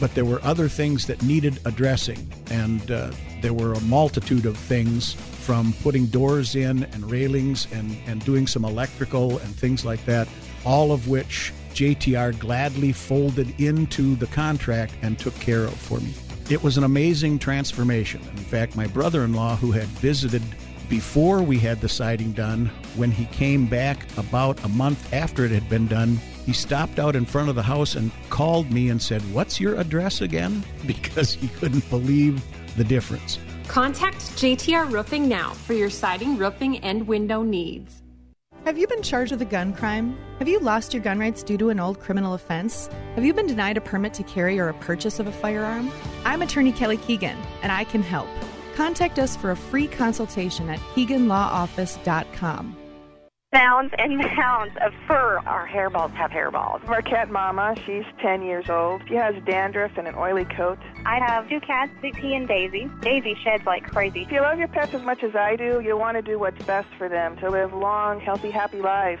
but 0.00 0.14
there 0.14 0.24
were 0.24 0.40
other 0.42 0.68
things 0.68 1.06
that 1.06 1.22
needed 1.22 1.60
addressing, 1.64 2.26
and 2.50 2.90
uh, 2.90 3.10
there 3.40 3.52
were 3.52 3.72
a 3.72 3.80
multitude 3.82 4.46
of 4.46 4.56
things 4.56 5.14
from 5.14 5.74
putting 5.82 6.06
doors 6.06 6.54
in 6.54 6.84
and 6.84 7.10
railings 7.10 7.66
and, 7.72 7.96
and 8.06 8.24
doing 8.24 8.46
some 8.46 8.64
electrical 8.64 9.38
and 9.38 9.54
things 9.54 9.84
like 9.84 10.04
that, 10.04 10.28
all 10.64 10.92
of 10.92 11.08
which 11.08 11.52
JTR 11.74 12.38
gladly 12.38 12.92
folded 12.92 13.58
into 13.60 14.14
the 14.16 14.26
contract 14.28 14.94
and 15.02 15.18
took 15.18 15.34
care 15.40 15.64
of 15.64 15.74
for 15.74 15.98
me. 16.00 16.14
It 16.50 16.62
was 16.62 16.76
an 16.76 16.84
amazing 16.84 17.38
transformation. 17.38 18.20
In 18.20 18.44
fact, 18.44 18.76
my 18.76 18.86
brother 18.86 19.24
in 19.24 19.32
law, 19.32 19.56
who 19.56 19.72
had 19.72 19.86
visited 19.86 20.42
before 20.88 21.42
we 21.42 21.58
had 21.58 21.80
the 21.80 21.88
siding 21.88 22.32
done, 22.32 22.66
when 22.96 23.10
he 23.10 23.24
came 23.26 23.66
back 23.66 24.06
about 24.18 24.62
a 24.64 24.68
month 24.68 25.12
after 25.14 25.44
it 25.44 25.50
had 25.50 25.68
been 25.68 25.86
done, 25.86 26.20
he 26.44 26.52
stopped 26.52 26.98
out 26.98 27.16
in 27.16 27.24
front 27.24 27.48
of 27.48 27.54
the 27.54 27.62
house 27.62 27.94
and 27.94 28.10
called 28.30 28.70
me 28.70 28.90
and 28.90 29.00
said, 29.00 29.22
What's 29.32 29.60
your 29.60 29.76
address 29.76 30.20
again? 30.20 30.64
Because 30.86 31.32
he 31.32 31.48
couldn't 31.48 31.88
believe 31.90 32.42
the 32.76 32.84
difference. 32.84 33.38
Contact 33.68 34.18
JTR 34.36 34.90
Roofing 34.90 35.28
now 35.28 35.52
for 35.52 35.72
your 35.72 35.90
siding, 35.90 36.36
roofing, 36.36 36.78
and 36.78 37.06
window 37.06 37.42
needs. 37.42 38.02
Have 38.64 38.78
you 38.78 38.86
been 38.86 39.02
charged 39.02 39.32
with 39.32 39.42
a 39.42 39.46
gun 39.46 39.72
crime? 39.72 40.16
Have 40.38 40.48
you 40.48 40.60
lost 40.60 40.94
your 40.94 41.02
gun 41.02 41.18
rights 41.18 41.42
due 41.42 41.58
to 41.58 41.70
an 41.70 41.80
old 41.80 41.98
criminal 41.98 42.34
offense? 42.34 42.88
Have 43.16 43.24
you 43.24 43.34
been 43.34 43.46
denied 43.46 43.76
a 43.76 43.80
permit 43.80 44.14
to 44.14 44.22
carry 44.22 44.58
or 44.58 44.68
a 44.68 44.74
purchase 44.74 45.18
of 45.18 45.26
a 45.26 45.32
firearm? 45.32 45.90
I'm 46.24 46.42
attorney 46.42 46.72
Kelly 46.72 46.96
Keegan, 46.96 47.36
and 47.62 47.72
I 47.72 47.84
can 47.84 48.02
help. 48.02 48.28
Contact 48.74 49.18
us 49.18 49.36
for 49.36 49.50
a 49.50 49.56
free 49.56 49.88
consultation 49.88 50.70
at 50.70 50.78
KeeganLawOffice.com. 50.94 52.76
Mounds 53.52 53.92
and 53.98 54.16
mounds 54.16 54.74
of 54.80 54.94
fur. 55.06 55.38
Our 55.44 55.68
hairballs 55.68 56.14
have 56.14 56.30
hairballs. 56.30 56.88
Our 56.88 57.02
cat 57.02 57.30
Mama, 57.30 57.74
she's 57.84 58.04
10 58.22 58.42
years 58.42 58.70
old. 58.70 59.02
She 59.06 59.14
has 59.14 59.34
dandruff 59.44 59.92
and 59.98 60.08
an 60.08 60.14
oily 60.14 60.46
coat. 60.46 60.78
I 61.04 61.18
have 61.18 61.50
two 61.50 61.60
cats, 61.60 61.92
Zippy 62.00 62.34
and 62.34 62.48
Daisy. 62.48 62.88
Daisy 63.02 63.36
sheds 63.44 63.66
like 63.66 63.84
crazy. 63.84 64.22
If 64.22 64.32
you 64.32 64.40
love 64.40 64.58
your 64.58 64.68
pets 64.68 64.94
as 64.94 65.02
much 65.02 65.22
as 65.22 65.36
I 65.36 65.56
do, 65.56 65.82
you'll 65.84 65.98
want 65.98 66.16
to 66.16 66.22
do 66.22 66.38
what's 66.38 66.64
best 66.64 66.88
for 66.96 67.10
them 67.10 67.36
to 67.38 67.50
live 67.50 67.74
long, 67.74 68.20
healthy, 68.20 68.50
happy 68.50 68.80
lives. 68.80 69.20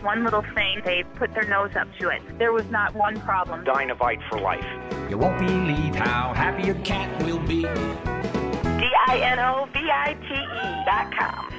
one 0.00 0.24
little 0.24 0.42
thing, 0.54 0.80
they 0.84 1.04
put 1.16 1.34
their 1.34 1.44
nose 1.44 1.76
up 1.76 1.88
to 2.00 2.08
it. 2.08 2.22
There 2.38 2.52
was 2.52 2.64
not 2.70 2.94
one 2.94 3.20
problem. 3.20 3.64
Dinovite 3.64 4.22
for 4.28 4.38
life. 4.38 4.64
You 5.10 5.18
won't 5.18 5.38
believe 5.38 5.94
how 5.94 6.32
happy 6.34 6.64
your 6.64 6.76
cat 6.76 7.22
will 7.24 7.40
be. 7.40 7.62
D-I-N-O-V-I-T-E 9.12 10.84
dot 10.86 11.14
com. 11.16 11.52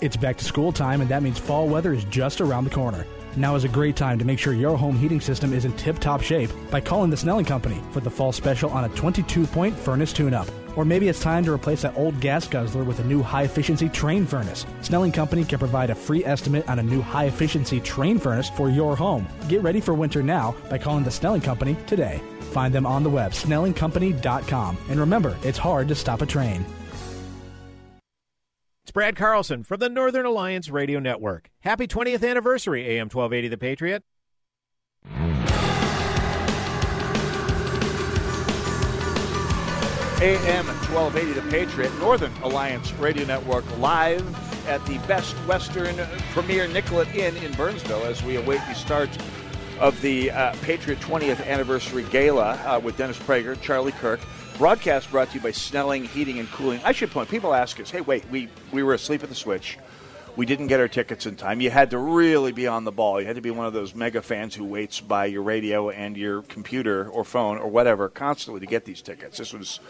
It's 0.00 0.16
back 0.16 0.36
to 0.38 0.44
school 0.44 0.72
time, 0.72 1.00
and 1.00 1.10
that 1.10 1.22
means 1.22 1.38
fall 1.38 1.68
weather 1.68 1.92
is 1.92 2.04
just 2.04 2.40
around 2.40 2.64
the 2.64 2.70
corner. 2.70 3.06
Now 3.36 3.54
is 3.54 3.64
a 3.64 3.68
great 3.68 3.96
time 3.96 4.18
to 4.18 4.24
make 4.24 4.38
sure 4.38 4.54
your 4.54 4.76
home 4.76 4.96
heating 4.96 5.20
system 5.20 5.52
is 5.52 5.64
in 5.64 5.72
tip 5.74 5.98
top 5.98 6.22
shape 6.22 6.50
by 6.70 6.80
calling 6.80 7.10
the 7.10 7.16
Snelling 7.16 7.44
Company 7.44 7.80
for 7.92 8.00
the 8.00 8.10
fall 8.10 8.32
special 8.32 8.70
on 8.70 8.84
a 8.84 8.88
22 8.90 9.46
point 9.46 9.76
furnace 9.76 10.12
tune 10.12 10.34
up. 10.34 10.48
Or 10.76 10.84
maybe 10.84 11.08
it's 11.08 11.20
time 11.20 11.44
to 11.44 11.52
replace 11.52 11.82
that 11.82 11.96
old 11.96 12.20
gas 12.20 12.48
guzzler 12.48 12.84
with 12.84 13.00
a 13.00 13.04
new 13.04 13.22
high 13.22 13.44
efficiency 13.44 13.88
Trane 13.88 14.26
furnace. 14.26 14.66
Snelling 14.80 15.12
Company 15.12 15.44
can 15.44 15.58
provide 15.58 15.90
a 15.90 15.94
free 15.94 16.24
estimate 16.24 16.68
on 16.68 16.78
a 16.78 16.82
new 16.82 17.02
high 17.02 17.26
efficiency 17.26 17.80
Trane 17.80 18.20
furnace 18.20 18.48
for 18.50 18.70
your 18.70 18.96
home. 18.96 19.26
Get 19.48 19.62
ready 19.62 19.80
for 19.80 19.94
winter 19.94 20.22
now 20.22 20.54
by 20.68 20.78
calling 20.78 21.04
the 21.04 21.10
Snelling 21.10 21.40
Company 21.40 21.76
today. 21.86 22.20
Find 22.52 22.74
them 22.74 22.86
on 22.86 23.02
the 23.02 23.10
web, 23.10 23.32
snellingcompany.com. 23.32 24.78
And 24.88 25.00
remember, 25.00 25.36
it's 25.42 25.58
hard 25.58 25.88
to 25.88 25.94
stop 25.94 26.22
a 26.22 26.26
Trane. 26.26 26.64
It's 28.90 28.92
Brad 28.92 29.14
Carlson 29.14 29.62
from 29.62 29.78
the 29.78 29.88
Northern 29.88 30.26
Alliance 30.26 30.68
Radio 30.68 30.98
Network. 30.98 31.48
Happy 31.60 31.86
20th 31.86 32.28
anniversary, 32.28 32.88
AM 32.88 33.08
1280 33.08 33.46
The 33.46 33.56
Patriot. 33.56 34.02
AM 40.22 40.66
1280 40.66 41.32
The 41.32 41.50
Patriot, 41.50 41.98
Northern 41.98 42.30
Alliance 42.42 42.92
Radio 42.92 43.24
Network, 43.24 43.64
live 43.78 44.22
at 44.68 44.84
the 44.84 44.98
Best 45.08 45.32
Western 45.48 45.96
Premier 46.32 46.68
Nicollet 46.68 47.08
Inn 47.14 47.34
in 47.38 47.50
Burnsville 47.52 48.04
as 48.04 48.22
we 48.22 48.36
await 48.36 48.60
the 48.68 48.74
start 48.74 49.08
of 49.78 49.98
the 50.02 50.30
uh, 50.30 50.54
Patriot 50.60 51.00
20th 51.00 51.42
Anniversary 51.46 52.02
Gala 52.10 52.52
uh, 52.66 52.78
with 52.78 52.98
Dennis 52.98 53.18
Prager, 53.18 53.58
Charlie 53.62 53.92
Kirk. 53.92 54.20
Broadcast 54.58 55.10
brought 55.10 55.28
to 55.28 55.36
you 55.36 55.40
by 55.40 55.52
Snelling 55.52 56.04
Heating 56.04 56.38
and 56.38 56.50
Cooling. 56.50 56.82
I 56.84 56.92
should 56.92 57.10
point, 57.10 57.30
people 57.30 57.54
ask 57.54 57.80
us, 57.80 57.90
hey, 57.90 58.02
wait, 58.02 58.28
we, 58.28 58.50
we 58.72 58.82
were 58.82 58.92
asleep 58.92 59.22
at 59.22 59.30
the 59.30 59.34
switch. 59.34 59.78
We 60.36 60.46
didn't 60.46 60.68
get 60.68 60.80
our 60.80 60.88
tickets 60.88 61.26
in 61.26 61.36
time. 61.36 61.60
You 61.60 61.70
had 61.70 61.90
to 61.90 61.98
really 61.98 62.52
be 62.52 62.66
on 62.66 62.84
the 62.84 62.92
ball. 62.92 63.20
You 63.20 63.26
had 63.26 63.36
to 63.36 63.42
be 63.42 63.50
one 63.50 63.66
of 63.66 63.72
those 63.72 63.94
mega 63.94 64.22
fans 64.22 64.54
who 64.54 64.64
waits 64.64 65.00
by 65.00 65.26
your 65.26 65.42
radio 65.42 65.90
and 65.90 66.16
your 66.16 66.42
computer 66.42 67.08
or 67.08 67.24
phone 67.24 67.58
or 67.58 67.68
whatever 67.68 68.08
constantly 68.08 68.60
to 68.60 68.66
get 68.66 68.84
these 68.84 69.02
tickets. 69.02 69.36
This 69.38 69.52
was 69.52 69.80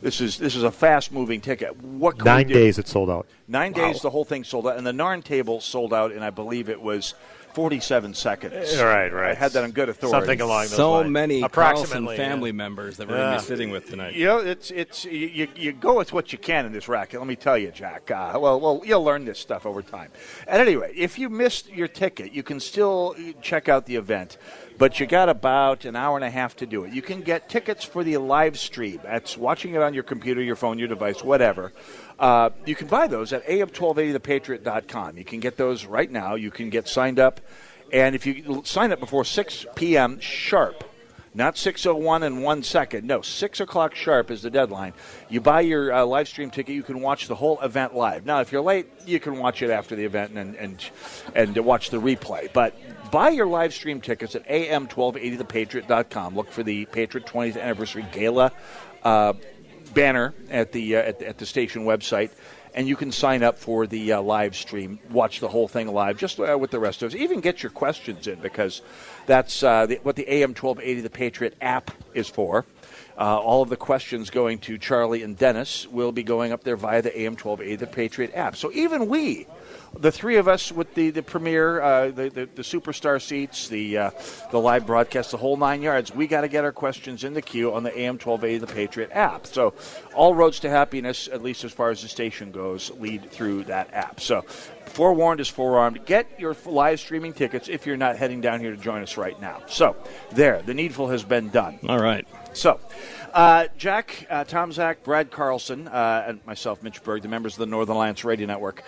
this 0.00 0.20
is 0.20 0.38
this 0.38 0.56
is 0.56 0.62
a 0.62 0.70
fast 0.70 1.12
moving 1.12 1.40
ticket. 1.40 1.76
What 1.82 2.24
Nine 2.24 2.48
days 2.48 2.78
it 2.78 2.88
sold 2.88 3.10
out. 3.10 3.26
Nine 3.46 3.72
Wow. 3.72 3.86
days, 3.88 4.00
the 4.00 4.10
whole 4.10 4.24
thing 4.24 4.44
sold 4.44 4.66
out, 4.66 4.78
and 4.78 4.86
the 4.86 4.92
Narn 4.92 5.22
table 5.22 5.60
sold 5.60 5.92
out, 5.92 6.12
and 6.12 6.24
I 6.24 6.30
believe 6.30 6.68
it 6.70 6.80
was 6.80 7.14
forty-seven 7.54 8.14
seconds. 8.14 8.76
Right, 8.78 9.12
right. 9.12 9.30
I 9.30 9.34
had 9.34 9.52
that 9.52 9.64
on 9.64 9.70
good 9.72 9.88
authority. 9.88 10.18
Something 10.18 10.40
along 10.40 10.62
those 10.62 10.76
so 10.76 10.92
lines. 10.92 11.10
many 11.10 11.42
Approximately, 11.42 12.16
Carlson 12.16 12.30
family 12.30 12.50
yeah. 12.50 12.56
members 12.56 12.96
that 12.96 13.08
we're 13.08 13.16
going 13.16 13.34
to 13.34 13.40
be 13.40 13.46
sitting 13.46 13.70
with 13.70 13.88
tonight. 13.88 14.14
You 14.14 14.26
know, 14.26 14.38
it's 14.38 14.70
it's 14.70 15.04
you, 15.04 15.26
you, 15.26 15.48
you 15.56 15.72
go 15.72 15.96
with 15.96 16.12
what 16.12 16.32
you 16.32 16.38
can 16.38 16.66
in 16.66 16.72
this 16.72 16.88
racket. 16.88 17.20
Let 17.20 17.26
me 17.26 17.36
tell 17.36 17.58
you, 17.58 17.70
Jack. 17.70 18.10
Uh, 18.10 18.38
well, 18.40 18.60
well, 18.60 18.82
you'll 18.84 19.04
learn 19.04 19.24
this 19.24 19.38
stuff 19.38 19.66
over 19.66 19.82
time. 19.82 20.10
At 20.46 20.60
any 20.60 20.76
rate, 20.76 20.94
if 20.96 21.18
you 21.18 21.28
missed 21.28 21.68
your 21.70 21.88
ticket, 21.88 22.32
you 22.32 22.42
can 22.42 22.60
still 22.60 23.14
check 23.42 23.68
out 23.68 23.86
the 23.86 23.96
event, 23.96 24.38
but 24.78 25.00
you 25.00 25.06
got 25.06 25.28
about 25.28 25.84
an 25.84 25.96
hour 25.96 26.16
and 26.16 26.24
a 26.24 26.30
half 26.30 26.56
to 26.56 26.66
do 26.66 26.84
it. 26.84 26.92
You 26.92 27.02
can 27.02 27.20
get 27.20 27.48
tickets 27.48 27.84
for 27.84 28.04
the 28.04 28.16
live 28.18 28.58
stream. 28.58 29.00
That's 29.02 29.36
watching 29.36 29.74
it 29.74 29.82
on 29.82 29.94
your 29.94 30.02
computer, 30.04 30.42
your 30.42 30.56
phone, 30.56 30.78
your 30.78 30.88
device, 30.88 31.22
whatever. 31.22 31.72
Uh, 32.20 32.50
you 32.66 32.74
can 32.74 32.86
buy 32.86 33.06
those 33.06 33.32
at 33.32 33.46
am1280thepatriot.com. 33.46 35.16
You 35.16 35.24
can 35.24 35.40
get 35.40 35.56
those 35.56 35.86
right 35.86 36.10
now. 36.10 36.34
You 36.34 36.50
can 36.50 36.68
get 36.68 36.86
signed 36.86 37.18
up, 37.18 37.40
and 37.92 38.14
if 38.14 38.26
you 38.26 38.62
sign 38.66 38.92
up 38.92 39.00
before 39.00 39.24
6 39.24 39.66
p.m. 39.74 40.20
sharp. 40.20 40.84
Not 41.32 41.54
6.01 41.54 42.24
and 42.24 42.42
one 42.42 42.64
second. 42.64 43.06
No, 43.06 43.22
6 43.22 43.60
o'clock 43.60 43.94
sharp 43.94 44.32
is 44.32 44.42
the 44.42 44.50
deadline. 44.50 44.94
You 45.28 45.40
buy 45.40 45.60
your 45.60 45.92
uh, 45.92 46.04
live 46.04 46.26
stream 46.26 46.50
ticket, 46.50 46.74
you 46.74 46.82
can 46.82 47.00
watch 47.00 47.28
the 47.28 47.36
whole 47.36 47.60
event 47.60 47.94
live. 47.94 48.26
Now, 48.26 48.40
if 48.40 48.50
you're 48.50 48.60
late, 48.60 48.88
you 49.06 49.20
can 49.20 49.38
watch 49.38 49.62
it 49.62 49.70
after 49.70 49.94
the 49.94 50.04
event 50.04 50.32
and, 50.32 50.56
and, 50.56 50.84
and 51.36 51.56
watch 51.58 51.90
the 51.90 52.00
replay. 52.00 52.52
But 52.52 52.74
buy 53.12 53.28
your 53.28 53.46
live 53.46 53.72
stream 53.72 54.00
tickets 54.00 54.34
at 54.34 54.44
am1280thepatriot.com. 54.48 56.34
Look 56.34 56.50
for 56.50 56.64
the 56.64 56.86
Patriot 56.86 57.26
20th 57.28 57.60
Anniversary 57.60 58.06
Gala 58.10 58.50
uh, 59.04 59.34
banner 59.94 60.34
at 60.50 60.72
the, 60.72 60.96
uh, 60.96 61.00
at, 61.00 61.22
at 61.22 61.38
the 61.38 61.46
station 61.46 61.84
website. 61.84 62.30
And 62.72 62.86
you 62.86 62.94
can 62.94 63.10
sign 63.10 63.42
up 63.42 63.58
for 63.58 63.88
the 63.88 64.12
uh, 64.12 64.22
live 64.22 64.54
stream, 64.54 65.00
watch 65.10 65.40
the 65.40 65.48
whole 65.48 65.66
thing 65.66 65.88
live, 65.88 66.18
just 66.18 66.38
uh, 66.38 66.56
with 66.56 66.70
the 66.70 66.78
rest 66.78 67.02
of 67.02 67.12
us. 67.12 67.20
Even 67.20 67.40
get 67.40 67.64
your 67.64 67.70
questions 67.70 68.28
in 68.28 68.38
because 68.38 68.82
that's 69.26 69.62
uh, 69.64 69.86
the, 69.86 69.96
what 70.02 70.14
the 70.14 70.28
AM 70.32 70.50
1280 70.50 71.00
The 71.00 71.10
Patriot 71.10 71.56
app 71.60 71.90
is 72.14 72.28
for. 72.28 72.64
Uh, 73.18 73.38
all 73.38 73.60
of 73.60 73.68
the 73.68 73.76
questions 73.76 74.30
going 74.30 74.58
to 74.60 74.78
Charlie 74.78 75.24
and 75.24 75.36
Dennis 75.36 75.86
will 75.88 76.12
be 76.12 76.22
going 76.22 76.52
up 76.52 76.62
there 76.62 76.76
via 76.76 77.02
the 77.02 77.20
AM 77.20 77.32
1280 77.32 77.76
The 77.76 77.86
Patriot 77.86 78.32
app. 78.34 78.56
So 78.56 78.70
even 78.72 79.08
we, 79.08 79.46
the 79.98 80.12
three 80.12 80.36
of 80.36 80.48
us 80.48 80.70
with 80.70 80.94
the, 80.94 81.10
the 81.10 81.22
premiere, 81.22 81.80
uh, 81.80 82.06
the, 82.08 82.28
the, 82.30 82.48
the 82.54 82.62
superstar 82.62 83.20
seats, 83.20 83.68
the, 83.68 83.98
uh, 83.98 84.10
the 84.50 84.58
live 84.58 84.86
broadcast, 84.86 85.30
the 85.30 85.36
whole 85.36 85.56
nine 85.56 85.82
yards, 85.82 86.14
we 86.14 86.26
got 86.26 86.42
to 86.42 86.48
get 86.48 86.64
our 86.64 86.72
questions 86.72 87.24
in 87.24 87.34
the 87.34 87.42
queue 87.42 87.74
on 87.74 87.82
the 87.82 87.96
AM 87.98 88.14
1280 88.14 88.58
The 88.58 88.66
Patriot 88.72 89.10
app. 89.12 89.46
So 89.46 89.74
all 90.14 90.34
roads 90.34 90.60
to 90.60 90.70
happiness, 90.70 91.28
at 91.28 91.42
least 91.42 91.64
as 91.64 91.72
far 91.72 91.90
as 91.90 92.02
the 92.02 92.08
station 92.08 92.52
goes, 92.52 92.90
lead 92.98 93.30
through 93.30 93.64
that 93.64 93.92
app. 93.92 94.20
So 94.20 94.42
forewarned 94.42 95.40
is 95.40 95.48
forearmed. 95.48 96.04
Get 96.04 96.38
your 96.38 96.56
live 96.66 97.00
streaming 97.00 97.32
tickets 97.32 97.68
if 97.68 97.86
you're 97.86 97.96
not 97.96 98.16
heading 98.16 98.40
down 98.40 98.60
here 98.60 98.70
to 98.70 98.76
join 98.76 99.02
us 99.02 99.16
right 99.16 99.40
now. 99.40 99.62
So 99.66 99.96
there, 100.32 100.62
the 100.62 100.74
needful 100.74 101.08
has 101.08 101.24
been 101.24 101.48
done. 101.48 101.78
All 101.88 102.00
right. 102.00 102.26
So, 102.52 102.80
uh, 103.32 103.68
Jack, 103.78 104.26
uh, 104.28 104.44
Tomczak, 104.44 105.04
Brad 105.04 105.30
Carlson, 105.30 105.86
uh, 105.86 106.24
and 106.26 106.44
myself, 106.46 106.82
Mitch 106.82 107.02
Berg, 107.02 107.22
the 107.22 107.28
members 107.28 107.54
of 107.54 107.60
the 107.60 107.66
Northern 107.66 107.94
Alliance 107.94 108.24
Radio 108.24 108.46
Network. 108.46 108.82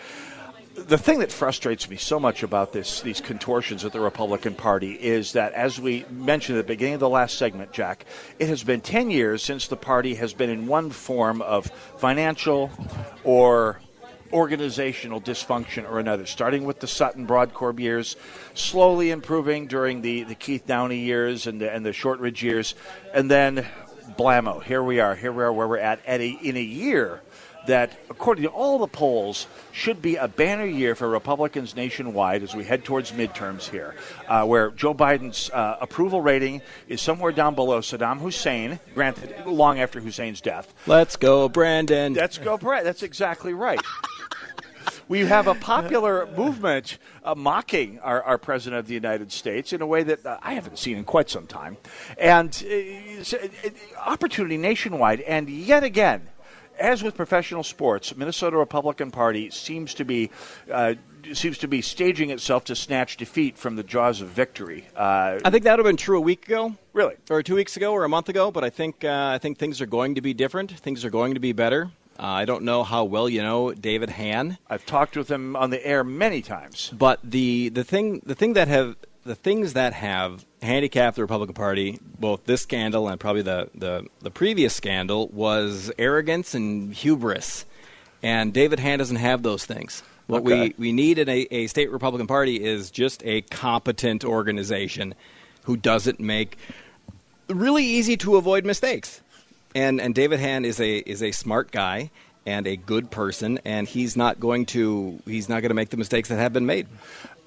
The 0.74 0.96
thing 0.96 1.18
that 1.18 1.30
frustrates 1.30 1.90
me 1.90 1.96
so 1.96 2.18
much 2.18 2.42
about 2.42 2.72
this, 2.72 3.02
these 3.02 3.20
contortions 3.20 3.84
of 3.84 3.92
the 3.92 4.00
Republican 4.00 4.54
Party, 4.54 4.92
is 4.92 5.32
that, 5.32 5.52
as 5.52 5.78
we 5.78 6.06
mentioned 6.10 6.58
at 6.58 6.66
the 6.66 6.72
beginning 6.72 6.94
of 6.94 7.00
the 7.00 7.10
last 7.10 7.36
segment, 7.36 7.72
Jack, 7.72 8.06
it 8.38 8.48
has 8.48 8.64
been 8.64 8.80
10 8.80 9.10
years 9.10 9.42
since 9.42 9.68
the 9.68 9.76
party 9.76 10.14
has 10.14 10.32
been 10.32 10.48
in 10.48 10.66
one 10.66 10.88
form 10.88 11.42
of 11.42 11.66
financial 11.98 12.70
or 13.22 13.82
organizational 14.32 15.20
dysfunction 15.20 15.88
or 15.90 15.98
another, 15.98 16.24
starting 16.24 16.64
with 16.64 16.80
the 16.80 16.86
Sutton 16.86 17.26
Brodkorb 17.26 17.78
years, 17.78 18.16
slowly 18.54 19.10
improving 19.10 19.66
during 19.66 20.00
the, 20.00 20.22
the 20.22 20.34
Keith 20.34 20.66
Downey 20.66 21.00
years 21.00 21.46
and 21.46 21.60
the, 21.60 21.70
and 21.70 21.84
the 21.84 21.92
Shortridge 21.92 22.42
years, 22.42 22.74
and 23.12 23.30
then 23.30 23.66
blammo, 24.18 24.62
here 24.62 24.82
we 24.82 25.00
are, 25.00 25.14
here 25.14 25.32
we 25.32 25.42
are 25.42 25.52
where 25.52 25.68
we're 25.68 25.78
at, 25.78 26.00
at 26.06 26.20
a, 26.20 26.28
in 26.28 26.56
a 26.56 26.62
year 26.62 27.20
that, 27.66 27.92
according 28.10 28.44
to 28.44 28.50
all 28.50 28.78
the 28.78 28.86
polls, 28.86 29.46
should 29.72 30.02
be 30.02 30.16
a 30.16 30.28
banner 30.28 30.66
year 30.66 30.94
for 30.94 31.08
Republicans 31.08 31.76
nationwide 31.76 32.42
as 32.42 32.54
we 32.54 32.64
head 32.64 32.84
towards 32.84 33.12
midterms 33.12 33.68
here, 33.68 33.94
uh, 34.28 34.44
where 34.44 34.70
Joe 34.70 34.94
Biden's 34.94 35.50
uh, 35.50 35.76
approval 35.80 36.20
rating 36.20 36.62
is 36.88 37.00
somewhere 37.00 37.32
down 37.32 37.54
below 37.54 37.80
Saddam 37.80 38.18
Hussein, 38.18 38.80
granted, 38.94 39.34
long 39.46 39.80
after 39.80 40.00
Hussein's 40.00 40.40
death. 40.40 40.72
Let's 40.86 41.16
go, 41.16 41.48
Brandon. 41.48 42.14
Let's 42.14 42.38
go, 42.38 42.58
Brett. 42.58 42.84
That's 42.84 43.02
exactly 43.02 43.54
right. 43.54 43.80
We 45.08 45.20
have 45.26 45.46
a 45.46 45.54
popular 45.54 46.26
movement 46.36 46.98
uh, 47.22 47.34
mocking 47.34 47.98
our, 48.00 48.22
our 48.22 48.38
president 48.38 48.80
of 48.80 48.86
the 48.86 48.94
United 48.94 49.30
States 49.30 49.72
in 49.72 49.82
a 49.82 49.86
way 49.86 50.02
that 50.04 50.24
uh, 50.24 50.38
I 50.42 50.54
haven't 50.54 50.78
seen 50.78 50.96
in 50.96 51.04
quite 51.04 51.28
some 51.28 51.46
time, 51.46 51.76
and 52.18 52.50
uh, 52.66 53.36
uh, 53.36 53.70
opportunity 53.98 54.56
nationwide. 54.56 55.20
And 55.20 55.50
yet 55.50 55.84
again, 55.84 56.28
as 56.78 57.02
with 57.02 57.14
professional 57.14 57.62
sports, 57.62 58.16
Minnesota 58.16 58.56
Republican 58.56 59.10
Party 59.10 59.50
seems 59.50 59.94
to 59.94 60.04
be 60.04 60.30
uh, 60.70 60.94
seems 61.32 61.58
to 61.58 61.68
be 61.68 61.80
staging 61.80 62.30
itself 62.30 62.64
to 62.64 62.74
snatch 62.74 63.16
defeat 63.16 63.56
from 63.56 63.76
the 63.76 63.82
jaws 63.82 64.20
of 64.20 64.28
victory. 64.28 64.86
Uh, 64.96 65.38
I 65.44 65.50
think 65.50 65.64
that 65.64 65.72
would 65.72 65.86
have 65.86 65.90
been 65.90 65.96
true 65.96 66.18
a 66.18 66.20
week 66.20 66.46
ago. 66.46 66.74
Really? 66.92 67.14
Or 67.30 67.42
two 67.42 67.54
weeks 67.54 67.76
ago 67.76 67.92
or 67.92 68.04
a 68.04 68.08
month 68.08 68.28
ago, 68.28 68.50
but 68.50 68.64
I 68.64 68.70
think 68.70 69.04
uh, 69.04 69.30
I 69.34 69.38
think 69.38 69.58
things 69.58 69.80
are 69.80 69.86
going 69.86 70.16
to 70.16 70.20
be 70.20 70.34
different. 70.34 70.72
Things 70.72 71.04
are 71.04 71.10
going 71.10 71.34
to 71.34 71.40
be 71.40 71.52
better. 71.52 71.90
Uh, 72.18 72.26
I 72.26 72.44
don't 72.44 72.62
know 72.64 72.82
how 72.82 73.04
well 73.04 73.28
you 73.28 73.42
know 73.42 73.72
David 73.72 74.10
Hann. 74.10 74.58
I've 74.68 74.84
talked 74.84 75.16
with 75.16 75.30
him 75.30 75.56
on 75.56 75.70
the 75.70 75.84
air 75.84 76.04
many 76.04 76.42
times. 76.42 76.92
But 76.96 77.20
the 77.24 77.68
the 77.70 77.84
thing 77.84 78.22
the 78.24 78.34
thing 78.34 78.54
that 78.54 78.68
have 78.68 78.96
the 79.24 79.34
things 79.34 79.72
that 79.74 79.92
have 79.92 80.44
handicapped 80.62 81.16
the 81.16 81.22
Republican 81.22 81.54
Party, 81.54 81.98
both 82.18 82.44
this 82.44 82.62
scandal 82.62 83.08
and 83.08 83.18
probably 83.18 83.42
the, 83.42 83.68
the, 83.74 84.06
the 84.20 84.30
previous 84.30 84.74
scandal, 84.74 85.28
was 85.28 85.90
arrogance 85.98 86.54
and 86.54 86.94
hubris. 86.94 87.66
And 88.22 88.52
David 88.54 88.78
Hann 88.78 88.98
doesn't 88.98 89.16
have 89.16 89.42
those 89.42 89.66
things. 89.66 90.02
What 90.28 90.42
Okay. 90.42 90.68
we, 90.68 90.74
we 90.78 90.92
need 90.92 91.18
in 91.18 91.28
a, 91.28 91.46
a 91.50 91.66
state 91.66 91.90
Republican 91.90 92.28
Party 92.28 92.62
is 92.62 92.90
just 92.90 93.22
a 93.24 93.42
competent 93.42 94.24
organization 94.24 95.14
who 95.64 95.76
doesn't 95.76 96.20
make 96.20 96.56
really 97.48 97.84
easy 97.84 98.16
to 98.18 98.36
avoid 98.36 98.64
mistakes. 98.64 99.20
And 99.74 100.00
and 100.00 100.14
David 100.14 100.38
Hann 100.38 100.64
is 100.64 100.80
a 100.80 100.98
is 100.98 101.22
a 101.22 101.32
smart 101.32 101.70
guy 101.70 102.10
and 102.46 102.66
a 102.66 102.76
good 102.76 103.10
person, 103.10 103.58
and 103.64 103.88
he's 103.88 104.16
not 104.16 104.38
going 104.38 104.66
to 104.66 105.18
he's 105.26 105.48
not 105.48 105.60
going 105.60 105.70
to 105.70 105.74
make 105.74 105.90
the 105.90 105.96
mistakes 105.96 106.28
that 106.28 106.36
have 106.36 106.52
been 106.52 106.66
made. 106.66 106.86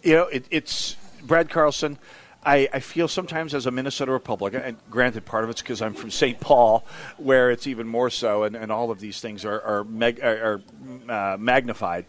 You 0.03 0.13
know, 0.15 0.23
it, 0.23 0.45
it's 0.49 0.95
Brad 1.23 1.49
Carlson. 1.49 1.97
I, 2.45 2.69
I 2.71 2.79
feel 2.79 3.07
sometimes 3.07 3.55
as 3.55 3.65
a 3.65 3.71
Minnesota 3.71 4.11
Republican, 4.11 4.61
and 4.61 4.77
granted, 4.89 5.25
part 5.25 5.43
of 5.43 5.49
it's 5.49 5.61
because 5.61 5.81
I'm 5.81 5.95
from 5.95 6.11
St. 6.11 6.39
Paul, 6.39 6.85
where 7.17 7.49
it's 7.49 7.65
even 7.65 7.87
more 7.87 8.11
so, 8.11 8.43
and, 8.43 8.55
and 8.55 8.71
all 8.71 8.91
of 8.91 8.99
these 8.99 9.19
things 9.19 9.43
are, 9.45 9.59
are, 9.61 9.83
meg, 9.83 10.19
are, 10.23 10.61
are 11.09 11.33
uh, 11.33 11.37
magnified. 11.37 12.05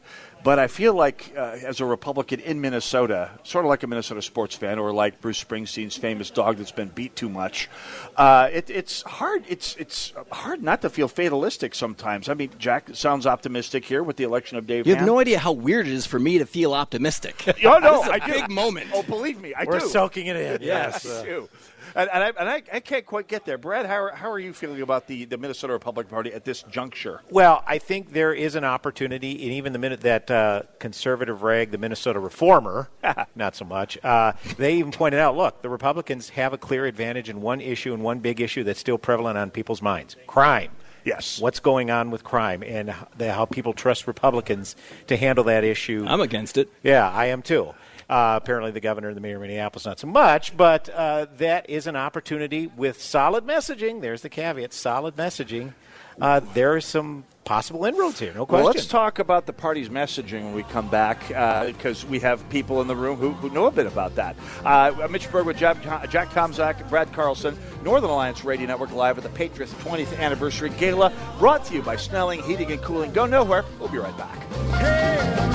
But 0.47 0.61
I 0.61 0.69
feel 0.69 0.95
like, 0.95 1.35
uh, 1.37 1.41
as 1.65 1.81
a 1.81 1.85
Republican 1.85 2.39
in 2.39 2.61
Minnesota, 2.61 3.33
sort 3.43 3.65
of 3.65 3.69
like 3.69 3.83
a 3.83 3.89
Minnesota 3.89 4.23
sports 4.23 4.55
fan, 4.55 4.79
or 4.79 4.93
like 4.93 5.21
Bruce 5.21 5.43
Springsteen's 5.43 5.97
famous 5.97 6.31
dog 6.31 6.59
that's 6.59 6.71
been 6.71 6.87
beat 6.87 7.17
too 7.17 7.29
much, 7.29 7.69
uh, 8.17 8.49
it, 8.53 8.71
it's 8.71 9.03
hard. 9.03 9.43
It's 9.49 9.75
it's 9.75 10.13
hard 10.31 10.63
not 10.63 10.83
to 10.83 10.89
feel 10.89 11.09
fatalistic 11.09 11.75
sometimes. 11.75 12.29
I 12.29 12.35
mean, 12.35 12.51
Jack 12.61 12.91
sounds 12.95 13.27
optimistic 13.27 13.85
here 13.85 14.05
with 14.05 14.19
the 14.19 14.23
election 14.23 14.57
of 14.57 14.69
Dave. 14.69 14.87
You 14.87 14.93
have 14.93 14.99
Hand. 15.01 15.09
no 15.11 15.19
idea 15.19 15.41
how 15.41 15.51
weird 15.51 15.89
it 15.89 15.93
is 15.93 16.07
for 16.07 16.21
me 16.21 16.39
to 16.39 16.47
feel 16.47 16.75
optimistic. 16.75 17.43
Oh 17.67 17.79
no, 17.81 17.95
This 18.03 18.03
is 18.05 18.09
a 18.11 18.13
I 18.13 18.19
do. 18.21 18.33
big 18.33 18.49
moment. 18.51 18.87
Oh, 18.95 19.03
believe 19.03 19.41
me, 19.41 19.53
I 19.53 19.65
We're 19.65 19.81
do. 19.81 19.89
soaking 19.89 20.29
it 20.29 20.37
in. 20.37 20.63
Yes. 20.63 21.05
I 21.05 21.25
do. 21.25 21.49
And, 21.97 22.11
and, 22.13 22.23
I, 22.23 22.29
and 22.39 22.49
I, 22.49 22.63
I 22.75 22.81
can't 22.81 23.07
quite 23.07 23.27
get 23.27 23.47
there. 23.47 23.57
Brad, 23.57 23.87
how 23.87 24.05
are, 24.05 24.11
how 24.15 24.31
are 24.31 24.39
you 24.39 24.53
feeling 24.53 24.83
about 24.83 25.07
the, 25.07 25.25
the 25.25 25.39
Minnesota 25.39 25.73
Republican 25.73 26.11
Party 26.11 26.33
at 26.33 26.45
this 26.45 26.63
juncture? 26.65 27.23
Well, 27.31 27.65
I 27.67 27.79
think 27.79 28.13
there 28.13 28.35
is 28.35 28.55
an 28.55 28.65
opportunity, 28.65 29.33
and 29.33 29.53
even 29.53 29.73
the 29.73 29.79
minute 29.79 30.03
that 30.03 30.31
uh, 30.31 30.63
conservative 30.79 31.43
rag, 31.43 31.71
the 31.71 31.79
Minnesota 31.79 32.21
Reformer, 32.21 32.91
not 33.35 33.57
so 33.57 33.65
much, 33.65 33.97
uh, 34.05 34.35
they 34.59 34.75
even 34.75 34.93
pointed 34.93 35.21
out 35.21 35.37
look, 35.37 35.63
the 35.63 35.71
Republicans 35.71 36.29
have 36.31 36.53
a 36.53 36.59
clear 36.59 36.85
advantage 36.85 37.31
in 37.31 37.41
one 37.41 37.63
issue 37.63 37.95
and 37.95 38.03
one 38.03 38.19
big 38.19 38.43
issue 38.43 38.63
that's 38.63 38.79
still 38.79 38.99
prevalent 38.99 39.39
on 39.39 39.51
people's 39.51 39.81
minds 39.81 40.17
crime. 40.27 40.71
Yes. 41.07 41.41
What's 41.41 41.61
going 41.61 41.91
on 41.91 42.11
with 42.11 42.25
crime 42.25 42.65
and 42.65 42.93
the, 43.17 43.33
how 43.33 43.47
people 43.47 43.73
trust 43.73 44.09
Republicans 44.09 44.75
to 45.07 45.17
handle 45.17 45.45
that 45.45 45.63
issue. 45.63 46.05
I'm 46.07 46.21
against 46.21 46.59
it. 46.59 46.69
Yeah, 46.83 47.09
I 47.09 47.27
am 47.27 47.43
too. 47.43 47.75
Uh, 48.09 48.39
apparently, 48.41 48.71
the 48.71 48.81
governor 48.81 49.09
and 49.09 49.17
the 49.17 49.21
mayor 49.21 49.37
of 49.37 49.43
Minneapolis 49.43 49.85
not 49.85 49.99
so 49.99 50.07
much, 50.07 50.57
but 50.57 50.89
uh, 50.91 51.27
that 51.39 51.69
is 51.69 51.87
an 51.87 51.97
opportunity 51.97 52.69
with 52.69 53.01
solid 53.03 53.45
messaging. 53.45 54.01
There's 54.01 54.23
the 54.23 54.29
caveat: 54.29 54.73
solid 54.73 55.17
messaging. 55.17 55.75
Uh, 56.21 56.41
are 56.57 56.81
some 56.81 57.25
possible 57.45 57.85
inroads 57.85 58.19
here, 58.19 58.33
no 58.35 58.47
question. 58.47 58.65
Well, 58.65 58.75
let's 58.75 58.87
talk 58.87 59.19
about 59.19 59.47
the 59.47 59.53
party's 59.53 59.89
messaging 59.89 60.45
when 60.45 60.55
we 60.55 60.63
come 60.65 60.89
back 60.89 61.29
because 61.29 62.07
we 62.07 62.19
have 62.21 62.49
people 62.49 62.81
in 62.81 62.89
the 62.89 62.97
room 62.97 63.17
who, 63.17 63.33
who 63.33 63.51
know 63.51 63.67
a 63.67 63.71
bit 63.71 63.87
about 63.87 64.15
that. 64.17 64.35
Uh, 64.65 65.07
Mitch 65.11 65.31
Berg 65.31 65.47
with 65.47 65.59
Jack, 65.59 65.83
Jack 66.09 66.31
Tomczak, 66.31 66.89
Brad 66.89 67.13
Carlson, 67.13 67.57
Northern 67.85 68.11
Alliance 68.11 68.45
Radio 68.45 68.67
Network 68.67 68.93
live 68.93 69.19
at 69.19 69.25
the 69.25 69.31
Patriots 69.31 69.73
20th 69.75 70.19
Anniversary 70.19 70.71
Gala, 70.71 71.13
brought 71.39 71.65
to 71.67 71.75
you 71.75 71.83
by 71.83 71.97
Snelling 71.97 72.43
Heating 72.43 72.73
and 72.73 72.81
Cooling. 72.83 73.13
Go 73.13 73.27
nowhere. 73.27 73.65
We'll 73.79 73.89
be 73.89 73.99
right 73.99 74.17
back. 74.17 74.43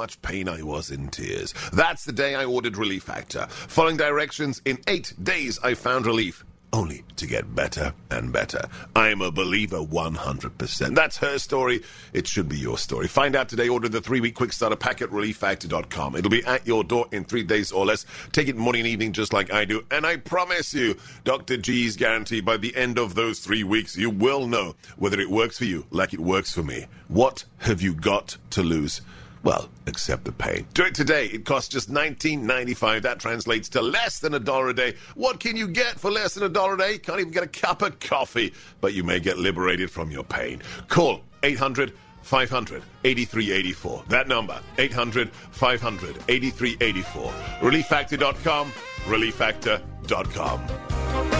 much 0.00 0.22
pain 0.22 0.48
I 0.48 0.62
was 0.62 0.90
in 0.90 1.08
tears. 1.08 1.52
That's 1.74 2.06
the 2.06 2.12
day 2.12 2.34
I 2.34 2.46
ordered 2.46 2.78
Relief 2.78 3.02
Factor. 3.02 3.46
Following 3.50 3.98
directions, 3.98 4.62
in 4.64 4.78
eight 4.86 5.12
days 5.22 5.58
I 5.62 5.74
found 5.74 6.06
relief. 6.06 6.42
Only 6.72 7.04
to 7.16 7.26
get 7.26 7.54
better 7.54 7.92
and 8.10 8.32
better. 8.32 8.62
I'm 8.96 9.20
a 9.20 9.30
believer 9.30 9.76
100%. 9.76 10.94
That's 10.94 11.18
her 11.18 11.36
story. 11.38 11.82
It 12.14 12.26
should 12.26 12.48
be 12.48 12.56
your 12.56 12.78
story. 12.78 13.08
Find 13.08 13.36
out 13.36 13.50
today. 13.50 13.68
Order 13.68 13.90
the 13.90 14.00
three 14.00 14.22
week 14.22 14.36
quick 14.36 14.54
starter 14.54 14.74
pack 14.74 15.02
at 15.02 15.10
relieffactor.com. 15.10 16.16
It'll 16.16 16.30
be 16.30 16.44
at 16.46 16.66
your 16.66 16.82
door 16.82 17.06
in 17.12 17.24
three 17.24 17.42
days 17.42 17.70
or 17.70 17.84
less. 17.84 18.06
Take 18.32 18.48
it 18.48 18.56
morning 18.56 18.80
and 18.80 18.88
evening 18.88 19.12
just 19.12 19.34
like 19.34 19.52
I 19.52 19.66
do. 19.66 19.84
And 19.90 20.06
I 20.06 20.16
promise 20.16 20.72
you, 20.72 20.96
Dr. 21.24 21.58
G's 21.58 21.94
guarantee 21.94 22.40
by 22.40 22.56
the 22.56 22.74
end 22.74 22.98
of 22.98 23.16
those 23.16 23.40
three 23.40 23.64
weeks, 23.64 23.98
you 23.98 24.08
will 24.08 24.46
know 24.46 24.76
whether 24.96 25.20
it 25.20 25.28
works 25.28 25.58
for 25.58 25.66
you 25.66 25.84
like 25.90 26.14
it 26.14 26.20
works 26.20 26.54
for 26.54 26.62
me. 26.62 26.86
What 27.08 27.44
have 27.58 27.82
you 27.82 27.92
got 27.92 28.38
to 28.50 28.62
lose? 28.62 29.02
Well, 29.42 29.68
accept 29.86 30.24
the 30.24 30.32
pain. 30.32 30.66
Do 30.74 30.84
it 30.84 30.94
today. 30.94 31.26
It 31.26 31.44
costs 31.44 31.68
just 31.68 31.90
$19.95. 31.90 33.02
That 33.02 33.18
translates 33.18 33.68
to 33.70 33.80
less 33.80 34.18
than 34.18 34.34
a 34.34 34.40
dollar 34.40 34.68
a 34.68 34.74
day. 34.74 34.94
What 35.14 35.40
can 35.40 35.56
you 35.56 35.68
get 35.68 35.98
for 35.98 36.10
less 36.10 36.34
than 36.34 36.44
a 36.44 36.48
dollar 36.48 36.74
a 36.74 36.78
day? 36.78 36.98
Can't 36.98 37.20
even 37.20 37.32
get 37.32 37.42
a 37.42 37.48
cup 37.48 37.82
of 37.82 37.98
coffee, 38.00 38.52
but 38.80 38.92
you 38.92 39.02
may 39.02 39.18
get 39.18 39.38
liberated 39.38 39.90
from 39.90 40.10
your 40.10 40.24
pain. 40.24 40.62
Call 40.88 41.22
800 41.42 41.94
500 42.22 42.82
8384. 43.04 44.04
That 44.08 44.28
number, 44.28 44.60
800 44.78 45.32
500 45.32 46.18
8384. 46.28 47.32
ReliefFactor.com, 47.60 48.72
ReliefFactor.com. 49.06 51.39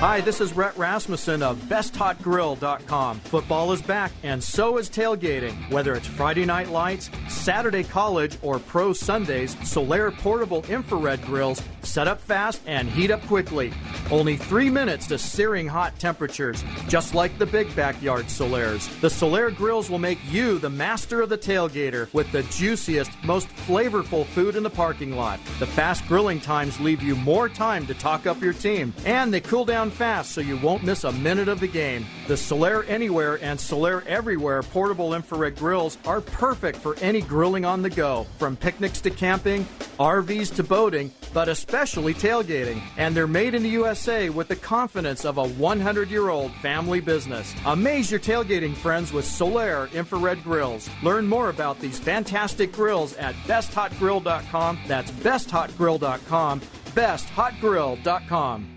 Hi, 0.00 0.20
this 0.20 0.42
is 0.42 0.52
Rhett 0.52 0.76
Rasmussen 0.76 1.42
of 1.42 1.56
BestHotGrill.com. 1.70 3.18
Football 3.20 3.72
is 3.72 3.80
back, 3.80 4.12
and 4.22 4.44
so 4.44 4.76
is 4.76 4.90
tailgating. 4.90 5.70
Whether 5.70 5.94
it's 5.94 6.06
Friday 6.06 6.44
Night 6.44 6.68
Lights, 6.68 7.08
Saturday 7.30 7.82
College, 7.82 8.36
or 8.42 8.58
Pro 8.58 8.92
Sundays, 8.92 9.54
Solaire 9.56 10.14
portable 10.18 10.62
infrared 10.68 11.22
grills 11.22 11.62
set 11.86 12.08
up 12.08 12.20
fast 12.20 12.60
and 12.66 12.88
heat 12.88 13.10
up 13.10 13.22
quickly. 13.26 13.72
Only 14.10 14.36
three 14.36 14.68
minutes 14.68 15.06
to 15.06 15.18
searing 15.18 15.68
hot 15.68 15.98
temperatures, 15.98 16.64
just 16.88 17.14
like 17.14 17.38
the 17.38 17.46
big 17.46 17.74
backyard 17.76 18.26
Solaires. 18.26 18.88
The 19.00 19.08
Solaire 19.08 19.54
grills 19.54 19.88
will 19.88 19.98
make 19.98 20.18
you 20.28 20.58
the 20.58 20.68
master 20.68 21.22
of 21.22 21.28
the 21.28 21.38
tailgater 21.38 22.12
with 22.12 22.30
the 22.32 22.42
juiciest, 22.44 23.10
most 23.24 23.48
flavorful 23.48 24.26
food 24.26 24.56
in 24.56 24.62
the 24.62 24.70
parking 24.70 25.16
lot. 25.16 25.38
The 25.60 25.66
fast 25.66 26.06
grilling 26.08 26.40
times 26.40 26.80
leave 26.80 27.02
you 27.02 27.14
more 27.14 27.48
time 27.48 27.86
to 27.86 27.94
talk 27.94 28.26
up 28.26 28.40
your 28.42 28.52
team, 28.52 28.92
and 29.04 29.32
they 29.32 29.40
cool 29.40 29.64
down 29.64 29.90
fast 29.90 30.32
so 30.32 30.40
you 30.40 30.56
won't 30.58 30.82
miss 30.82 31.04
a 31.04 31.12
minute 31.12 31.48
of 31.48 31.60
the 31.60 31.68
game. 31.68 32.04
The 32.26 32.34
Solaire 32.34 32.88
Anywhere 32.88 33.38
and 33.42 33.58
Solaire 33.58 34.04
Everywhere 34.06 34.62
portable 34.62 35.14
infrared 35.14 35.56
grills 35.56 35.98
are 36.04 36.20
perfect 36.20 36.78
for 36.78 36.96
any 37.00 37.20
grilling 37.20 37.64
on 37.64 37.82
the 37.82 37.90
go, 37.90 38.26
from 38.38 38.56
picnics 38.56 39.00
to 39.02 39.10
camping, 39.10 39.64
RVs 39.98 40.54
to 40.56 40.62
boating, 40.62 41.12
but 41.32 41.48
especially 41.48 41.75
tailgating. 41.76 42.80
And 42.96 43.14
they're 43.14 43.26
made 43.26 43.54
in 43.54 43.62
the 43.62 43.68
USA 43.70 44.30
with 44.30 44.48
the 44.48 44.56
confidence 44.56 45.24
of 45.24 45.38
a 45.38 45.46
100 45.46 46.10
year 46.10 46.28
old 46.28 46.52
family 46.56 47.00
business. 47.00 47.54
Amaze 47.64 48.10
your 48.10 48.20
tailgating 48.20 48.74
friends 48.74 49.12
with 49.12 49.24
Solaire 49.24 49.92
infrared 49.92 50.42
grills. 50.42 50.88
Learn 51.02 51.26
more 51.26 51.50
about 51.50 51.80
these 51.80 51.98
fantastic 51.98 52.72
grills 52.72 53.14
at 53.16 53.34
besthotgrill.com. 53.46 54.78
That's 54.86 55.10
besthotgrill.com. 55.10 56.60
Besthotgrill.com. 56.60 58.72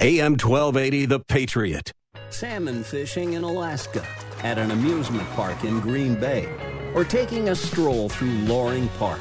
AM 0.00 0.32
1280, 0.32 1.06
The 1.06 1.20
Patriot. 1.20 1.92
Salmon 2.30 2.82
fishing 2.82 3.34
in 3.34 3.44
Alaska, 3.44 4.04
at 4.42 4.58
an 4.58 4.72
amusement 4.72 5.28
park 5.30 5.62
in 5.62 5.78
Green 5.78 6.18
Bay, 6.18 6.48
or 6.94 7.04
taking 7.04 7.50
a 7.50 7.54
stroll 7.54 8.08
through 8.08 8.32
Loring 8.40 8.88
Park. 8.98 9.20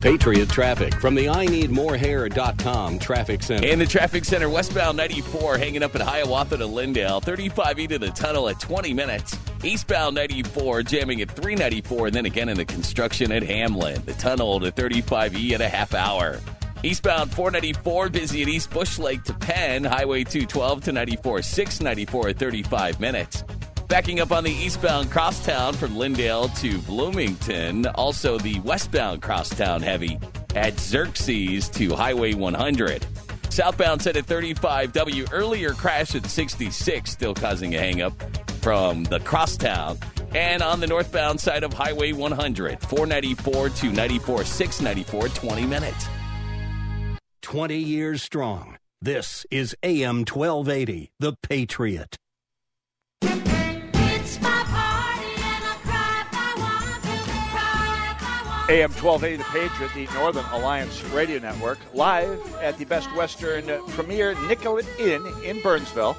Patriot 0.00 0.48
traffic 0.48 0.94
from 0.94 1.14
the 1.14 1.28
I 1.28 1.44
Need 1.44 1.70
More 1.70 1.94
Hair.com 1.94 2.98
traffic 2.98 3.42
center. 3.42 3.68
In 3.68 3.78
the 3.78 3.84
traffic 3.84 4.24
center, 4.24 4.48
westbound 4.48 4.96
94, 4.96 5.58
hanging 5.58 5.82
up 5.82 5.94
at 5.94 6.00
Hiawatha 6.00 6.56
to 6.56 6.66
Lyndale. 6.66 7.20
35 7.20 7.78
E 7.78 7.86
to 7.86 7.98
the 7.98 8.08
tunnel 8.08 8.48
at 8.48 8.58
20 8.58 8.94
minutes. 8.94 9.36
Eastbound 9.62 10.16
94, 10.16 10.84
jamming 10.84 11.20
at 11.20 11.30
394, 11.30 12.06
and 12.06 12.16
then 12.16 12.24
again 12.24 12.48
in 12.48 12.56
the 12.56 12.64
construction 12.64 13.30
at 13.30 13.42
Hamlin. 13.42 14.02
The 14.06 14.14
tunnel 14.14 14.58
to 14.60 14.72
35E 14.72 15.52
at 15.52 15.60
a 15.60 15.68
half 15.68 15.92
hour. 15.92 16.40
Eastbound 16.82 17.30
494, 17.32 18.08
busy 18.08 18.42
at 18.42 18.48
East 18.48 18.70
Bush 18.70 18.98
Lake 18.98 19.22
to 19.24 19.34
Penn. 19.34 19.84
Highway 19.84 20.24
212 20.24 20.84
to 20.84 20.92
94, 20.92 21.42
694 21.42 22.28
at 22.28 22.38
35 22.38 23.00
minutes. 23.00 23.44
Backing 23.86 24.20
up 24.20 24.32
on 24.32 24.44
the 24.44 24.52
eastbound 24.52 25.10
crosstown 25.10 25.74
from 25.74 25.98
Lyndale 25.98 26.48
to 26.48 26.78
Bloomington. 26.78 27.86
Also, 27.86 28.38
the 28.38 28.60
westbound 28.60 29.20
crosstown 29.20 29.82
heavy 29.82 30.18
at 30.54 30.78
Xerxes 30.78 31.68
to 31.70 31.94
Highway 31.94 32.32
100. 32.32 33.04
Southbound 33.50 34.00
set 34.00 34.16
at 34.16 34.26
35W. 34.26 35.28
Earlier 35.32 35.72
crash 35.72 36.14
at 36.14 36.24
66, 36.24 37.10
still 37.10 37.34
causing 37.34 37.74
a 37.74 37.78
hangup 37.78 38.14
from 38.62 39.04
the 39.04 39.20
crosstown. 39.20 39.98
And 40.34 40.62
on 40.62 40.80
the 40.80 40.86
northbound 40.86 41.40
side 41.40 41.64
of 41.64 41.74
Highway 41.74 42.12
100, 42.12 42.80
494 42.80 43.68
to 43.68 43.92
94, 43.92 44.44
694, 44.44 45.28
20 45.28 45.66
minutes. 45.66 46.06
20 47.42 47.76
years 47.76 48.22
strong. 48.22 48.78
This 49.00 49.46
is 49.50 49.74
AM 49.82 50.24
1280, 50.24 51.10
The 51.18 51.34
Patriot. 51.42 52.16
AM 58.70 58.92
1280 58.92 59.36
The 59.36 59.44
Patriot, 59.44 59.90
the 59.94 60.14
Northern 60.14 60.44
Alliance 60.52 61.02
Radio 61.06 61.40
Network, 61.40 61.78
live 61.92 62.54
at 62.56 62.78
the 62.78 62.84
Best 62.84 63.12
Western 63.16 63.66
Premier 63.88 64.34
Nicollet 64.46 64.86
Inn 65.00 65.26
in 65.44 65.60
Burnsville, 65.60 66.16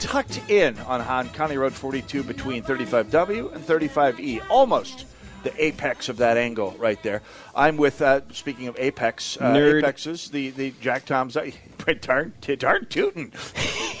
tucked 0.00 0.40
in 0.50 0.76
on 0.80 1.00
Han 1.00 1.28
County 1.28 1.56
Road 1.56 1.72
42 1.72 2.24
between 2.24 2.62
35W 2.62 3.54
and 3.54 3.64
35E, 3.64 4.40
almost 4.50 5.06
the 5.42 5.52
apex 5.64 6.08
of 6.08 6.18
that 6.18 6.36
angle 6.36 6.74
right 6.78 7.02
there. 7.02 7.22
I'm 7.54 7.76
with, 7.76 8.00
uh, 8.02 8.20
speaking 8.32 8.68
of 8.68 8.76
apex, 8.78 9.36
uh, 9.40 9.52
apexes, 9.78 10.30
the, 10.30 10.50
the 10.50 10.72
Jack 10.80 11.04
Tom's, 11.04 11.34
darn, 12.00 12.32
darn 12.58 12.86
tootin'. 12.86 13.32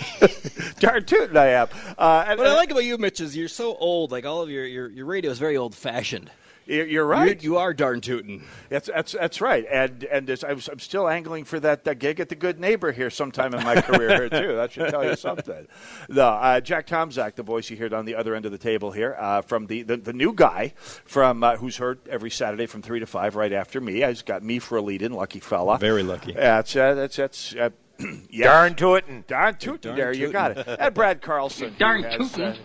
darn 0.78 1.04
tootin' 1.04 1.36
I 1.36 1.46
am. 1.48 1.68
Uh, 1.98 2.24
and- 2.28 2.38
What 2.38 2.46
I 2.48 2.54
like 2.54 2.70
about 2.70 2.84
you, 2.84 2.98
Mitch, 2.98 3.20
is 3.20 3.36
you're 3.36 3.48
so 3.48 3.74
old. 3.76 4.12
Like 4.12 4.24
all 4.24 4.42
of 4.42 4.50
your 4.50 4.64
your, 4.64 4.88
your 4.88 5.06
radio 5.06 5.30
is 5.30 5.38
very 5.38 5.56
old 5.56 5.74
fashioned. 5.74 6.30
You're, 6.66 6.86
you're 6.86 7.06
right. 7.06 7.42
You, 7.42 7.52
you 7.52 7.58
are 7.58 7.74
darn 7.74 8.00
tootin'. 8.00 8.44
That's 8.68 8.88
that's 8.88 9.12
that's 9.12 9.40
right, 9.40 9.66
and 9.70 10.04
and 10.04 10.26
this, 10.26 10.44
I 10.44 10.52
was, 10.52 10.68
I'm 10.68 10.78
still 10.78 11.08
angling 11.08 11.44
for 11.44 11.60
that, 11.60 11.84
that 11.84 11.98
gig 11.98 12.20
at 12.20 12.28
the 12.28 12.34
Good 12.34 12.60
Neighbor 12.60 12.92
here 12.92 13.10
sometime 13.10 13.54
in 13.54 13.62
my 13.64 13.80
career 13.80 14.08
here 14.08 14.28
too. 14.28 14.56
That 14.56 14.72
should 14.72 14.90
tell 14.90 15.04
you 15.04 15.16
something. 15.16 15.66
No, 16.08 16.28
uh, 16.28 16.60
Jack 16.60 16.86
Tomczak, 16.86 17.34
the 17.34 17.42
voice 17.42 17.70
you 17.70 17.76
heard 17.76 17.92
on 17.92 18.04
the 18.04 18.14
other 18.14 18.34
end 18.34 18.46
of 18.46 18.52
the 18.52 18.58
table 18.58 18.92
here, 18.92 19.16
uh, 19.18 19.42
from 19.42 19.66
the, 19.66 19.82
the 19.82 19.96
the 19.96 20.12
new 20.12 20.32
guy 20.32 20.72
from 21.04 21.42
uh, 21.42 21.56
who's 21.56 21.76
heard 21.76 21.98
every 22.08 22.30
Saturday 22.30 22.66
from 22.66 22.82
three 22.82 23.00
to 23.00 23.06
five 23.06 23.36
right 23.36 23.52
after 23.52 23.80
me. 23.80 24.02
He's 24.02 24.22
got 24.22 24.42
me 24.42 24.58
for 24.58 24.78
a 24.78 24.82
lead-in, 24.82 25.12
lucky 25.12 25.40
fella. 25.40 25.78
Very 25.78 26.02
lucky. 26.02 26.32
That's 26.32 26.74
uh, 26.76 26.94
that's 26.94 27.16
that's. 27.16 27.54
Uh, 27.54 27.70
yes. 28.30 28.46
Darn 28.46 28.74
tootin'. 28.74 29.24
Darn 29.28 29.54
tootin', 29.56 29.90
Darn 29.90 29.96
there 29.96 30.12
you 30.12 30.32
got 30.32 30.56
it. 30.56 30.66
And 30.66 30.94
Brad 30.94 31.22
Carlson. 31.22 31.72
who 31.72 31.78
Darn 31.78 32.02
has, 32.02 32.32
tootin'. 32.32 32.56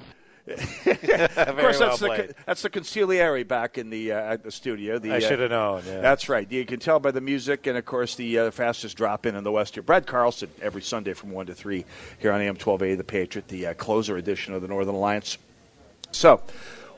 Of 0.47 0.57
course, 1.57 1.79
well 1.79 1.97
that's 1.97 1.99
the 1.99 2.35
that's 2.45 2.61
the 2.61 2.69
consigliere 2.69 3.47
back 3.47 3.77
in 3.77 3.89
the 3.89 4.13
uh, 4.13 4.33
at 4.33 4.43
the 4.43 4.51
studio. 4.51 4.97
The, 4.97 5.13
I 5.13 5.17
uh, 5.17 5.19
shoulda 5.19 5.49
known, 5.49 5.83
yeah. 5.85 5.99
That's 5.99 6.29
right. 6.29 6.49
You 6.49 6.65
can 6.65 6.79
tell 6.79 6.99
by 6.99 7.11
the 7.11 7.21
music, 7.21 7.67
and 7.67 7.77
of 7.77 7.85
course, 7.85 8.15
the 8.15 8.39
uh, 8.39 8.51
fastest 8.51 8.95
drop 8.97 9.25
in 9.25 9.35
in 9.35 9.43
the 9.43 9.51
West 9.51 9.75
here. 9.75 9.83
Brad 9.83 10.07
Carlson 10.07 10.49
every 10.61 10.81
Sunday 10.81 11.13
from 11.13 11.31
one 11.31 11.47
to 11.47 11.53
three 11.53 11.85
here 12.19 12.31
on 12.31 12.41
AM 12.41 12.55
twelve 12.55 12.81
A, 12.81 12.95
the 12.95 13.03
Patriot, 13.03 13.47
the 13.47 13.67
uh, 13.67 13.73
closer 13.73 14.17
edition 14.17 14.53
of 14.53 14.61
the 14.61 14.67
Northern 14.67 14.95
Alliance. 14.95 15.37
So. 16.11 16.41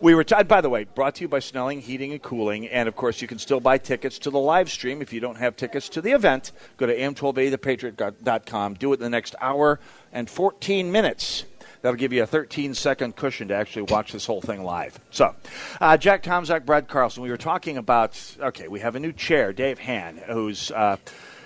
We 0.01 0.15
were, 0.15 0.23
t- 0.23 0.43
by 0.43 0.61
the 0.61 0.69
way, 0.69 0.85
brought 0.85 1.15
to 1.15 1.23
you 1.23 1.27
by 1.27 1.39
Snelling 1.39 1.81
Heating 1.81 2.13
and 2.13 2.21
Cooling, 2.21 2.69
and 2.69 2.87
of 2.87 2.95
course, 2.95 3.21
you 3.21 3.27
can 3.27 3.37
still 3.37 3.59
buy 3.59 3.77
tickets 3.77 4.17
to 4.19 4.29
the 4.29 4.39
live 4.39 4.71
stream 4.71 5.01
if 5.01 5.11
you 5.11 5.19
don't 5.19 5.35
have 5.35 5.57
tickets 5.57 5.89
to 5.89 6.01
the 6.01 6.11
event. 6.11 6.53
Go 6.77 6.85
to 6.85 6.97
am12athepatriot.com. 6.97 8.75
Do 8.75 8.93
it 8.93 8.95
in 8.95 9.03
the 9.03 9.09
next 9.09 9.35
hour 9.41 9.77
and 10.13 10.29
14 10.29 10.89
minutes. 10.89 11.43
That'll 11.81 11.97
give 11.97 12.11
you 12.11 12.23
a 12.23 12.27
13 12.27 12.73
second 12.73 13.15
cushion 13.15 13.47
to 13.49 13.55
actually 13.55 13.83
watch 13.83 14.11
this 14.11 14.25
whole 14.25 14.41
thing 14.41 14.63
live. 14.63 14.99
So, 15.11 15.35
uh, 15.79 15.97
Jack 15.97 16.23
Tomczak, 16.23 16.65
Brad 16.65 16.87
Carlson, 16.87 17.23
we 17.23 17.29
were 17.29 17.37
talking 17.37 17.77
about, 17.77 18.19
okay, 18.39 18.67
we 18.67 18.81
have 18.81 18.95
a 18.95 18.99
new 18.99 19.13
chair, 19.13 19.53
Dave 19.53 19.79
Hann, 19.79 20.17
who's, 20.27 20.71
uh, 20.71 20.97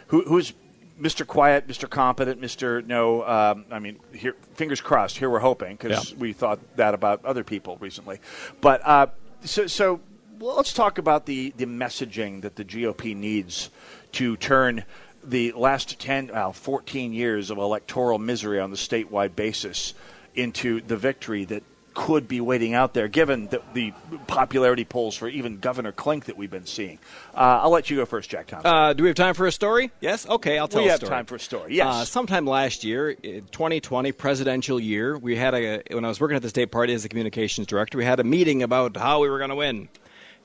who, 0.07 0.23
who's 0.23 0.53
Mr. 0.99 1.25
Quiet, 1.25 1.67
Mr. 1.67 1.89
Competent, 1.89 2.41
Mr. 2.41 2.85
No, 2.85 3.23
um, 3.25 3.65
I 3.71 3.79
mean, 3.79 3.99
here, 4.13 4.35
fingers 4.53 4.81
crossed, 4.81 5.17
here 5.17 5.29
we're 5.29 5.39
hoping, 5.39 5.75
because 5.75 6.11
Yeah. 6.11 6.17
we 6.17 6.33
thought 6.33 6.59
that 6.77 6.93
about 6.93 7.25
other 7.25 7.43
people 7.43 7.77
recently. 7.79 8.19
But, 8.61 8.81
uh, 8.85 9.07
so, 9.43 9.67
so 9.67 9.99
let's 10.39 10.73
talk 10.73 10.97
about 10.97 11.25
the, 11.25 11.53
the 11.57 11.65
messaging 11.65 12.41
that 12.41 12.55
the 12.55 12.65
GOP 12.65 13.15
needs 13.15 13.69
to 14.13 14.35
turn 14.37 14.83
the 15.23 15.51
last 15.53 15.99
10, 15.99 16.31
well, 16.33 16.53
14 16.53 17.13
years 17.13 17.49
of 17.49 17.57
electoral 17.57 18.19
misery 18.19 18.59
on 18.59 18.71
the 18.71 18.77
statewide 18.77 19.35
basis 19.35 19.93
into 20.35 20.81
the 20.81 20.97
victory 20.97 21.45
that 21.45 21.63
could 21.93 22.27
be 22.27 22.41
waiting 22.41 22.73
out 22.73 22.93
there, 22.93 23.07
given 23.07 23.47
the, 23.47 23.61
the 23.73 23.93
popularity 24.27 24.85
polls 24.85 25.15
for 25.15 25.27
even 25.27 25.59
Governor 25.59 25.91
Klink 25.91 26.25
that 26.25 26.37
we've 26.37 26.51
been 26.51 26.65
seeing. 26.65 26.99
Uh, 27.33 27.61
I'll 27.61 27.69
let 27.69 27.89
you 27.89 27.97
go 27.97 28.05
first, 28.05 28.29
Jack 28.29 28.47
Thompson. 28.47 28.71
Uh, 28.71 28.93
do 28.93 29.03
we 29.03 29.09
have 29.09 29.15
time 29.15 29.33
for 29.33 29.45
a 29.45 29.51
story? 29.51 29.91
Yes. 30.01 30.27
Okay, 30.27 30.57
I'll 30.57 30.67
tell 30.67 30.81
you. 30.81 30.85
We 30.85 30.89
a 30.89 30.93
have 30.93 31.01
time 31.01 31.25
for 31.25 31.35
a 31.35 31.39
story, 31.39 31.75
yes. 31.75 31.87
Uh, 31.87 32.05
sometime 32.05 32.45
last 32.45 32.83
year, 32.83 33.11
uh, 33.11 33.41
2020 33.51 34.11
presidential 34.11 34.79
year, 34.79 35.17
we 35.17 35.35
had 35.35 35.53
a 35.53 35.83
when 35.91 36.05
I 36.05 36.07
was 36.07 36.19
working 36.19 36.35
at 36.35 36.41
the 36.41 36.49
state 36.49 36.71
party 36.71 36.93
as 36.93 37.03
the 37.03 37.09
communications 37.09 37.67
director, 37.67 37.97
we 37.97 38.05
had 38.05 38.19
a 38.19 38.23
meeting 38.23 38.63
about 38.63 38.97
how 38.97 39.21
we 39.21 39.29
were 39.29 39.37
going 39.37 39.51
to 39.51 39.55
win. 39.55 39.89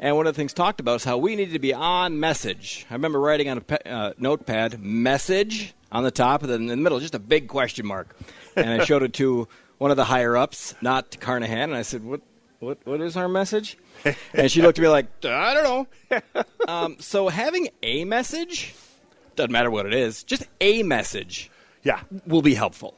And 0.00 0.16
one 0.16 0.28
of 0.28 0.34
the 0.34 0.38
things 0.38 0.52
talked 0.52 0.78
about 0.78 0.96
is 0.96 1.04
how 1.04 1.18
we 1.18 1.34
needed 1.34 1.54
to 1.54 1.58
be 1.58 1.74
on 1.74 2.20
message. 2.20 2.86
I 2.88 2.94
remember 2.94 3.18
writing 3.18 3.48
on 3.48 3.58
a 3.58 3.60
pe- 3.62 3.90
uh, 3.90 4.12
notepad 4.16 4.80
"message" 4.80 5.74
on 5.90 6.04
the 6.04 6.12
top, 6.12 6.42
and 6.42 6.52
then 6.52 6.60
in 6.62 6.66
the 6.68 6.76
middle 6.76 7.00
just 7.00 7.14
a 7.14 7.18
big 7.18 7.48
question 7.48 7.86
mark. 7.86 8.16
And 8.54 8.80
I 8.80 8.84
showed 8.84 9.02
it 9.02 9.14
to 9.14 9.48
one 9.78 9.90
of 9.90 9.96
the 9.96 10.04
higher 10.04 10.36
ups, 10.36 10.74
not 10.80 11.12
to 11.12 11.18
Carnahan, 11.18 11.70
and 11.70 11.74
I 11.74 11.82
said, 11.82 12.04
"What, 12.04 12.20
what, 12.60 12.78
what 12.84 13.00
is 13.00 13.16
our 13.16 13.28
message?" 13.28 13.78
And 14.34 14.50
she 14.50 14.62
looked 14.62 14.78
at 14.78 14.82
me 14.82 14.88
like, 14.88 15.06
"I 15.24 15.54
don't 15.54 15.64
know." 16.10 16.42
um, 16.68 16.96
so 17.00 17.28
having 17.28 17.68
a 17.82 18.04
message 18.04 18.74
doesn't 19.36 19.52
matter 19.52 19.70
what 19.70 19.86
it 19.86 19.94
is, 19.94 20.24
just 20.24 20.46
a 20.60 20.82
message, 20.82 21.50
yeah, 21.82 22.00
will 22.26 22.42
be 22.42 22.54
helpful. 22.54 22.94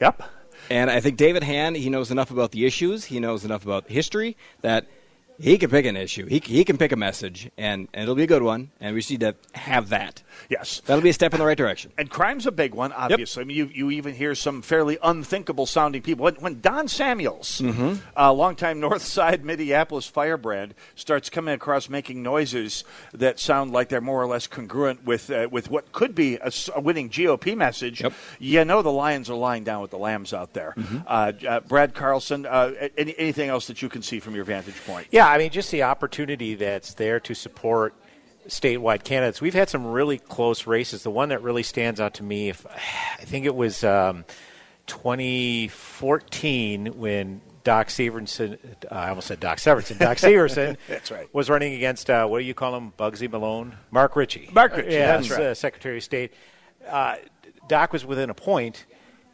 Yep. 0.00 0.22
And 0.70 0.90
I 0.90 1.00
think 1.00 1.16
David 1.16 1.42
Hann, 1.42 1.74
he 1.74 1.90
knows 1.90 2.10
enough 2.10 2.30
about 2.30 2.52
the 2.52 2.66
issues, 2.66 3.04
he 3.04 3.18
knows 3.18 3.44
enough 3.44 3.64
about 3.64 3.88
history 3.88 4.36
that 4.60 4.86
he 5.38 5.58
can 5.58 5.70
pick 5.70 5.86
an 5.86 5.96
issue. 5.96 6.26
He, 6.26 6.38
he 6.38 6.64
can 6.64 6.78
pick 6.78 6.92
a 6.92 6.96
message, 6.96 7.50
and, 7.56 7.88
and 7.92 8.02
it'll 8.02 8.14
be 8.14 8.24
a 8.24 8.28
good 8.28 8.42
one. 8.42 8.70
And 8.80 8.94
we 8.94 9.00
just 9.00 9.10
need 9.10 9.20
to 9.20 9.34
have 9.54 9.90
that. 9.90 10.22
Yes. 10.48 10.82
That'll 10.86 11.02
be 11.02 11.10
a 11.10 11.14
step 11.14 11.32
in 11.32 11.40
the 11.40 11.46
right 11.46 11.56
direction. 11.56 11.92
And 11.98 12.10
crime's 12.10 12.46
a 12.46 12.52
big 12.52 12.74
one, 12.74 12.92
obviously. 12.92 13.42
I 13.42 13.44
mean, 13.44 13.56
you, 13.56 13.70
you 13.72 13.90
even 13.90 14.14
hear 14.14 14.34
some 14.34 14.62
fairly 14.62 14.98
unthinkable 15.02 15.66
sounding 15.66 16.02
people. 16.02 16.24
When, 16.24 16.34
when 16.36 16.60
Don 16.60 16.88
Samuels, 16.88 17.60
a 18.16 18.32
longtime 18.32 18.80
North 18.80 19.02
Side 19.02 19.44
Minneapolis 19.44 20.06
firebrand, 20.06 20.74
starts 20.94 21.30
coming 21.30 21.54
across 21.54 21.88
making 21.88 22.22
noises 22.22 22.84
that 23.12 23.38
sound 23.38 23.72
like 23.72 23.88
they're 23.88 24.00
more 24.00 24.22
or 24.22 24.26
less 24.26 24.46
congruent 24.46 25.04
with 25.04 25.30
uh, 25.30 25.48
with 25.50 25.70
what 25.70 25.92
could 25.92 26.14
be 26.14 26.36
a 26.36 26.80
winning 26.80 27.08
GOP 27.10 27.56
message, 27.56 28.02
yep. 28.02 28.12
you 28.38 28.64
know 28.64 28.82
the 28.82 28.92
lions 28.92 29.30
are 29.30 29.34
lying 29.34 29.64
down 29.64 29.82
with 29.82 29.90
the 29.90 29.98
lambs 29.98 30.32
out 30.32 30.52
there. 30.52 30.74
Uh, 31.06 31.32
uh, 31.46 31.60
Brad 31.60 31.94
Carlson, 31.94 32.46
uh, 32.46 32.72
any, 32.96 33.14
anything 33.18 33.48
else 33.48 33.66
that 33.66 33.82
you 33.82 33.88
can 33.88 34.02
see 34.02 34.20
from 34.20 34.34
your 34.34 34.44
vantage 34.44 34.82
point? 34.84 35.06
Yeah, 35.10 35.21
I 35.28 35.38
mean, 35.38 35.50
just 35.50 35.70
the 35.70 35.84
opportunity 35.84 36.54
that's 36.54 36.94
there 36.94 37.20
to 37.20 37.34
support 37.34 37.94
statewide 38.48 39.04
candidates. 39.04 39.40
We've 39.40 39.54
had 39.54 39.68
some 39.68 39.86
really 39.86 40.18
close 40.18 40.66
races. 40.66 41.02
The 41.02 41.10
one 41.10 41.28
that 41.30 41.42
really 41.42 41.62
stands 41.62 42.00
out 42.00 42.14
to 42.14 42.22
me, 42.22 42.48
if 42.48 42.66
I 42.66 43.24
think 43.24 43.46
it 43.46 43.54
was 43.54 43.84
um, 43.84 44.24
2014 44.86 46.86
when 46.98 47.40
Doc 47.64 47.88
Severson, 47.88 48.58
uh, 48.90 48.94
I 48.94 49.08
almost 49.10 49.28
said 49.28 49.40
Doc 49.40 49.58
Severson, 49.58 49.98
Doc 49.98 50.16
Severson 50.18 50.76
That's 50.88 51.10
right. 51.10 51.28
was 51.32 51.48
running 51.48 51.74
against, 51.74 52.10
uh, 52.10 52.26
what 52.26 52.40
do 52.40 52.44
you 52.44 52.54
call 52.54 52.76
him, 52.76 52.92
Bugsy 52.98 53.30
Malone? 53.30 53.76
Mark 53.90 54.16
Ritchie. 54.16 54.50
Mark 54.52 54.76
Ritchie, 54.76 54.92
yeah, 54.92 55.16
that's 55.16 55.30
right. 55.30 55.40
uh, 55.40 55.54
Secretary 55.54 55.98
of 55.98 56.02
State. 56.02 56.32
Uh, 56.88 57.16
Doc 57.68 57.92
was 57.92 58.04
within 58.04 58.30
a 58.30 58.34
point 58.34 58.86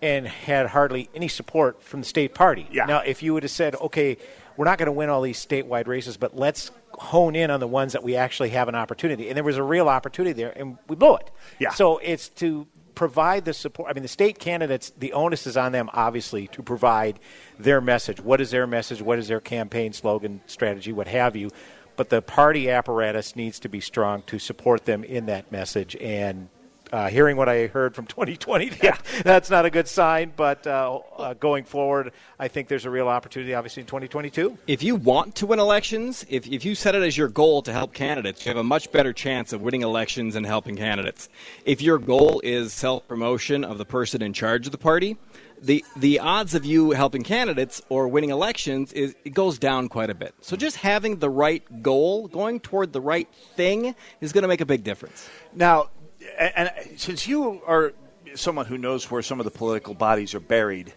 and 0.02 0.28
had 0.28 0.66
hardly 0.66 1.08
any 1.14 1.28
support 1.28 1.82
from 1.82 2.00
the 2.00 2.06
state 2.06 2.34
party. 2.34 2.68
Yeah. 2.70 2.84
Now, 2.84 3.00
if 3.00 3.22
you 3.22 3.32
would 3.34 3.42
have 3.42 3.50
said, 3.50 3.74
okay, 3.76 4.18
we're 4.58 4.64
not 4.64 4.76
going 4.76 4.86
to 4.86 4.92
win 4.92 5.08
all 5.08 5.22
these 5.22 5.38
statewide 5.38 5.86
races, 5.86 6.16
but 6.16 6.36
let's 6.36 6.72
hone 6.94 7.36
in 7.36 7.48
on 7.48 7.60
the 7.60 7.68
ones 7.68 7.92
that 7.92 8.02
we 8.02 8.16
actually 8.16 8.48
have 8.50 8.66
an 8.66 8.74
opportunity. 8.74 9.28
And 9.28 9.36
there 9.36 9.44
was 9.44 9.56
a 9.56 9.62
real 9.62 9.88
opportunity 9.88 10.32
there, 10.32 10.52
and 10.54 10.76
we 10.88 10.96
blew 10.96 11.14
it. 11.14 11.30
Yeah. 11.60 11.70
So 11.70 11.98
it's 11.98 12.28
to 12.30 12.66
provide 12.96 13.44
the 13.44 13.54
support. 13.54 13.88
I 13.88 13.92
mean, 13.92 14.02
the 14.02 14.08
state 14.08 14.40
candidates, 14.40 14.92
the 14.98 15.12
onus 15.12 15.46
is 15.46 15.56
on 15.56 15.70
them, 15.70 15.88
obviously, 15.92 16.48
to 16.48 16.62
provide 16.64 17.20
their 17.56 17.80
message. 17.80 18.20
What 18.20 18.40
is 18.40 18.50
their 18.50 18.66
message? 18.66 19.00
What 19.00 19.20
is 19.20 19.28
their 19.28 19.38
campaign 19.38 19.92
slogan, 19.92 20.40
strategy, 20.46 20.92
what 20.92 21.06
have 21.06 21.36
you? 21.36 21.50
But 21.94 22.08
the 22.08 22.20
party 22.20 22.68
apparatus 22.68 23.36
needs 23.36 23.60
to 23.60 23.68
be 23.68 23.80
strong 23.80 24.22
to 24.22 24.40
support 24.40 24.86
them 24.86 25.04
in 25.04 25.26
that 25.26 25.52
message. 25.52 25.94
And 26.00 26.48
uh, 26.92 27.08
hearing 27.08 27.36
what 27.36 27.48
I 27.48 27.66
heard 27.66 27.94
from 27.94 28.06
2020, 28.18 28.70
that, 28.70 29.02
that's 29.24 29.50
not 29.50 29.64
a 29.64 29.70
good 29.70 29.88
sign. 29.88 30.32
But 30.36 30.66
uh, 30.66 31.00
uh, 31.16 31.34
going 31.34 31.64
forward, 31.64 32.12
I 32.38 32.48
think 32.48 32.68
there's 32.68 32.84
a 32.84 32.90
real 32.90 33.08
opportunity, 33.08 33.54
obviously, 33.54 33.82
in 33.82 33.86
2022. 33.86 34.58
If 34.66 34.82
you 34.82 34.96
want 34.96 35.34
to 35.36 35.46
win 35.46 35.58
elections, 35.58 36.24
if, 36.28 36.46
if 36.46 36.64
you 36.64 36.74
set 36.74 36.94
it 36.94 37.02
as 37.02 37.16
your 37.16 37.28
goal 37.28 37.62
to 37.62 37.72
help 37.72 37.92
candidates, 37.92 38.44
you 38.44 38.50
have 38.50 38.58
a 38.58 38.64
much 38.64 38.90
better 38.92 39.12
chance 39.12 39.52
of 39.52 39.62
winning 39.62 39.82
elections 39.82 40.36
and 40.36 40.44
helping 40.46 40.76
candidates. 40.76 41.28
If 41.64 41.82
your 41.82 41.98
goal 41.98 42.40
is 42.44 42.72
self 42.72 43.06
promotion 43.08 43.64
of 43.64 43.78
the 43.78 43.84
person 43.84 44.22
in 44.22 44.32
charge 44.32 44.66
of 44.66 44.72
the 44.72 44.78
party, 44.78 45.16
the, 45.62 45.84
the 45.96 46.20
odds 46.20 46.54
of 46.54 46.64
you 46.64 46.92
helping 46.92 47.22
candidates 47.22 47.82
or 47.88 48.08
winning 48.08 48.30
elections 48.30 48.92
is 48.92 49.14
it 49.24 49.34
goes 49.34 49.58
down 49.58 49.88
quite 49.88 50.10
a 50.10 50.14
bit. 50.14 50.34
So 50.40 50.56
just 50.56 50.76
having 50.76 51.16
the 51.16 51.30
right 51.30 51.82
goal, 51.82 52.28
going 52.28 52.60
toward 52.60 52.92
the 52.92 53.00
right 53.00 53.28
thing, 53.56 53.94
is 54.20 54.32
going 54.32 54.42
to 54.42 54.48
make 54.48 54.60
a 54.60 54.66
big 54.66 54.84
difference. 54.84 55.28
Now, 55.54 55.90
and, 56.38 56.70
since 56.96 57.26
you 57.26 57.62
are 57.66 57.92
someone 58.34 58.66
who 58.66 58.78
knows 58.78 59.10
where 59.10 59.22
some 59.22 59.40
of 59.40 59.44
the 59.44 59.50
political 59.50 59.94
bodies 59.94 60.34
are 60.34 60.40
buried, 60.40 60.92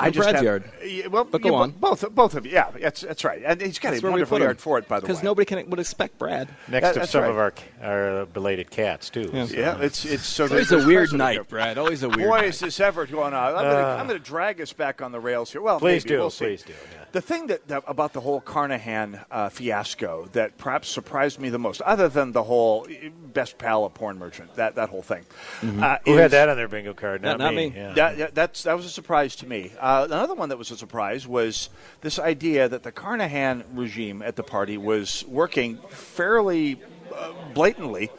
I 0.00 0.06
In 0.08 0.12
just 0.12 0.24
Brad's 0.24 0.36
have, 0.36 0.44
yard. 0.44 0.64
Yeah, 0.84 1.06
well, 1.08 1.24
But 1.24 1.42
go 1.42 1.50
bo- 1.50 1.54
on. 1.56 1.70
Both, 1.72 2.08
both 2.14 2.34
of 2.34 2.46
you. 2.46 2.52
Yeah, 2.52 2.70
that's 2.80 3.00
that's 3.00 3.24
right. 3.24 3.42
And 3.44 3.60
he's 3.60 3.78
got 3.78 3.90
That's 3.90 4.02
a 4.02 4.06
where 4.06 4.10
we 4.12 4.20
wonderful 4.20 4.36
put 4.38 4.42
'em. 4.42 4.46
yard 4.46 4.60
for 4.60 4.78
it, 4.78 4.86
by 4.88 5.00
the 5.00 5.04
way. 5.04 5.08
Because 5.08 5.22
nobody 5.24 5.44
can, 5.44 5.68
would 5.70 5.80
expect 5.80 6.18
Brad. 6.18 6.48
Next 6.68 6.94
That- 6.94 7.00
to 7.00 7.06
some 7.06 7.22
right. 7.22 7.30
of 7.30 7.36
our 7.36 7.52
our 7.82 8.26
belated 8.26 8.70
cats 8.70 9.10
too. 9.10 9.30
Yeah. 9.32 9.46
So- 9.46 9.56
Yeah, 9.56 9.78
it's 9.80 10.04
it's 10.04 10.24
so 10.26 10.44
It's 10.44 10.52
always 10.52 10.72
a 10.72 10.86
weird 10.86 11.12
night, 11.12 11.32
here. 11.32 11.44
Brad. 11.44 11.78
Always 11.78 12.02
a 12.02 12.08
weird 12.08 12.28
Boy, 12.28 12.36
night. 12.38 12.44
is 12.48 12.60
this 12.60 12.78
ever 12.80 13.06
going 13.06 13.34
on? 13.34 13.54
I'm 13.56 13.64
going 13.64 13.84
Uh. 13.84 13.96
I'm 14.00 14.08
to 14.08 14.18
drag 14.18 14.60
us 14.60 14.72
back 14.72 15.02
on 15.02 15.10
the 15.12 15.20
rails 15.20 15.50
here. 15.52 15.60
Well, 15.62 15.78
Please 15.80 16.04
maybe. 16.04 16.14
do, 16.14 16.18
We'll 16.20 16.30
see. 16.30 16.44
please 16.46 16.62
do, 16.62 16.72
The 17.12 17.20
thing 17.22 17.46
that, 17.48 17.66
that 17.68 17.82
about 17.86 18.12
the 18.12 18.20
whole 18.20 18.40
Carnahan 18.40 19.20
uh, 19.30 19.48
fiasco 19.48 20.28
that 20.32 20.58
perhaps 20.58 20.88
surprised 20.88 21.40
me 21.40 21.48
the 21.48 21.58
most, 21.58 21.80
other 21.82 22.08
than 22.08 22.32
the 22.32 22.42
whole 22.44 22.86
eh, 22.90 23.08
best 23.32 23.56
pal 23.58 23.84
of 23.86 23.94
porn 23.94 24.18
merchant, 24.18 24.54
that 24.56 24.74
that 24.76 24.90
whole 24.90 25.02
thing. 25.02 25.24
Mhm. 25.62 25.82
uh, 25.82 25.98
Who 26.04 26.14
is- 26.14 26.20
had 26.20 26.30
that 26.32 26.48
on 26.50 26.56
their 26.56 26.68
bingo 26.68 26.92
card? 26.94 27.22
Not, 27.22 27.38
Not- 27.38 27.44
not 27.46 27.54
me. 27.54 27.72
Yeah. 27.74 27.92
that, 27.94 28.16
yeah, 28.18 28.26
that's 28.32 28.62
that 28.64 28.76
was 28.76 28.84
a 28.86 28.90
surprise 28.90 29.34
to 29.36 29.46
me. 29.46 29.72
Uh, 29.80 29.87
another 29.88 30.34
one 30.34 30.50
that 30.50 30.58
was 30.58 30.70
a 30.70 30.76
surprise 30.76 31.26
was 31.26 31.70
this 32.00 32.18
idea 32.18 32.68
that 32.68 32.82
the 32.82 32.92
Carnahan 32.92 33.64
regime 33.74 34.22
at 34.22 34.36
the 34.36 34.42
party 34.42 34.76
was 34.76 35.24
working 35.26 35.78
fairly 35.88 36.80
uh, 37.14 37.32
blatantly 37.54 38.10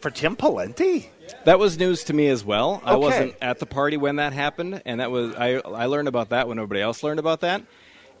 for 0.00 0.10
Tim 0.10 0.36
Pawlenty. 0.36 1.06
That 1.44 1.58
was 1.58 1.78
news 1.78 2.04
to 2.04 2.14
me 2.14 2.28
as 2.28 2.44
well. 2.44 2.80
I 2.84 2.96
wasn't 2.96 3.34
at 3.40 3.58
the 3.58 3.66
party 3.66 3.96
when 3.96 4.16
that 4.16 4.32
happened, 4.32 4.82
and 4.84 5.00
that 5.00 5.10
was 5.10 5.34
I, 5.34 5.56
I 5.56 5.86
learned 5.86 6.08
about 6.08 6.30
that 6.30 6.48
when 6.48 6.58
everybody 6.58 6.80
else 6.80 7.02
learned 7.02 7.18
about 7.18 7.40
that, 7.40 7.62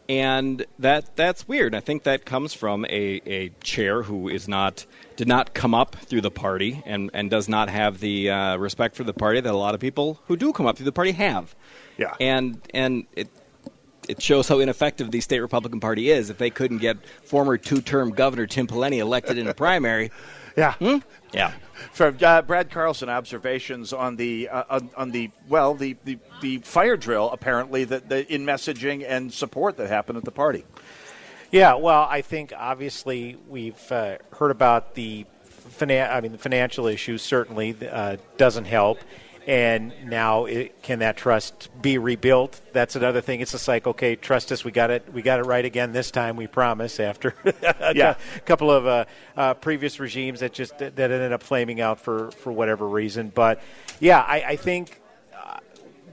and 0.08 0.64
that 0.78 1.14
that's 1.16 1.46
weird. 1.46 1.74
I 1.74 1.80
think 1.80 2.04
that 2.04 2.24
comes 2.24 2.54
from 2.54 2.84
a, 2.86 3.20
a 3.26 3.48
chair 3.62 4.02
who 4.02 4.28
is 4.28 4.48
not 4.48 4.86
did 5.16 5.28
not 5.28 5.54
come 5.54 5.74
up 5.74 5.96
through 5.96 6.20
the 6.20 6.30
party 6.30 6.82
and, 6.84 7.10
and 7.14 7.30
does 7.30 7.48
not 7.48 7.70
have 7.70 8.00
the 8.00 8.30
uh, 8.30 8.56
respect 8.56 8.96
for 8.96 9.04
the 9.04 9.14
party 9.14 9.40
that 9.40 9.52
a 9.52 9.56
lot 9.56 9.74
of 9.74 9.80
people 9.80 10.20
who 10.26 10.36
do 10.36 10.52
come 10.52 10.66
up 10.66 10.76
through 10.76 10.84
the 10.84 10.92
party 10.92 11.12
have. 11.12 11.54
Yeah. 11.96 12.14
and 12.20 12.60
and 12.74 13.06
it 13.14 13.28
it 14.08 14.22
shows 14.22 14.46
how 14.48 14.60
ineffective 14.60 15.10
the 15.10 15.20
state 15.20 15.40
Republican 15.40 15.80
Party 15.80 16.10
is 16.10 16.30
if 16.30 16.38
they 16.38 16.50
couldn't 16.50 16.78
get 16.78 16.96
former 17.24 17.58
two-term 17.58 18.12
Governor 18.12 18.46
Tim 18.46 18.66
Pawlenty 18.66 18.98
elected 18.98 19.38
in 19.38 19.46
a 19.48 19.54
primary. 19.54 20.10
Yeah. 20.56 20.74
Yeah. 21.34 21.52
From 21.92 22.16
uh, 22.22 22.40
Brad 22.40 22.70
Carlson, 22.70 23.10
observations 23.10 23.92
on 23.92 24.16
the 24.16 24.48
uh, 24.48 24.64
on, 24.70 24.90
on 24.96 25.10
the 25.10 25.30
well 25.50 25.74
the, 25.74 25.96
the, 26.06 26.18
the 26.40 26.58
fire 26.60 26.96
drill 26.96 27.30
apparently 27.30 27.84
that 27.84 28.08
the, 28.08 28.26
in 28.32 28.46
messaging 28.46 29.04
and 29.06 29.30
support 29.30 29.76
that 29.76 29.88
happened 29.88 30.16
at 30.16 30.24
the 30.24 30.30
party. 30.30 30.64
Yeah, 31.52 31.74
well, 31.74 32.06
I 32.08 32.22
think 32.22 32.54
obviously 32.56 33.36
we've 33.50 33.92
uh, 33.92 34.16
heard 34.32 34.50
about 34.50 34.94
the 34.94 35.26
finan- 35.78 36.10
I 36.10 36.22
mean, 36.22 36.32
the 36.32 36.38
financial 36.38 36.86
issues 36.86 37.20
certainly 37.20 37.76
uh, 37.86 38.16
doesn't 38.38 38.64
help, 38.64 38.98
and 39.46 39.92
now 40.04 40.46
it, 40.46 40.82
can 40.82 40.98
that 40.98 41.16
trust 41.16 41.70
be 41.80 41.98
rebuilt? 41.98 42.60
That's 42.72 42.96
another 42.96 43.20
thing. 43.20 43.40
It's 43.40 43.52
just 43.52 43.68
like, 43.68 43.86
okay, 43.86 44.16
trust 44.16 44.50
us, 44.50 44.64
we 44.64 44.72
got 44.72 44.90
it, 44.90 45.12
we 45.12 45.22
got 45.22 45.38
it 45.38 45.44
right 45.44 45.64
again 45.64 45.92
this 45.92 46.10
time. 46.10 46.36
We 46.36 46.46
promise. 46.48 46.98
After 46.98 47.34
a 47.80 47.94
Yeah. 47.94 48.16
couple 48.44 48.70
of 48.70 48.86
uh, 48.86 49.04
uh, 49.36 49.54
previous 49.54 50.00
regimes 50.00 50.40
that 50.40 50.52
just 50.52 50.76
that 50.78 50.98
ended 50.98 51.32
up 51.32 51.42
flaming 51.42 51.80
out 51.80 52.00
for 52.00 52.30
for 52.32 52.50
whatever 52.52 52.88
reason, 52.88 53.30
but 53.34 53.60
yeah, 54.00 54.20
I, 54.20 54.42
I 54.42 54.56
think 54.56 55.00
uh, 55.34 55.58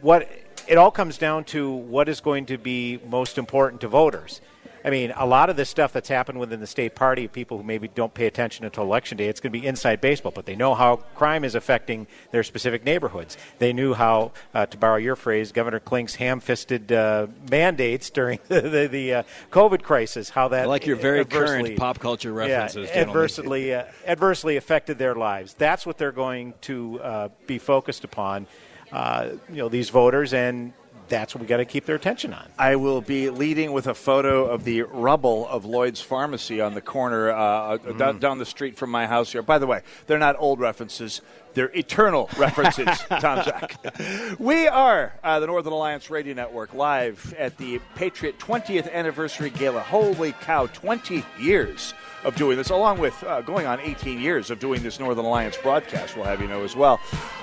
what 0.01 0.29
it 0.67 0.77
all 0.77 0.91
comes 0.91 1.17
down 1.17 1.43
to 1.45 1.69
what 1.71 2.07
is 2.07 2.21
going 2.21 2.45
to 2.45 2.57
be 2.57 2.99
most 3.09 3.37
important 3.37 3.81
to 3.81 3.87
voters. 3.87 4.39
I 4.85 4.89
mean, 4.89 5.13
a 5.15 5.25
lot 5.25 5.49
of 5.49 5.55
this 5.55 5.69
stuff 5.69 5.93
that's 5.93 6.09
happened 6.09 6.39
within 6.39 6.59
the 6.59 6.67
state 6.67 6.93
party, 6.95 7.27
people 7.27 7.57
who 7.57 7.63
maybe 7.63 7.87
don't 7.87 8.13
pay 8.13 8.25
attention 8.25 8.65
until 8.65 8.83
election 8.83 9.17
day, 9.17 9.27
it's 9.27 9.39
going 9.39 9.53
to 9.53 9.59
be 9.59 9.65
inside 9.65 10.01
baseball, 10.01 10.31
but 10.33 10.45
they 10.45 10.55
know 10.55 10.75
how 10.75 10.97
crime 11.15 11.45
is 11.45 11.55
affecting 11.55 12.05
their 12.31 12.43
specific 12.43 12.83
neighborhoods. 12.83 13.37
They 13.59 13.71
knew 13.71 13.93
how, 13.93 14.33
uh, 14.53 14.65
to 14.65 14.77
borrow 14.77 14.97
your 14.97 15.15
phrase, 15.15 15.51
Governor 15.51 15.79
Klink's 15.79 16.15
ham-fisted 16.15 16.91
uh, 16.91 17.27
mandates 17.49 18.09
during 18.09 18.39
the, 18.49 18.61
the, 18.61 18.87
the 18.87 19.13
uh, 19.13 19.23
COVID 19.51 19.83
crisis, 19.83 20.29
how 20.29 20.49
that 20.49 20.63
I 20.63 20.65
like 20.65 20.85
your 20.85 20.97
very 20.97 21.23
current 21.23 21.77
pop 21.77 21.99
culture 21.99 22.33
references, 22.33 22.89
yeah, 22.89 23.01
adversely 23.01 23.73
uh, 23.73 23.85
adversely 24.05 24.57
affected 24.57 24.97
their 24.97 25.15
lives. 25.15 25.53
That's 25.53 25.85
what 25.85 25.97
they're 25.97 26.11
going 26.11 26.53
to 26.61 26.99
uh, 27.01 27.29
be 27.47 27.57
focused 27.57 28.03
upon. 28.03 28.47
Uh, 28.91 29.29
you 29.49 29.55
know, 29.55 29.69
these 29.69 29.89
voters, 29.89 30.33
and 30.33 30.71
that's 31.07 31.35
what 31.35 31.41
we 31.41 31.47
got 31.47 31.57
to 31.57 31.65
keep 31.65 31.85
their 31.85 31.95
attention 31.95 32.33
on. 32.33 32.47
I 32.57 32.75
will 32.75 33.01
be 33.01 33.29
leading 33.29 33.71
with 33.71 33.87
a 33.87 33.93
photo 33.93 34.45
of 34.45 34.63
the 34.63 34.83
rubble 34.83 35.47
of 35.47 35.65
Lloyd's 35.65 36.01
Pharmacy 36.01 36.61
on 36.61 36.73
the 36.73 36.81
corner 36.81 37.31
uh, 37.31 37.77
down, 37.77 38.19
down 38.19 38.39
the 38.39 38.45
street 38.45 38.77
from 38.77 38.89
my 38.89 39.07
house 39.07 39.31
here. 39.31 39.41
By 39.41 39.59
the 39.59 39.67
way, 39.67 39.81
they're 40.07 40.19
not 40.19 40.35
old 40.39 40.59
references. 40.59 41.21
They're 41.53 41.71
eternal 41.75 42.29
references, 42.37 42.87
Tomczak. 42.87 44.39
We 44.39 44.67
are 44.67 45.13
uh, 45.23 45.39
the 45.39 45.47
Northern 45.47 45.73
Alliance 45.73 46.09
Radio 46.09 46.33
Network 46.33 46.73
live 46.73 47.33
at 47.37 47.57
the 47.57 47.79
Patriot 47.95 48.39
20th 48.39 48.91
Anniversary 48.91 49.49
Gala. 49.49 49.81
Holy 49.81 50.31
cow, 50.33 50.67
20 50.67 51.23
years 51.39 51.93
of 52.23 52.35
doing 52.35 52.57
this, 52.57 52.69
along 52.69 52.99
with 52.99 53.23
uh, 53.23 53.41
going 53.41 53.65
on 53.65 53.79
18 53.79 54.19
years 54.19 54.49
of 54.49 54.59
doing 54.59 54.83
this 54.83 54.99
Northern 54.99 55.25
Alliance 55.25 55.57
broadcast, 55.57 56.15
we'll 56.15 56.25
have 56.25 56.41
you 56.41 56.47
know 56.47 56.63
as 56.63 56.75
well. 56.75 56.99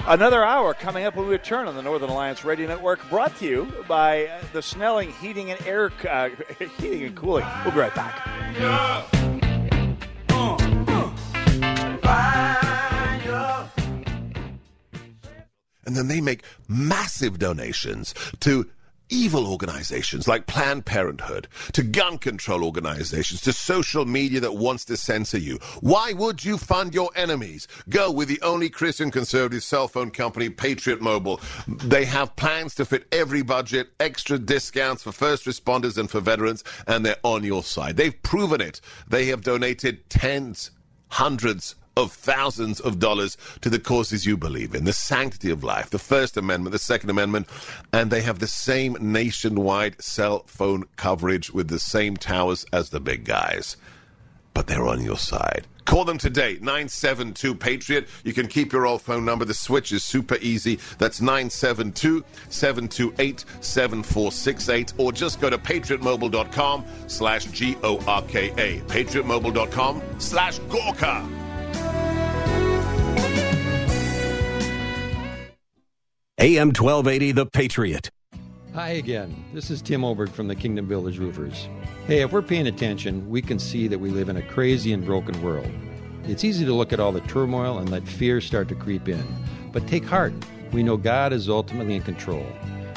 Another 0.06 0.44
hour 0.44 0.74
coming 0.74 1.04
up 1.04 1.16
when 1.16 1.26
we 1.26 1.32
return 1.32 1.68
on 1.68 1.76
the 1.76 1.82
Northern 1.82 2.10
Alliance 2.10 2.44
Radio 2.44 2.66
Network, 2.66 3.00
brought 3.08 3.36
to 3.36 3.46
you 3.46 3.72
by 3.86 4.30
the 4.52 4.62
Snelling 4.62 5.12
Heating 5.12 5.50
and 5.50 5.60
Air 5.66 5.92
uh, 6.08 6.30
Heating 6.78 7.04
and 7.04 7.16
Cooling. 7.16 7.46
We'll 7.64 7.72
be 7.72 7.80
right 7.80 7.94
back. 7.94 8.26
And 15.86 15.96
then 15.96 16.06
they 16.06 16.20
make 16.20 16.44
massive 16.68 17.38
donations 17.40 18.14
to 18.40 18.70
evil 19.10 19.46
organizations 19.46 20.26
like 20.26 20.46
Planned 20.46 20.86
Parenthood, 20.86 21.48
to 21.72 21.82
gun 21.82 22.18
control 22.18 22.64
organizations, 22.64 23.40
to 23.42 23.52
social 23.52 24.04
media 24.04 24.40
that 24.40 24.54
wants 24.54 24.84
to 24.86 24.96
censor 24.96 25.38
you. 25.38 25.58
Why 25.80 26.12
would 26.12 26.44
you 26.44 26.56
fund 26.56 26.94
your 26.94 27.10
enemies? 27.16 27.68
Go 27.88 28.10
with 28.10 28.28
the 28.28 28.40
only 28.42 28.70
Christian 28.70 29.10
conservative 29.10 29.62
cell 29.62 29.88
phone 29.88 30.10
company, 30.10 30.48
Patriot 30.48 31.00
Mobile. 31.00 31.40
They 31.66 32.04
have 32.06 32.36
plans 32.36 32.74
to 32.76 32.84
fit 32.84 33.06
every 33.12 33.42
budget, 33.42 33.90
extra 33.98 34.38
discounts 34.38 35.02
for 35.02 35.12
first 35.12 35.44
responders 35.44 35.98
and 35.98 36.10
for 36.10 36.20
veterans, 36.20 36.64
and 36.86 37.04
they're 37.04 37.16
on 37.22 37.44
your 37.44 37.62
side. 37.62 37.96
They've 37.96 38.22
proven 38.22 38.60
it. 38.60 38.80
They 39.08 39.26
have 39.26 39.42
donated 39.42 40.08
tens, 40.08 40.70
hundreds 41.08 41.74
of 42.00 42.12
thousands 42.12 42.80
of 42.80 42.98
dollars 42.98 43.36
to 43.60 43.70
the 43.70 43.78
causes 43.78 44.26
you 44.26 44.36
believe 44.36 44.74
in 44.74 44.84
the 44.84 44.92
sanctity 44.92 45.50
of 45.50 45.62
life, 45.62 45.90
the 45.90 45.98
First 45.98 46.36
Amendment, 46.36 46.72
the 46.72 46.78
Second 46.78 47.10
Amendment, 47.10 47.48
and 47.92 48.10
they 48.10 48.22
have 48.22 48.38
the 48.38 48.46
same 48.46 48.96
nationwide 49.00 50.00
cell 50.02 50.44
phone 50.46 50.84
coverage 50.96 51.50
with 51.50 51.68
the 51.68 51.78
same 51.78 52.16
towers 52.16 52.64
as 52.72 52.90
the 52.90 53.00
big 53.00 53.24
guys. 53.24 53.76
But 54.54 54.66
they're 54.66 54.86
on 54.86 55.02
your 55.02 55.16
side. 55.16 55.66
Call 55.84 56.04
them 56.04 56.18
today, 56.18 56.52
972 56.60 57.54
Patriot. 57.54 58.08
You 58.22 58.32
can 58.32 58.46
keep 58.46 58.72
your 58.72 58.86
old 58.86 59.02
phone 59.02 59.24
number. 59.24 59.44
The 59.44 59.54
switch 59.54 59.90
is 59.90 60.04
super 60.04 60.36
easy. 60.40 60.78
That's 60.98 61.20
972 61.20 62.24
728 62.48 63.44
7468. 63.60 64.92
Or 64.98 65.12
just 65.12 65.40
go 65.40 65.50
to 65.50 65.58
patriotmobile.com 65.58 66.84
slash 67.08 67.46
G 67.46 67.76
O 67.82 67.98
R 68.06 68.22
K 68.22 68.50
A. 68.56 68.80
Patriotmobile.com 68.82 70.02
slash 70.18 70.58
Gorka. 70.68 71.49
AM 76.40 76.68
1280, 76.68 77.32
The 77.32 77.44
Patriot. 77.44 78.10
Hi 78.72 78.90
again. 78.92 79.44
This 79.52 79.70
is 79.70 79.82
Tim 79.82 80.04
Oberg 80.04 80.30
from 80.30 80.48
the 80.48 80.54
Kingdom 80.54 80.86
Village 80.86 81.18
Roofers. 81.18 81.68
Hey, 82.06 82.22
if 82.22 82.32
we're 82.32 82.40
paying 82.40 82.66
attention, 82.66 83.28
we 83.28 83.42
can 83.42 83.58
see 83.58 83.88
that 83.88 83.98
we 83.98 84.08
live 84.08 84.30
in 84.30 84.38
a 84.38 84.42
crazy 84.42 84.94
and 84.94 85.04
broken 85.04 85.42
world. 85.42 85.70
It's 86.24 86.42
easy 86.42 86.64
to 86.64 86.72
look 86.72 86.94
at 86.94 87.00
all 87.00 87.12
the 87.12 87.20
turmoil 87.20 87.78
and 87.78 87.90
let 87.90 88.08
fear 88.08 88.40
start 88.40 88.68
to 88.68 88.74
creep 88.74 89.06
in. 89.06 89.22
But 89.70 89.86
take 89.86 90.04
heart. 90.04 90.32
We 90.72 90.82
know 90.82 90.96
God 90.96 91.34
is 91.34 91.50
ultimately 91.50 91.96
in 91.96 92.02
control. 92.02 92.46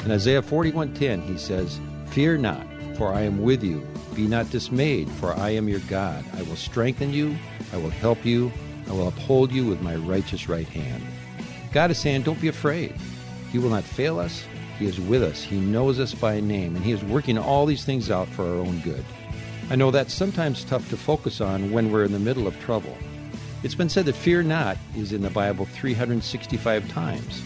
In 0.04 0.10
Isaiah 0.10 0.40
41:10, 0.40 1.20
he 1.20 1.36
says, 1.36 1.80
"Fear 2.06 2.38
not, 2.38 2.66
for 2.96 3.12
I 3.12 3.22
am 3.22 3.42
with 3.42 3.62
you. 3.62 3.86
Be 4.14 4.26
not 4.26 4.50
dismayed, 4.50 5.10
for 5.10 5.34
I 5.34 5.50
am 5.50 5.68
your 5.68 5.80
God. 5.80 6.24
I 6.34 6.42
will 6.42 6.56
strengthen 6.56 7.12
you, 7.12 7.36
I 7.72 7.76
will 7.76 7.90
help 7.90 8.24
you, 8.24 8.52
I 8.88 8.92
will 8.92 9.08
uphold 9.08 9.52
you 9.52 9.66
with 9.66 9.80
my 9.82 9.96
righteous 9.96 10.48
right 10.48 10.68
hand." 10.68 11.02
God 11.72 11.90
is 11.90 11.98
saying, 11.98 12.22
don't 12.22 12.40
be 12.40 12.48
afraid. 12.48 12.94
He 13.50 13.58
will 13.58 13.70
not 13.70 13.84
fail 13.84 14.18
us. 14.18 14.44
He 14.78 14.86
is 14.86 15.00
with 15.00 15.22
us. 15.22 15.42
He 15.42 15.58
knows 15.58 15.98
us 16.00 16.14
by 16.14 16.40
name, 16.40 16.76
and 16.76 16.84
He 16.84 16.92
is 16.92 17.02
working 17.04 17.38
all 17.38 17.66
these 17.66 17.84
things 17.84 18.10
out 18.10 18.28
for 18.28 18.44
our 18.44 18.56
own 18.56 18.80
good. 18.80 19.04
I 19.70 19.76
know 19.76 19.90
that's 19.90 20.12
sometimes 20.12 20.64
tough 20.64 20.88
to 20.90 20.96
focus 20.96 21.40
on 21.40 21.70
when 21.72 21.90
we're 21.90 22.04
in 22.04 22.12
the 22.12 22.18
middle 22.18 22.46
of 22.46 22.58
trouble. 22.60 22.96
It's 23.62 23.74
been 23.74 23.88
said 23.88 24.04
that 24.06 24.14
fear 24.14 24.42
not 24.42 24.76
is 24.96 25.12
in 25.12 25.22
the 25.22 25.30
Bible 25.30 25.64
365 25.64 26.88
times. 26.90 27.40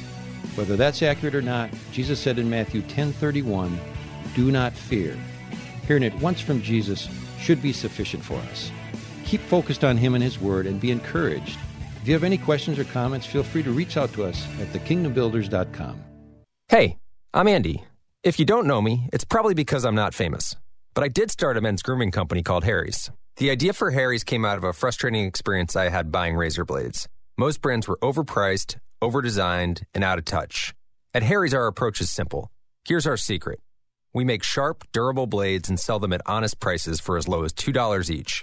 Whether 0.56 0.76
that's 0.76 1.02
accurate 1.02 1.34
or 1.34 1.42
not, 1.42 1.70
Jesus 1.92 2.18
said 2.18 2.38
in 2.38 2.50
Matthew 2.50 2.82
10:31, 2.82 3.78
"Do 4.34 4.50
not 4.50 4.72
fear." 4.72 5.16
Hearing 5.86 6.02
it 6.02 6.20
once 6.20 6.40
from 6.40 6.60
Jesus 6.60 7.08
should 7.40 7.62
be 7.62 7.72
sufficient 7.72 8.24
for 8.24 8.36
us. 8.50 8.70
Keep 9.28 9.42
focused 9.42 9.84
on 9.84 9.98
Him 9.98 10.14
and 10.14 10.24
His 10.24 10.40
Word 10.40 10.66
and 10.66 10.80
be 10.80 10.90
encouraged. 10.90 11.58
If 12.00 12.08
you 12.08 12.14
have 12.14 12.24
any 12.24 12.38
questions 12.38 12.78
or 12.78 12.84
comments, 12.84 13.26
feel 13.26 13.42
free 13.42 13.62
to 13.62 13.70
reach 13.70 13.98
out 13.98 14.10
to 14.14 14.24
us 14.24 14.46
at 14.58 14.68
thekingdombuilders.com. 14.68 16.02
Hey, 16.68 16.96
I'm 17.34 17.46
Andy. 17.46 17.84
If 18.24 18.38
you 18.38 18.46
don't 18.46 18.66
know 18.66 18.80
me, 18.80 19.10
it's 19.12 19.24
probably 19.24 19.52
because 19.52 19.84
I'm 19.84 19.94
not 19.94 20.14
famous. 20.14 20.56
But 20.94 21.04
I 21.04 21.08
did 21.08 21.30
start 21.30 21.58
a 21.58 21.60
men's 21.60 21.82
grooming 21.82 22.10
company 22.10 22.42
called 22.42 22.64
Harry's. 22.64 23.10
The 23.36 23.50
idea 23.50 23.74
for 23.74 23.90
Harry's 23.90 24.24
came 24.24 24.46
out 24.46 24.56
of 24.56 24.64
a 24.64 24.72
frustrating 24.72 25.26
experience 25.26 25.76
I 25.76 25.90
had 25.90 26.10
buying 26.10 26.34
razor 26.34 26.64
blades. 26.64 27.06
Most 27.36 27.60
brands 27.60 27.86
were 27.86 27.98
overpriced, 27.98 28.78
overdesigned, 29.04 29.84
and 29.92 30.02
out 30.02 30.18
of 30.18 30.24
touch. 30.24 30.74
At 31.12 31.22
Harry's, 31.22 31.52
our 31.52 31.66
approach 31.66 32.00
is 32.00 32.08
simple. 32.10 32.50
Here's 32.86 33.06
our 33.06 33.18
secret 33.18 33.60
we 34.14 34.24
make 34.24 34.42
sharp, 34.42 34.84
durable 34.90 35.26
blades 35.26 35.68
and 35.68 35.78
sell 35.78 35.98
them 35.98 36.14
at 36.14 36.22
honest 36.24 36.60
prices 36.60 36.98
for 36.98 37.18
as 37.18 37.28
low 37.28 37.44
as 37.44 37.52
$2 37.52 38.08
each. 38.10 38.42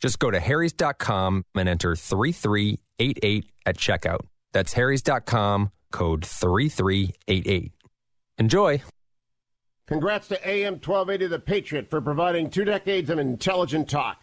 Just 0.00 0.18
go 0.18 0.30
to 0.30 0.40
harrys.com 0.40 1.44
and 1.54 1.68
enter 1.68 1.94
3388 1.94 3.50
at 3.66 3.76
checkout. 3.76 4.20
That's 4.52 4.72
harrys.com, 4.72 5.70
code 5.92 6.24
3388. 6.24 7.72
Enjoy. 8.38 8.82
Congrats 9.86 10.28
to 10.28 10.48
AM 10.48 10.74
1280 10.74 11.26
The 11.26 11.38
Patriot 11.38 11.90
for 11.90 12.00
providing 12.00 12.48
two 12.48 12.64
decades 12.64 13.10
of 13.10 13.18
intelligent 13.18 13.90
talk. 13.90 14.22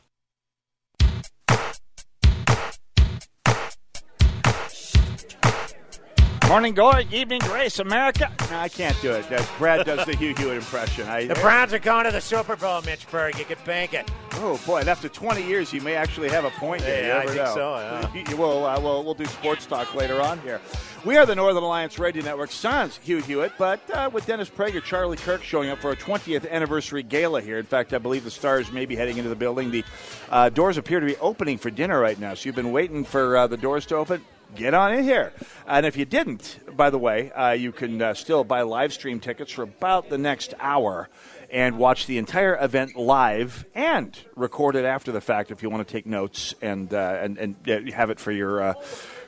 Morning 6.47 6.73
glory, 6.73 7.05
evening 7.11 7.41
grace, 7.43 7.79
America. 7.79 8.31
No, 8.49 8.57
I 8.59 8.69
can't 8.69 8.95
do 9.01 9.11
it. 9.11 9.29
Uh, 9.29 9.43
Brad 9.57 9.85
does 9.85 10.05
the 10.05 10.15
Hugh 10.15 10.33
Hewitt 10.33 10.55
impression. 10.55 11.05
I, 11.05 11.25
The 11.25 11.35
Browns 11.35 11.73
are 11.73 11.79
going 11.79 12.05
to 12.05 12.11
the 12.11 12.21
Super 12.21 12.55
Bowl, 12.55 12.81
Mitch 12.83 13.05
Berg. 13.11 13.37
You 13.37 13.43
could 13.43 13.61
bank 13.65 13.93
it. 13.93 14.09
Oh 14.35 14.57
boy! 14.65 14.79
And 14.79 14.87
after 14.87 15.09
20 15.09 15.43
years, 15.43 15.73
you 15.73 15.81
may 15.81 15.95
actually 15.95 16.29
have 16.29 16.45
a 16.45 16.49
point 16.51 16.83
here. 16.83 17.01
You 17.01 17.07
Yeah, 17.07 17.17
I 17.17 17.25
think 17.25 17.35
know. 17.37 17.53
so, 17.53 17.75
yeah. 17.75 18.23
You 18.29 18.37
will. 18.37 18.65
Uh, 18.65 18.79
we'll, 18.79 19.03
we'll 19.03 19.13
do 19.13 19.25
sports 19.25 19.65
talk 19.65 19.93
later 19.93 20.21
on 20.21 20.39
here. 20.39 20.61
We 21.03 21.17
are 21.17 21.25
the 21.25 21.35
Northern 21.35 21.63
Alliance 21.63 21.99
Radio 21.99 22.23
Network. 22.23 22.51
Sans 22.51 22.97
Hugh 23.03 23.21
Hewitt, 23.21 23.51
but 23.57 23.81
uh, 23.91 24.09
with 24.13 24.25
Dennis 24.25 24.49
Prager, 24.49 24.81
Charlie 24.81 25.17
Kirk 25.17 25.43
showing 25.43 25.69
up 25.69 25.79
for 25.79 25.91
a 25.91 25.97
20th 25.97 26.49
anniversary 26.49 27.03
gala 27.03 27.41
here. 27.41 27.57
In 27.57 27.65
fact, 27.65 27.93
I 27.93 27.97
believe 27.97 28.23
the 28.23 28.31
stars 28.31 28.71
may 28.71 28.85
be 28.85 28.95
heading 28.95 29.17
into 29.17 29.29
the 29.29 29.35
building. 29.35 29.69
The 29.69 29.83
uh, 30.29 30.47
doors 30.47 30.77
appear 30.77 31.01
to 31.01 31.05
be 31.05 31.17
opening 31.17 31.57
for 31.57 31.69
dinner 31.69 31.99
right 31.99 32.17
now. 32.17 32.35
So 32.35 32.45
you've 32.45 32.55
been 32.55 32.71
waiting 32.71 33.03
for 33.03 33.35
uh, 33.35 33.47
the 33.47 33.57
doors 33.57 33.85
to 33.87 33.95
open. 33.97 34.23
Get 34.55 34.73
on 34.73 34.93
in 34.93 35.03
here. 35.03 35.33
And 35.67 35.85
if 35.85 35.97
you 35.97 36.05
didn't, 36.05 36.59
by 36.75 36.89
the 36.89 36.97
way, 36.97 37.31
uh, 37.31 37.51
you 37.51 37.71
can 37.71 38.01
uh, 38.01 38.13
still 38.13 38.43
buy 38.43 38.61
live 38.61 38.93
stream 38.93 39.19
tickets 39.19 39.51
for 39.51 39.63
about 39.63 40.09
the 40.09 40.17
next 40.17 40.53
hour 40.59 41.09
and 41.49 41.77
watch 41.77 42.07
the 42.07 42.17
entire 42.17 42.57
event 42.61 42.95
live 42.95 43.65
and 43.75 44.17
record 44.35 44.75
it 44.75 44.85
after 44.85 45.11
the 45.11 45.21
fact 45.21 45.51
if 45.51 45.61
you 45.63 45.69
want 45.69 45.87
to 45.87 45.91
take 45.91 46.05
notes 46.05 46.55
and 46.61 46.93
uh, 46.93 47.19
and 47.21 47.37
and 47.37 47.55
uh, 47.69 47.91
have 47.93 48.09
it 48.09 48.19
for 48.19 48.31
your. 48.31 48.75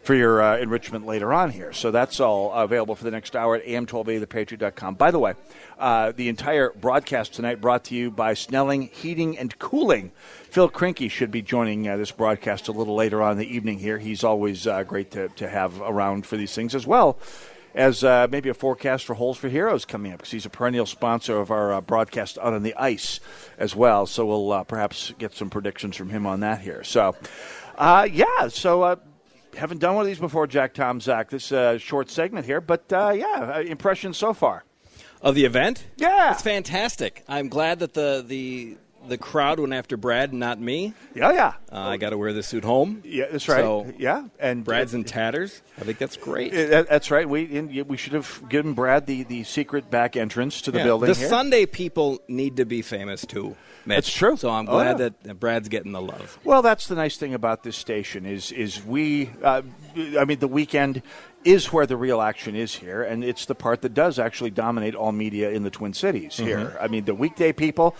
For 0.09 0.15
your 0.15 0.41
uh, 0.41 0.57
enrichment 0.57 1.05
later 1.05 1.31
on 1.31 1.51
here. 1.51 1.71
So 1.71 1.91
that's 1.91 2.19
all 2.19 2.51
available 2.51 2.95
for 2.95 3.03
the 3.03 3.11
next 3.11 3.35
hour 3.35 3.55
at 3.55 3.63
am1280thepatriot.com. 3.63 4.95
By 4.95 5.11
the 5.11 5.19
way, 5.19 5.35
uh, 5.77 6.13
the 6.13 6.29
entire 6.29 6.71
broadcast 6.71 7.35
tonight 7.35 7.61
brought 7.61 7.83
to 7.83 7.95
you 7.95 8.09
by 8.09 8.33
Snelling 8.33 8.89
Heating 8.91 9.37
and 9.37 9.59
Cooling. 9.59 10.11
Phil 10.49 10.67
Krinkie 10.67 11.11
should 11.11 11.29
be 11.29 11.43
joining 11.43 11.87
uh, 11.87 11.95
this 11.95 12.09
broadcast 12.09 12.69
a 12.69 12.71
little 12.71 12.95
later 12.95 13.21
on 13.21 13.33
in 13.33 13.37
the 13.37 13.55
evening 13.55 13.77
here. 13.77 13.99
He's 13.99 14.23
always 14.23 14.65
uh, 14.65 14.81
great 14.81 15.11
to, 15.11 15.27
to 15.27 15.47
have 15.47 15.79
around 15.79 16.25
for 16.25 16.37
these 16.37 16.55
things 16.55 16.73
as 16.73 16.87
well 16.87 17.19
as 17.75 18.03
uh, 18.03 18.27
maybe 18.31 18.49
a 18.49 18.55
forecast 18.55 19.05
for 19.05 19.13
Holes 19.13 19.37
for 19.37 19.47
Heroes 19.47 19.85
coming 19.85 20.11
up 20.11 20.17
because 20.17 20.31
he's 20.31 20.47
a 20.47 20.49
perennial 20.49 20.87
sponsor 20.87 21.37
of 21.37 21.51
our 21.51 21.71
uh, 21.71 21.81
broadcast 21.81 22.39
out 22.39 22.53
on 22.53 22.63
the 22.63 22.73
ice 22.73 23.19
as 23.59 23.75
well. 23.75 24.07
So 24.07 24.25
we'll 24.25 24.51
uh, 24.53 24.63
perhaps 24.63 25.13
get 25.19 25.35
some 25.35 25.51
predictions 25.51 25.95
from 25.95 26.09
him 26.09 26.25
on 26.25 26.39
that 26.39 26.61
here. 26.61 26.83
So, 26.83 27.15
uh, 27.77 28.07
yeah, 28.11 28.47
so 28.47 28.81
uh, 28.81 28.95
haven't 29.55 29.79
done 29.79 29.95
one 29.95 30.03
of 30.03 30.07
these 30.07 30.19
before, 30.19 30.47
Jack 30.47 30.73
Tomczak. 30.73 31.29
This 31.29 31.51
uh, 31.51 31.77
short 31.77 32.09
segment 32.09 32.45
here, 32.45 32.61
but 32.61 32.91
uh, 32.91 33.13
yeah, 33.15 33.53
uh, 33.55 33.59
impressions 33.61 34.17
so 34.17 34.33
far. 34.33 34.63
Of 35.21 35.35
the 35.35 35.43
event? 35.43 35.85
Yeah. 35.97 36.31
It's 36.31 36.41
fantastic. 36.41 37.25
I'm 37.27 37.49
glad 37.49 37.79
that 37.79 37.93
the, 37.93 38.23
the, 38.25 38.77
the 39.09 39.17
crowd 39.17 39.59
went 39.59 39.73
after 39.73 39.97
Brad 39.97 40.33
not 40.33 40.59
me. 40.59 40.93
Yeah, 41.13 41.31
yeah. 41.33 41.53
Uh, 41.71 41.79
I 41.79 41.97
got 41.97 42.11
to 42.11 42.17
wear 42.17 42.31
the 42.33 42.43
suit 42.43 42.63
home. 42.63 43.01
Yeah, 43.03 43.25
that's 43.31 43.47
right. 43.47 43.59
So 43.61 43.91
yeah, 43.97 44.25
and 44.39 44.63
Brad's 44.63 44.93
in 44.93 45.03
tatters. 45.03 45.61
I 45.77 45.81
think 45.83 45.97
that's 45.97 46.15
great. 46.17 46.51
That's 46.53 47.11
right. 47.11 47.27
We 47.27 47.59
we 47.83 47.97
should 47.97 48.13
have 48.13 48.43
given 48.49 48.73
Brad 48.73 49.05
the, 49.05 49.23
the 49.23 49.43
secret 49.43 49.89
back 49.91 50.15
entrance 50.15 50.61
to 50.61 50.71
the 50.71 50.77
Yeah, 50.79 50.83
building. 50.85 51.09
The 51.11 51.19
here. 51.19 51.27
Sunday 51.29 51.65
people 51.65 52.21
need 52.27 52.57
to 52.57 52.65
be 52.65 52.81
famous 52.81 53.25
too. 53.25 53.55
Mitch. 53.85 53.95
That's 53.97 54.13
true. 54.13 54.37
So 54.37 54.49
I'm 54.49 54.67
Oh, 54.69 54.73
glad 54.73 54.99
yeah. 54.99 55.09
that 55.23 55.39
Brad's 55.39 55.67
getting 55.69 55.91
the 55.93 56.01
love. 56.01 56.37
Well, 56.43 56.61
that's 56.61 56.87
the 56.87 56.95
nice 56.95 57.17
thing 57.17 57.33
about 57.33 57.63
this 57.63 57.75
station 57.75 58.25
is 58.25 58.51
is 58.51 58.83
we. 58.85 59.29
Uh, 59.43 59.63
I 60.19 60.25
mean, 60.25 60.39
the 60.39 60.47
weekend 60.47 61.01
is 61.45 61.71
where 61.71 61.85
the 61.85 61.95
real 61.95 62.19
action 62.21 62.53
is 62.55 62.75
here, 62.75 63.01
and 63.01 63.23
it's 63.23 63.45
the 63.45 63.55
part 63.55 63.81
that 63.83 63.93
does 63.93 64.19
actually 64.19 64.49
dominate 64.49 64.93
all 64.93 65.13
media 65.13 65.49
in 65.49 65.63
the 65.63 65.69
Twin 65.69 65.93
Cities 65.93 66.35
here. 66.35 66.57
Mhm. 66.77 66.83
I 66.83 66.87
mean, 66.89 67.05
the 67.05 67.15
weekday 67.15 67.53
people 67.53 67.95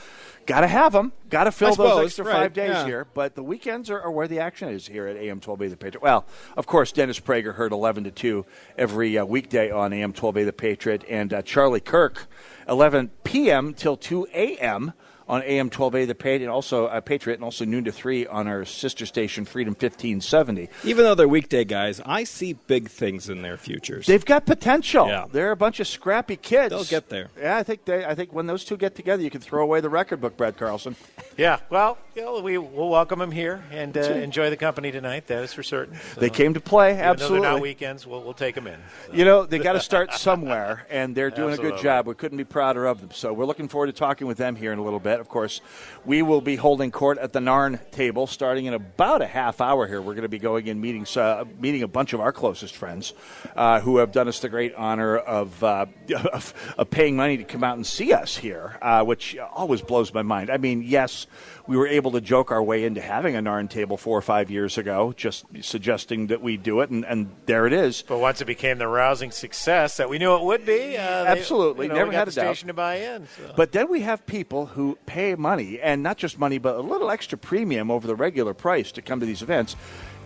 got 0.49 0.61
to 0.61 0.67
have 0.67 0.93
them, 0.93 1.13
got 1.29 1.43
to 1.43 1.51
fill 1.51 1.67
I 1.67 1.75
those 1.75 1.77
suppose, 1.77 2.05
extra 2.05 2.25
right, 2.25 2.33
five 2.33 2.53
days 2.53 2.69
yeah. 2.69 2.85
here. 2.85 3.07
But 3.13 3.35
the 3.35 3.43
weekends 3.43 3.91
are, 3.91 4.01
are 4.01 4.09
where 4.09 4.27
the 4.27 4.39
action 4.39 4.69
is 4.69 4.87
here 4.87 5.05
at 5.05 5.15
AM 5.15 5.39
12A 5.39 5.69
The 5.69 5.77
Patriot. 5.77 6.01
Well, 6.01 6.25
of 6.57 6.65
course, 6.65 6.91
Dennis 6.91 7.19
Prager 7.19 7.53
heard 7.53 7.71
11 7.71 8.05
to 8.05 8.11
2 8.11 8.45
every 8.75 9.15
uh, 9.15 9.25
weekday 9.25 9.69
on 9.69 9.93
AM 9.93 10.11
12A 10.11 10.45
The 10.45 10.53
Patriot, 10.53 11.03
and 11.07 11.31
uh, 11.31 11.43
Charlie 11.43 11.79
Kirk 11.79 12.27
11 12.67 13.11
p.m. 13.23 13.75
till 13.75 13.95
2 13.95 14.27
a.m. 14.33 14.93
on 15.30 15.43
AM 15.43 15.69
12A 15.69 16.07
The 16.07 16.15
Patriot, 16.15 16.41
and 16.41 16.49
also 16.49 16.88
uh, 16.88 16.99
Patriot, 16.99 17.36
and 17.36 17.43
also 17.43 17.63
noon 17.63 17.86
to 17.86 17.91
3 17.91 18.25
on 18.27 18.47
our 18.47 18.65
sister 18.65 19.05
station 19.05 19.45
Freedom 19.45 19.71
1570. 19.71 20.67
Even 20.84 21.05
though 21.05 21.13
they're 21.13 21.27
weekday 21.27 21.63
guys, 21.63 22.01
I 22.03 22.23
see 22.23 22.53
big 22.53 22.89
things 22.89 23.30
in 23.30 23.43
their 23.43 23.55
futures. 23.55 24.07
They've 24.07 24.25
got 24.25 24.47
potential. 24.47 25.07
Yeah. 25.07 25.27
They're 25.32 25.51
a 25.51 25.55
bunch 25.55 25.80
of 25.80 25.88
scrappy 25.88 26.36
kids. 26.36 26.71
They'll 26.71 26.84
get 26.84 27.09
there. 27.09 27.30
Yeah, 27.39 27.57
I 27.57 27.63
think 27.63 27.86
they. 27.86 28.03
I 28.03 28.15
think 28.15 28.34
when 28.34 28.47
those 28.47 28.65
two 28.65 28.75
get 28.75 28.95
together, 28.95 29.21
you 29.21 29.30
can 29.30 29.41
throw 29.41 29.63
away 29.63 29.82
the 29.82 29.89
record 29.89 30.19
book, 30.19 30.36
Brad 30.36 30.57
Carlson. 30.57 30.95
Yeah, 31.38 31.59
well, 31.69 31.97
you 32.15 32.23
know, 32.23 32.41
we 32.41 32.57
will 32.57 32.89
welcome 32.89 33.19
them 33.19 33.32
here 33.32 33.63
and 33.71 33.95
uh, 33.95 34.01
enjoy 34.01 34.49
the 34.49 34.57
company 34.57 34.91
tonight. 34.91 35.27
That 35.27 35.43
is 35.43 35.53
for 35.53 35.63
certain. 35.63 35.97
They 36.17 36.30
came 36.30 36.55
to 36.55 36.59
play, 36.59 36.93
Even 36.93 37.05
absolutely. 37.05 37.41
they're 37.41 37.51
not 37.51 37.61
weekends. 37.61 38.07
We'll, 38.07 38.23
we'll 38.23 38.34
take 38.34 38.55
them 38.55 38.67
in. 38.67 38.80
You 39.13 39.25
know, 39.25 39.45
they 39.45 39.59
got 39.59 39.73
to 39.73 39.80
start 39.80 40.13
somewhere, 40.13 40.88
and 40.89 41.15
they're 41.15 41.30
doing 41.30 41.53
a 41.53 41.57
good 41.57 41.77
job. 41.77 42.07
We 42.07 42.15
couldn't 42.15 42.38
be 42.38 42.43
prouder 42.43 42.88
of 42.88 42.99
them. 42.99 43.11
So 43.13 43.32
we're 43.32 43.45
looking 43.45 43.67
forward 43.67 43.88
to 43.88 43.93
talking 43.93 44.27
with 44.27 44.38
them 44.38 44.55
here 44.55 44.73
in 44.73 44.80
a 44.80 44.84
little 44.84 44.99
bit. 44.99 45.18
Of 45.20 45.30
course, 45.30 45.61
we 46.05 46.22
will 46.22 46.41
be 46.41 46.55
holding 46.55 46.91
court 46.91 47.17
at 47.17 47.34
the 47.34 47.39
Narn 47.39 47.80
table 47.91 48.26
starting 48.28 48.65
in 48.65 48.74
about 48.74 49.22
a 49.22 49.28
half 49.28 49.61
hour 49.61 49.88
here. 49.88 50.01
We're 50.01 50.13
going 50.13 50.24
to 50.24 50.30
be 50.30 50.39
going 50.39 50.70
and 50.70 50.82
meeting, 50.82 51.05
uh, 51.15 51.45
meeting 51.59 51.84
a 51.84 51.88
bunch 51.88 52.13
of 52.13 52.20
our 52.20 52.32
closest 52.32 52.76
friends 52.76 53.13
uh, 53.55 53.80
who 53.82 53.97
have 53.97 54.11
done 54.11 54.28
us 54.28 54.39
the 54.39 54.49
great 54.49 54.74
honor 54.76 55.17
of, 55.17 55.63
uh, 55.63 55.86
of, 56.34 56.53
of 56.78 56.89
paying 56.89 57.15
money 57.15 57.38
to 57.38 57.43
come 57.43 57.63
out 57.63 57.76
and 57.76 57.86
see 57.86 58.13
us 58.13 58.38
here, 58.38 58.78
uh, 58.82 59.03
which 59.03 59.38
always 59.38 59.82
blows 59.82 60.13
my 60.13 60.22
mind. 60.22 60.49
I 60.49 60.57
mean, 60.57 60.82
yes, 60.84 61.28
we 61.67 61.78
were 61.78 61.88
able 61.88 62.11
to 62.11 62.22
joke 62.22 62.51
our 62.51 62.63
way 62.63 62.84
into 62.86 63.01
having 63.01 63.36
a 63.36 63.41
Narn 63.41 63.70
table 63.70 63.97
four 63.97 64.17
or 64.17 64.22
five 64.22 64.49
years 64.49 64.78
ago, 64.78 65.13
just 65.15 65.45
suggesting 65.61 66.28
that 66.28 66.41
we 66.41 66.57
do 66.57 66.80
it, 66.82 66.89
and, 66.89 67.05
and 67.05 67.30
there 67.45 67.67
it 67.67 67.74
is. 67.74 68.03
But 68.07 68.17
once 68.20 68.41
it 68.41 68.45
became 68.45 68.78
the 68.80 68.88
rousing 68.88 69.32
success 69.32 69.97
that 69.97 70.09
we 70.09 70.17
knew 70.17 70.36
it 70.36 70.43
would 70.43 70.65
be, 70.65 70.97
uh, 70.97 71.24
they- 71.26 71.30
Absolutely, 71.39 71.86
you 71.86 71.89
know, 71.89 71.99
never 71.99 72.11
had 72.11 72.28
a 72.28 72.32
doubt. 72.32 72.45
station 72.55 72.67
to 72.67 72.74
buy 72.74 72.95
in. 72.95 73.28
so. 73.28 73.53
But 73.55 73.72
then 73.72 73.89
we 73.89 74.01
have 74.01 74.26
people 74.26 74.65
who 74.67 74.97
pay 75.10 75.34
money, 75.34 75.80
and 75.82 76.03
not 76.03 76.18
just 76.18 76.38
money, 76.38 76.60
but 76.60 76.76
a 76.76 76.82
little 76.82 77.10
extra 77.10 77.38
premium 77.38 77.89
over 77.89 78.05
the 78.05 78.16
regular 78.16 78.53
price 78.53 78.91
to 78.91 79.01
come 79.01 79.20
to 79.20 79.26
these 79.26 79.41
events 79.41 79.76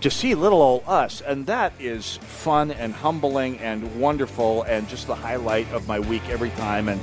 to 0.01 0.11
see 0.11 0.35
little 0.35 0.61
old 0.61 0.83
us. 0.85 1.21
And 1.21 1.45
that 1.45 1.71
is 1.79 2.17
fun 2.17 2.71
and 2.71 2.93
humbling 2.93 3.57
and 3.59 3.99
wonderful 3.99 4.63
and 4.63 4.87
just 4.89 5.07
the 5.07 5.15
highlight 5.15 5.71
of 5.71 5.87
my 5.87 5.99
week 5.99 6.27
every 6.29 6.49
time. 6.51 6.89
And, 6.89 6.99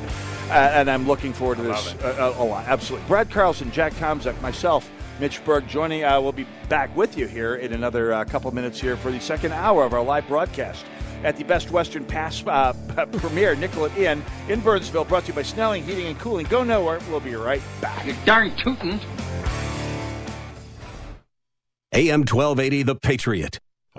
uh, 0.51 0.53
and 0.53 0.91
I'm 0.91 1.07
looking 1.07 1.33
forward 1.33 1.57
to 1.57 1.63
this 1.63 1.95
uh, 2.03 2.35
uh, 2.37 2.43
a 2.43 2.45
lot. 2.45 2.67
Absolutely. 2.69 3.09
Brad 3.09 3.31
Carlson, 3.31 3.71
Jack 3.73 3.95
Tomzak, 3.95 4.39
myself, 4.43 4.91
Mitch 5.19 5.43
Berg 5.47 5.67
joining. 5.67 6.05
Uh, 6.05 6.21
we'll 6.21 6.33
be 6.33 6.47
back 6.69 6.95
with 6.95 7.17
you 7.17 7.27
here 7.27 7.55
in 7.55 7.73
another 7.73 8.13
uh, 8.13 8.25
couple 8.25 8.51
minutes 8.53 8.79
here 8.79 8.99
for 8.99 9.11
the 9.11 9.21
second 9.21 9.53
hour 9.53 9.85
of 9.85 9.95
our 9.95 10.05
live 10.05 10.29
broadcast 10.29 10.85
at 11.25 11.37
the 11.37 11.45
Best 11.45 11.71
Western 11.71 12.05
Pass 12.05 12.45
uh, 12.47 12.73
Premier 13.13 13.55
Nicollet 13.55 13.97
Inn 13.97 14.23
in 14.49 14.61
Burnsville, 14.61 15.05
brought 15.05 15.25
to 15.25 15.29
you 15.29 15.35
by 15.35 15.43
Snelling 15.43 15.85
Heating 15.85 16.07
and 16.07 16.19
Cooling. 16.19 16.47
Go 16.47 16.65
nowhere. 16.65 17.01
We'll 17.09 17.21
be 17.21 17.35
right 17.35 17.63
back. 17.81 18.07
You 18.07 18.15
darn 18.25 18.55
tootin'. 18.57 19.01
AM 21.93 22.21
1280, 22.21 22.83
The 22.85 22.95
Patriot. 22.95 23.59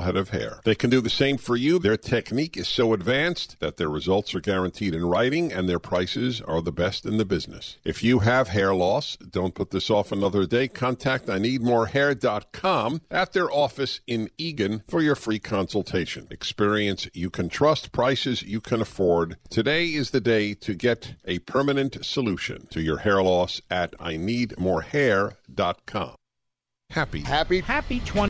head 0.00 0.16
of 0.16 0.30
hair. 0.30 0.60
They 0.64 0.74
can 0.74 0.90
do 0.90 1.00
the 1.00 1.10
same 1.10 1.36
for 1.36 1.54
you. 1.54 1.78
Their 1.78 1.96
technique 1.96 2.56
is 2.56 2.66
so 2.66 2.92
advanced 2.92 3.60
that 3.60 3.76
their 3.76 3.88
results 3.88 4.34
are 4.34 4.40
guaranteed 4.40 4.94
in 4.94 5.04
writing 5.04 5.52
and 5.52 5.68
their 5.68 5.78
prices 5.78 6.40
are 6.40 6.62
the 6.62 6.72
best 6.72 7.06
in 7.06 7.18
the 7.18 7.24
business. 7.24 7.76
If 7.84 8.02
you 8.02 8.20
have 8.20 8.48
hair 8.48 8.74
loss, 8.74 9.16
don't 9.16 9.54
put 9.54 9.70
this 9.70 9.90
off 9.90 10.10
another 10.10 10.46
day. 10.46 10.68
Contact 10.68 11.26
IneedMoreHair.com 11.26 13.02
at 13.10 13.32
their 13.32 13.52
office 13.52 14.00
in 14.06 14.30
Eagan 14.38 14.82
for 14.88 15.02
your 15.02 15.14
free 15.14 15.38
consultation. 15.38 16.26
Experience 16.30 17.08
you 17.12 17.30
can 17.30 17.48
trust, 17.48 17.92
prices 17.92 18.42
you 18.42 18.60
can 18.60 18.80
afford. 18.80 19.36
Today 19.50 19.86
is 19.86 20.10
the 20.10 20.20
day 20.20 20.54
to 20.54 20.74
get 20.74 21.14
a 21.24 21.38
permanent 21.40 22.04
solution 22.04 22.66
to 22.70 22.80
your 22.80 22.98
hair 22.98 23.22
loss 23.22 23.60
at 23.70 23.92
IneedMoreHair.com. 23.98 26.16
Happy. 26.92 27.20
Happy. 27.20 27.60
Happy 27.60 28.00
20. 28.00 28.28